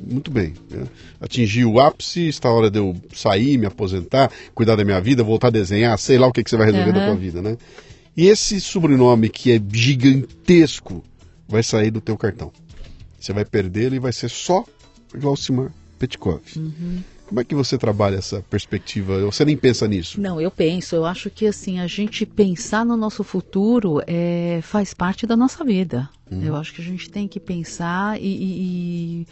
[0.02, 0.54] muito bem.
[0.70, 0.86] Né?
[1.20, 5.24] Atingir o ápice, está a hora de eu sair, me aposentar, cuidar da minha vida,
[5.24, 7.00] voltar a desenhar, sei lá o que, que você vai resolver uhum.
[7.00, 7.58] da tua vida, né?
[8.16, 11.04] E esse sobrenome que é gigantesco
[11.50, 12.52] vai sair do teu cartão.
[13.20, 14.64] Você vai perdê-lo e vai ser só
[15.14, 16.42] Glaucimar Petkov.
[16.56, 17.04] Uhum.
[17.26, 19.20] Como é que você trabalha essa perspectiva?
[19.26, 20.20] Você nem pensa nisso?
[20.20, 20.96] Não, eu penso.
[20.96, 25.64] Eu acho que assim a gente pensar no nosso futuro é, faz parte da nossa
[25.64, 26.10] vida.
[26.32, 26.42] Uhum.
[26.42, 29.28] Eu acho que a gente tem que pensar e, e, e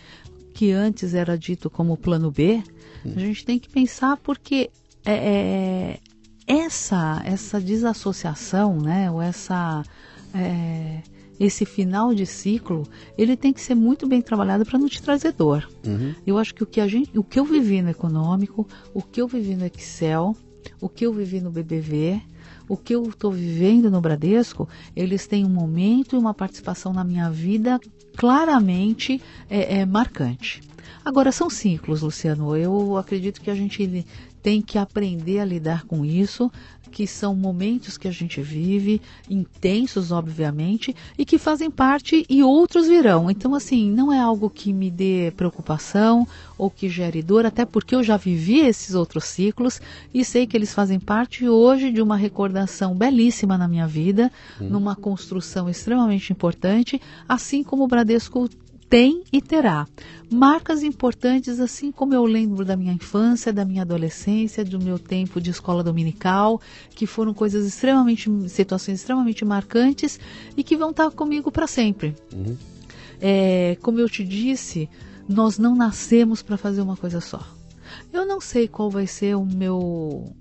[0.53, 2.61] que antes era dito como plano B,
[3.06, 3.14] uhum.
[3.15, 4.69] a gente tem que pensar porque
[5.06, 5.98] é,
[6.48, 9.84] é essa essa desassociação, né, ou essa
[10.34, 11.02] é,
[11.39, 12.88] esse final de ciclo,
[13.18, 15.69] ele tem que ser muito bem trabalhado para não te trazer dor.
[15.85, 16.14] Uhum.
[16.26, 19.22] Eu acho que o que a gente, o que eu vivi no econômico, o que
[19.22, 20.35] eu vivi no Excel,
[20.81, 22.22] o que eu vivi no BBV,
[22.68, 27.03] o que eu estou vivendo no Bradesco, eles têm um momento e uma participação na
[27.03, 27.80] minha vida
[28.15, 30.61] claramente é, é, marcante.
[31.05, 32.57] Agora, são ciclos, Luciano.
[32.57, 34.05] Eu acredito que a gente
[34.41, 36.51] tem que aprender a lidar com isso,
[36.88, 42.88] que são momentos que a gente vive, intensos, obviamente, e que fazem parte e outros
[42.88, 43.30] virão.
[43.30, 46.27] Então, assim, não é algo que me dê preocupação
[46.57, 49.80] ou que gere dor, até porque eu já vivi esses outros ciclos
[50.14, 54.69] e sei que eles fazem parte hoje de uma recordação belíssima na minha vida, hum.
[54.69, 58.49] numa construção extremamente importante, assim como o Bradesco
[58.89, 59.88] tem e terá
[60.30, 65.39] marcas importantes, assim como eu lembro da minha infância, da minha adolescência, do meu tempo
[65.39, 66.61] de escola dominical,
[66.93, 70.19] que foram coisas extremamente, situações extremamente marcantes
[70.55, 72.15] e que vão estar comigo para sempre.
[72.34, 72.57] Uhum.
[73.22, 74.89] É, como eu te disse,
[75.27, 77.41] nós não nascemos para fazer uma coisa só.
[78.11, 80.34] Eu não sei qual vai ser o meu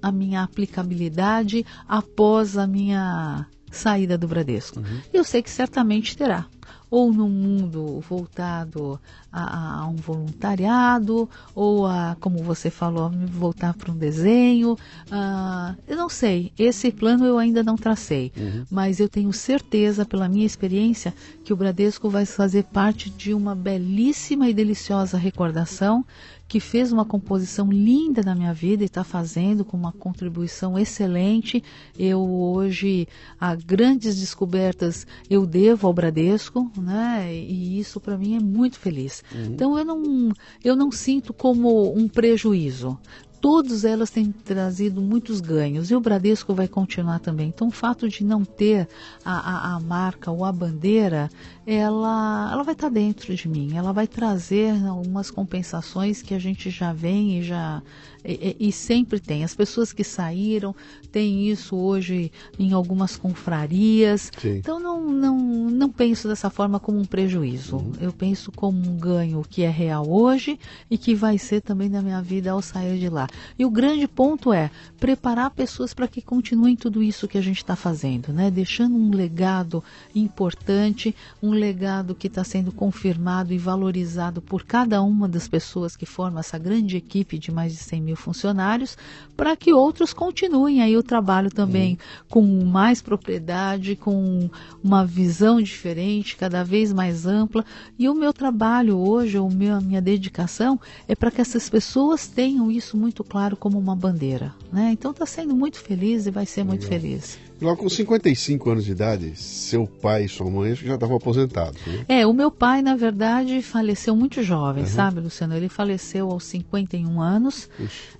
[0.00, 3.46] a minha aplicabilidade após a minha
[3.76, 4.80] saída do Bradesco.
[4.80, 5.00] Uhum.
[5.12, 6.46] Eu sei que certamente terá
[6.94, 9.00] ou num mundo voltado
[9.32, 14.74] a, a, um voluntariado, ou a, como você falou, voltar para um desenho.
[14.74, 18.64] Uh, eu não sei, esse plano eu ainda não tracei, uhum.
[18.70, 21.12] mas eu tenho certeza, pela minha experiência,
[21.44, 26.06] que o Bradesco vai fazer parte de uma belíssima e deliciosa recordação
[26.46, 31.62] que fez uma composição linda na minha vida e está fazendo com uma contribuição excelente.
[31.98, 33.08] Eu hoje,
[33.40, 37.34] a grandes descobertas, eu devo ao Bradesco, né?
[37.34, 39.22] E isso para mim é muito feliz.
[39.34, 39.44] Uhum.
[39.46, 42.98] Então eu não, eu não sinto como um prejuízo
[43.44, 47.48] todas elas têm trazido muitos ganhos e o Bradesco vai continuar também.
[47.48, 48.88] Então, o fato de não ter
[49.22, 51.28] a, a, a marca ou a bandeira,
[51.66, 56.70] ela, ela vai estar dentro de mim, ela vai trazer algumas compensações que a gente
[56.70, 57.82] já vem e já
[58.24, 59.44] e, e, sempre tem.
[59.44, 60.74] As pessoas que saíram
[61.12, 64.32] têm isso hoje em algumas confrarias.
[64.38, 64.56] Sim.
[64.56, 67.76] Então não, não, não penso dessa forma como um prejuízo.
[67.76, 67.92] Uhum.
[68.00, 70.58] Eu penso como um ganho que é real hoje
[70.90, 73.28] e que vai ser também na minha vida ao sair de lá.
[73.58, 77.58] E o grande ponto é preparar pessoas para que continuem tudo isso que a gente
[77.58, 78.50] está fazendo, né?
[78.50, 79.84] Deixando um legado
[80.14, 86.04] importante, um legado que está sendo confirmado e valorizado por cada uma das pessoas que
[86.04, 88.96] formam essa grande equipe de mais de 100 mil funcionários,
[89.36, 92.24] para que outros continuem aí o trabalho também uhum.
[92.28, 94.50] com mais propriedade, com
[94.82, 97.64] uma visão diferente, cada vez mais ampla.
[97.98, 100.78] E o meu trabalho hoje, o meu, a minha dedicação
[101.08, 104.54] é para que essas pessoas tenham isso muito claro como uma bandeira.
[104.72, 104.90] Né?
[104.92, 107.38] Então está sendo muito feliz e vai ser muito feliz.
[107.64, 111.80] Logo com 55 anos de idade, seu pai e sua mãe já estavam aposentados.
[111.86, 112.04] Né?
[112.08, 114.88] É, o meu pai, na verdade, faleceu muito jovem, uhum.
[114.88, 115.56] sabe, Luciano?
[115.56, 117.70] Ele faleceu aos 51 anos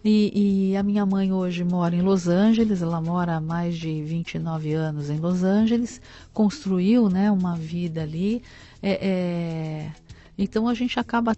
[0.03, 4.03] e, e, a minha mãe hoje mora em Los Angeles, ela mora há mais de
[4.03, 6.01] 29 anos em Los Angeles,
[6.33, 8.43] construiu né, uma vida ali.
[8.83, 9.93] É, é...
[10.39, 11.37] Então a gente acaba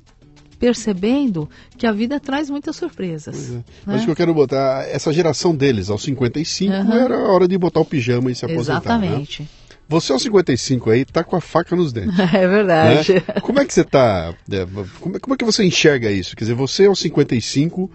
[0.58, 3.50] percebendo que a vida traz muitas surpresas.
[3.50, 3.52] É.
[3.52, 3.64] Né?
[3.84, 6.92] Mas o que eu quero botar, essa geração deles, aos 55, uhum.
[6.92, 8.98] era a hora de botar o pijama e se aposentar.
[8.98, 9.06] Né?
[9.06, 9.42] Exatamente.
[9.42, 9.48] Né?
[9.88, 12.18] Você aos 55 aí tá com a faca nos dentes.
[12.34, 13.14] É verdade.
[13.14, 13.20] Né?
[13.40, 14.34] Como é que você tá.
[14.50, 14.66] É,
[15.00, 16.34] como, é, como, é que você enxerga isso?
[16.34, 17.90] Quer dizer, você aos 55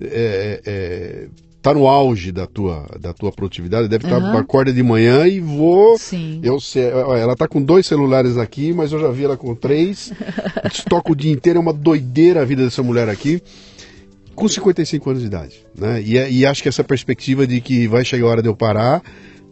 [0.00, 1.28] é, é,
[1.64, 4.36] tá no auge da tua, da tua produtividade, deve estar uhum.
[4.36, 5.96] acorda de manhã e vou.
[5.96, 6.38] Sim.
[6.42, 10.12] Eu sei, ela tá com dois celulares aqui, mas eu já vi ela com três.
[10.70, 13.40] Estoca o dia inteiro, é uma doideira a vida dessa mulher aqui
[14.34, 15.64] com 55 anos de idade.
[15.74, 16.02] Né?
[16.02, 18.54] E, é, e, acho que essa perspectiva de que vai chegar a hora de eu
[18.54, 19.02] parar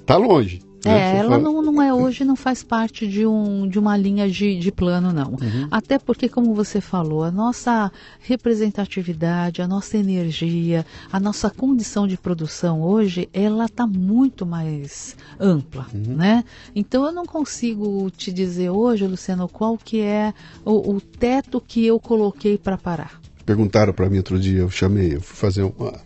[0.05, 0.61] tá longe.
[0.85, 1.15] Né?
[1.15, 4.59] É, ela não, não é hoje, não faz parte de, um, de uma linha de,
[4.59, 5.33] de plano, não.
[5.33, 5.69] Uhum.
[5.71, 7.91] Até porque, como você falou, a nossa
[8.21, 15.87] representatividade, a nossa energia, a nossa condição de produção hoje, ela está muito mais ampla,
[15.95, 16.17] uhum.
[16.17, 16.45] né?
[16.75, 20.35] Então eu não consigo te dizer hoje, Luciano, qual que é
[20.65, 23.21] o, o teto que eu coloquei para parar.
[23.47, 26.01] Perguntaram para mim outro dia, eu chamei, eu fui fazer uma,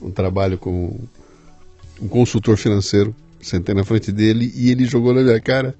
[0.00, 0.98] um trabalho com
[2.00, 3.14] um consultor financeiro
[3.46, 5.74] sentei na frente dele e ele jogou na minha cara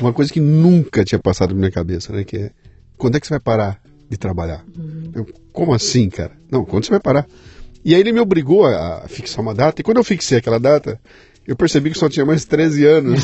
[0.00, 2.24] uma coisa que nunca tinha passado na minha cabeça, né?
[2.24, 2.50] Que é,
[2.96, 4.64] quando é que você vai parar de trabalhar?
[4.76, 5.10] Uhum.
[5.14, 6.32] Eu, como assim, cara?
[6.50, 7.26] Não, quando você vai parar?
[7.84, 11.00] E aí ele me obrigou a, fixar uma data, e quando eu fixei aquela data,
[11.46, 13.20] eu percebi que só tinha mais 13 anos.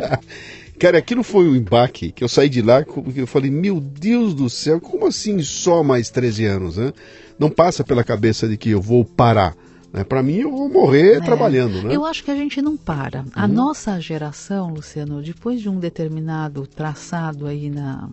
[0.78, 2.84] cara, aquilo foi um embaque, que eu saí de lá,
[3.16, 6.92] eu falei, meu Deus do céu, como assim só mais 13 anos, né?
[7.38, 9.56] Não passa pela cabeça de que eu vou parar.
[9.92, 10.04] Né?
[10.04, 11.82] Para mim, eu vou morrer é, trabalhando.
[11.82, 11.94] Né?
[11.94, 13.24] Eu acho que a gente não para.
[13.34, 13.52] A uhum.
[13.52, 18.08] nossa geração, Luciano, depois de um determinado traçado aí na,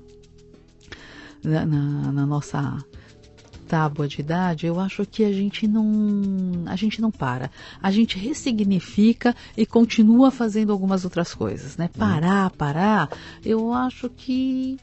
[1.44, 2.78] na, na, na nossa
[3.68, 7.50] tábua de idade, eu acho que a gente não a gente não para.
[7.82, 11.90] A gente ressignifica e continua fazendo algumas outras coisas, né?
[11.94, 12.00] Uhum.
[12.00, 13.10] Parar, parar,
[13.44, 14.78] eu acho que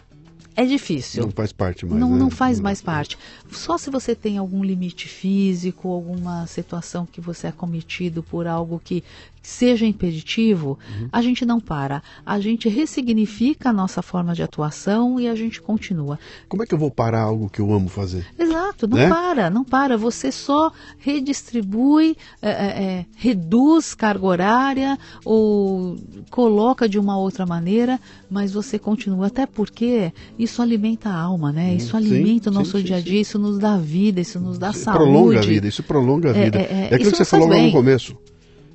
[0.57, 1.25] é difícil.
[1.25, 2.01] Não faz parte mais.
[2.01, 2.19] Não, né?
[2.19, 3.19] não faz mais parte.
[3.51, 8.81] Só se você tem algum limite físico, alguma situação que você é cometido por algo
[8.83, 9.03] que
[9.43, 11.09] seja impeditivo, uhum.
[11.11, 12.03] a gente não para.
[12.25, 16.19] A gente ressignifica a nossa forma de atuação e a gente continua.
[16.49, 18.25] Como é que eu vou parar algo que eu amo fazer?
[18.39, 19.09] Exato, não né?
[19.09, 19.97] para, não para.
[19.97, 25.97] Você só redistribui, é, é, é, reduz carga horária ou
[26.31, 27.99] coloca de uma outra maneira,
[28.31, 29.27] mas você continua.
[29.27, 31.73] Até porque isso alimenta a alma, né?
[31.73, 33.21] Hum, isso alimenta sim, o nosso sim, dia a dia, sim.
[33.21, 35.03] isso nos dá vida, isso nos dá isso saúde.
[35.05, 36.59] Prolonga a vida, isso prolonga a é, vida.
[36.59, 38.17] É, é, é aquilo que você falou lá no começo.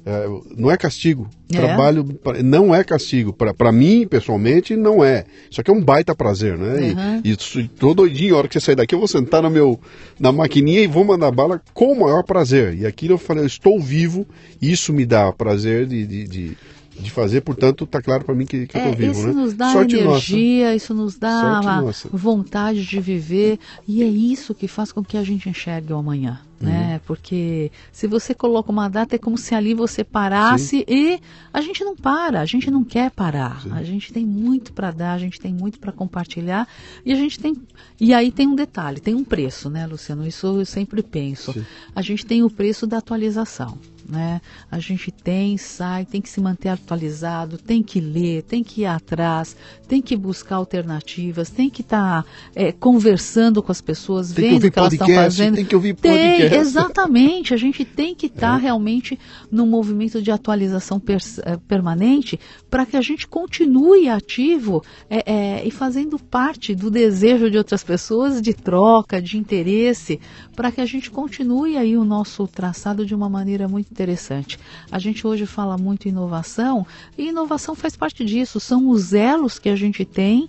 [0.09, 0.25] É,
[0.55, 1.29] não é castigo.
[1.51, 1.57] É.
[1.57, 3.33] Trabalho não é castigo.
[3.33, 5.25] Para mim, pessoalmente, não é.
[5.51, 6.93] Isso aqui é um baita prazer, né?
[6.93, 7.21] Uhum.
[7.25, 9.77] E, e tô doidinho, a hora que você sair daqui, eu vou sentar no meu,
[10.17, 12.73] na maquininha e vou mandar bala com o maior prazer.
[12.73, 14.25] E aquilo eu falei, eu estou vivo,
[14.61, 16.57] isso me dá prazer de, de, de
[16.99, 19.19] de fazer, portanto, está claro para mim que, que é, eu estou vivo.
[19.19, 19.33] Isso né?
[19.33, 20.75] nos dá Sorte energia, nossa.
[20.75, 25.47] isso nos dá vontade de viver, e é isso que faz com que a gente
[25.49, 26.39] enxergue o amanhã.
[26.59, 26.67] Uhum.
[26.67, 26.99] Né?
[27.05, 30.85] Porque se você coloca uma data, é como se ali você parasse Sim.
[30.87, 31.19] e
[31.53, 33.61] a gente não para, a gente não quer parar.
[33.61, 33.71] Sim.
[33.73, 36.67] A gente tem muito para dar, a gente tem muito para compartilhar
[37.05, 37.55] e a gente tem.
[37.99, 40.25] E aí tem um detalhe, tem um preço, né, Luciano?
[40.25, 41.53] Isso eu sempre penso.
[41.53, 41.63] Sim.
[41.95, 43.77] A gente tem o preço da atualização
[44.09, 44.41] né?
[44.71, 48.85] A gente tem, sai, tem que se manter atualizado, tem que ler, tem que ir
[48.85, 49.55] atrás,
[49.87, 54.67] tem que buscar alternativas, tem que estar tá, é, conversando com as pessoas, tem vendo
[54.67, 55.55] o que elas estão fazendo.
[55.55, 56.49] Tem que ouvir podcast.
[56.49, 58.61] Tem, exatamente, a gente tem que estar tá é.
[58.61, 59.19] realmente
[59.51, 62.39] no movimento de atualização per, é, permanente
[62.69, 67.83] para que a gente continue ativo é, é, e fazendo parte do desejo de outras
[67.83, 70.19] pessoas de troca, de interesse,
[70.55, 74.59] para que a gente continue aí o nosso traçado de uma maneira muito interessante.
[74.91, 76.85] A gente hoje fala muito inovação
[77.17, 80.47] e inovação faz parte disso, são os elos que a gente tem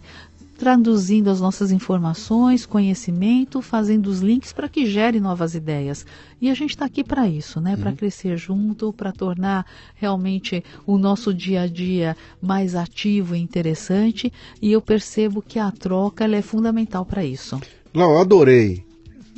[0.58, 6.04] traduzindo as nossas informações, conhecimento, fazendo os links para que gere novas ideias.
[6.40, 7.74] E a gente está aqui para isso, né?
[7.74, 7.80] Uhum.
[7.80, 9.64] Para crescer junto, para tornar
[9.94, 14.32] realmente o nosso dia a dia mais ativo e interessante.
[14.60, 17.60] E eu percebo que a troca é fundamental para isso.
[17.94, 18.84] Não, eu adorei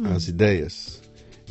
[0.00, 0.06] hum.
[0.14, 0.99] as ideias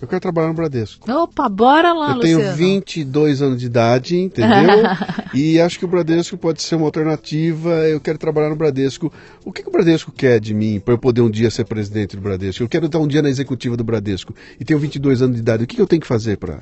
[0.01, 1.11] eu quero trabalhar no Bradesco.
[1.11, 2.43] Opa, bora lá, Eu Luciano.
[2.43, 4.83] tenho 22 anos de idade, entendeu?
[5.33, 7.69] e acho que o Bradesco pode ser uma alternativa.
[7.87, 9.11] Eu quero trabalhar no Bradesco.
[9.43, 12.15] O que, que o Bradesco quer de mim para eu poder um dia ser presidente
[12.15, 12.63] do Bradesco?
[12.63, 15.63] Eu quero estar um dia na executiva do Bradesco e tenho 22 anos de idade.
[15.63, 16.59] O que, que eu tenho que fazer para.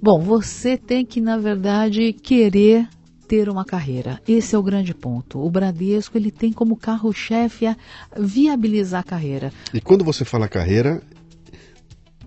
[0.00, 2.86] Bom, você tem que, na verdade, querer
[3.26, 4.20] ter uma carreira.
[4.28, 5.38] Esse é o grande ponto.
[5.38, 7.76] O Bradesco ele tem como carro-chefe a
[8.18, 9.52] viabilizar a carreira.
[9.72, 11.02] E quando você fala carreira,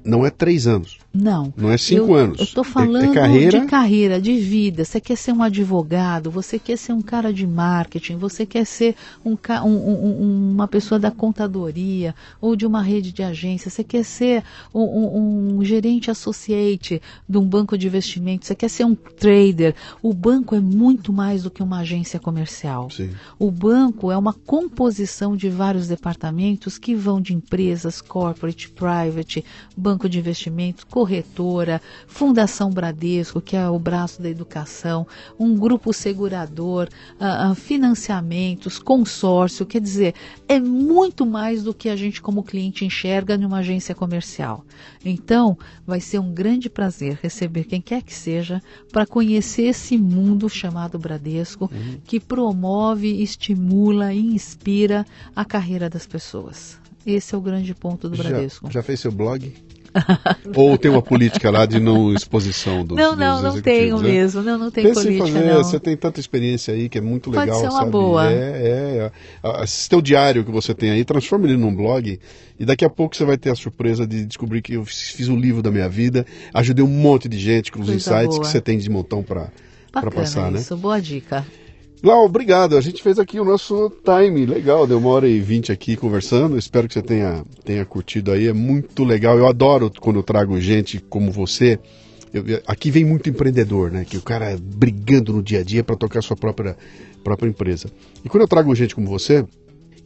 [0.07, 0.97] não é três anos.
[1.19, 1.51] Não.
[1.57, 2.37] Não é cinco eu, anos.
[2.39, 3.59] Eu estou É- é falando carreira?
[3.59, 4.85] de carreira, de vida.
[4.85, 8.95] Você quer ser um advogado, você quer ser um cara de marketing, você quer ser
[9.25, 13.83] um, um- um- um- uma pessoa da contadoria ou de uma rede de agência, você
[13.83, 19.73] quer ser um, gerente associate de um banco de investimentos, você quer ser um trader.
[20.01, 22.89] O banco é muito mais do que uma agência comercial.
[22.91, 23.09] Sim.
[23.39, 29.43] O banco é uma composição de vários departamentos que vão de empresas, corporate, private,
[29.75, 35.07] banco de investimentos, corretora, Fundação Bradesco, que é o braço da educação,
[35.39, 39.65] um grupo segurador, ah, financiamentos, consórcio.
[39.65, 40.13] Quer dizer,
[40.49, 44.65] é muito mais do que a gente, como cliente, enxerga numa agência comercial.
[45.05, 48.61] Então, vai ser um grande prazer receber quem quer que seja
[48.91, 51.71] para conhecer esse mundo chamado Bradesco,
[52.03, 56.77] que promove, estimula e inspira a carreira das pessoas.
[57.05, 58.67] Esse é o grande ponto do Bradesco.
[58.67, 59.53] Já, já fez seu blog?
[60.55, 64.11] Ou tem uma política lá de não exposição dos não, não, dos não tenho né?
[64.11, 64.41] mesmo.
[64.41, 65.63] Não, não tem Pensa em política, fazer, não.
[65.63, 67.91] você tem tanta experiência aí que é muito Pode legal, ser uma sabe?
[67.91, 68.31] boa.
[68.31, 69.11] É,
[69.43, 69.63] é.
[69.63, 72.19] Esse teu diário que você tem aí, transforma ele num blog
[72.59, 75.29] e daqui a pouco você vai ter a surpresa de descobrir que eu fiz fiz
[75.29, 78.41] um livro da minha vida, ajudei um monte de gente com os Coisa insights boa.
[78.41, 79.51] que você tem de montão para
[80.11, 80.59] passar, né?
[80.59, 81.45] isso, boa dica.
[82.03, 82.77] Lau, obrigado.
[82.77, 84.45] A gente fez aqui o nosso time.
[84.45, 86.57] Legal, deu uma hora e vinte aqui conversando.
[86.57, 88.47] Espero que você tenha, tenha curtido aí.
[88.47, 89.37] É muito legal.
[89.37, 91.79] Eu adoro quando eu trago gente como você.
[92.33, 94.05] Eu- aqui vem muito empreendedor, né?
[94.05, 96.77] Que o cara brigando no dia a dia para tocar sua própria,
[97.23, 97.89] própria empresa.
[98.23, 99.43] E quando eu trago gente como você,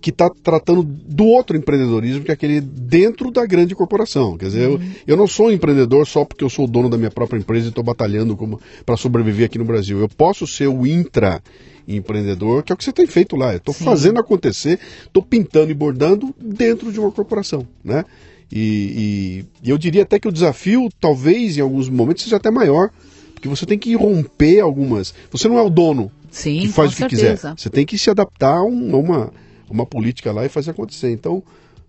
[0.01, 4.37] que está tratando do outro empreendedorismo, que é aquele dentro da grande corporação.
[4.37, 6.97] Quer dizer, eu, eu não sou um empreendedor só porque eu sou o dono da
[6.97, 8.37] minha própria empresa e estou batalhando
[8.85, 9.99] para sobreviver aqui no Brasil.
[9.99, 11.41] Eu posso ser o intra
[11.87, 13.51] empreendedor, que é o que você tem feito lá.
[13.51, 18.03] Eu estou fazendo acontecer, estou pintando e bordando dentro de uma corporação, né?
[18.51, 22.51] E, e- e eu diria até que o desafio, talvez em alguns momentos, seja até
[22.51, 22.89] maior,
[23.33, 25.13] porque você tem que romper algumas.
[25.31, 27.33] Você não é o dono, Sim, que faz o que certeza.
[27.35, 27.53] quiser.
[27.57, 29.31] Você tem que se adaptar a uma,
[29.71, 31.11] uma política lá e fazer acontecer.
[31.11, 31.43] Então,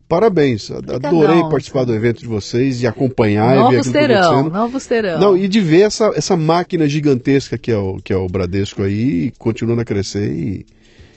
[0.08, 0.70] parabéns.
[0.70, 1.48] Adorei não.
[1.48, 5.20] participar do evento de vocês e acompanhar e ver Novos aquilo terão, novos terão.
[5.20, 8.82] Não, e de ver essa, essa máquina gigantesca que é, o, que é o Bradesco
[8.82, 10.66] aí, continuando a crescer e,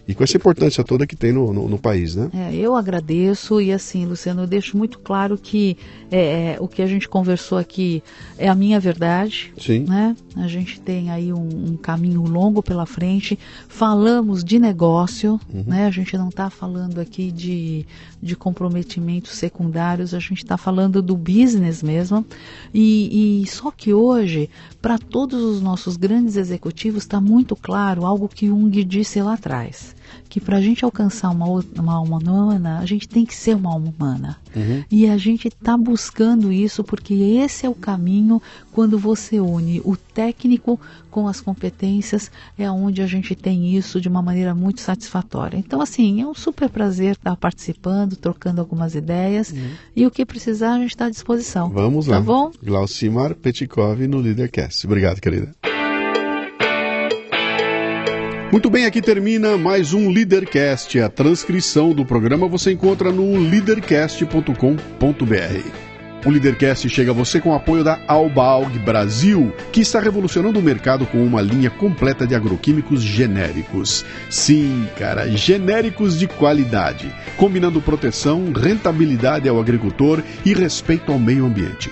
[0.07, 2.29] e com essa importância toda que tem no, no, no país, né?
[2.33, 5.77] É, eu agradeço e assim, Luciano, eu deixo muito claro que
[6.11, 8.03] é, é, o que a gente conversou aqui
[8.37, 9.51] é a minha verdade.
[9.57, 9.79] Sim.
[9.79, 10.15] Né?
[10.35, 13.37] A gente tem aí um, um caminho longo pela frente.
[13.67, 15.87] Falamos de negócio, né?
[15.87, 17.85] A gente não está falando aqui de,
[18.21, 22.25] de comprometimentos secundários, a gente está falando do business mesmo.
[22.73, 24.49] E, e só que hoje,
[24.85, 29.95] para todos os nossos grandes executivos, está muito claro algo que Jung disse lá atrás.
[30.35, 33.71] Que para a gente alcançar uma, uma alma humana, a gente tem que ser uma
[33.71, 34.37] alma humana.
[34.91, 38.41] E a gente está buscando isso porque esse é o caminho
[38.73, 40.77] quando você une o técnico
[41.09, 45.55] com as competências, é onde a gente tem isso de uma maneira muito satisfatória.
[45.55, 49.53] Então, assim, é um super prazer estar participando, trocando algumas ideias.
[49.95, 51.69] E o que precisar, a gente está à disposição.
[51.69, 52.17] Vamos lá.
[52.17, 52.51] Tá bom?
[52.61, 54.85] Glaucimar Petikov no Leadercast.
[54.85, 55.55] Obrigado, querida.
[58.51, 60.99] Muito bem, aqui termina mais um Leadercast.
[60.99, 64.65] A transcrição do programa você encontra no leadercast.com.br.
[66.25, 70.61] O Leadercast chega a você com o apoio da Albaug Brasil, que está revolucionando o
[70.61, 74.05] mercado com uma linha completa de agroquímicos genéricos.
[74.29, 81.91] Sim, cara, genéricos de qualidade, combinando proteção, rentabilidade ao agricultor e respeito ao meio ambiente.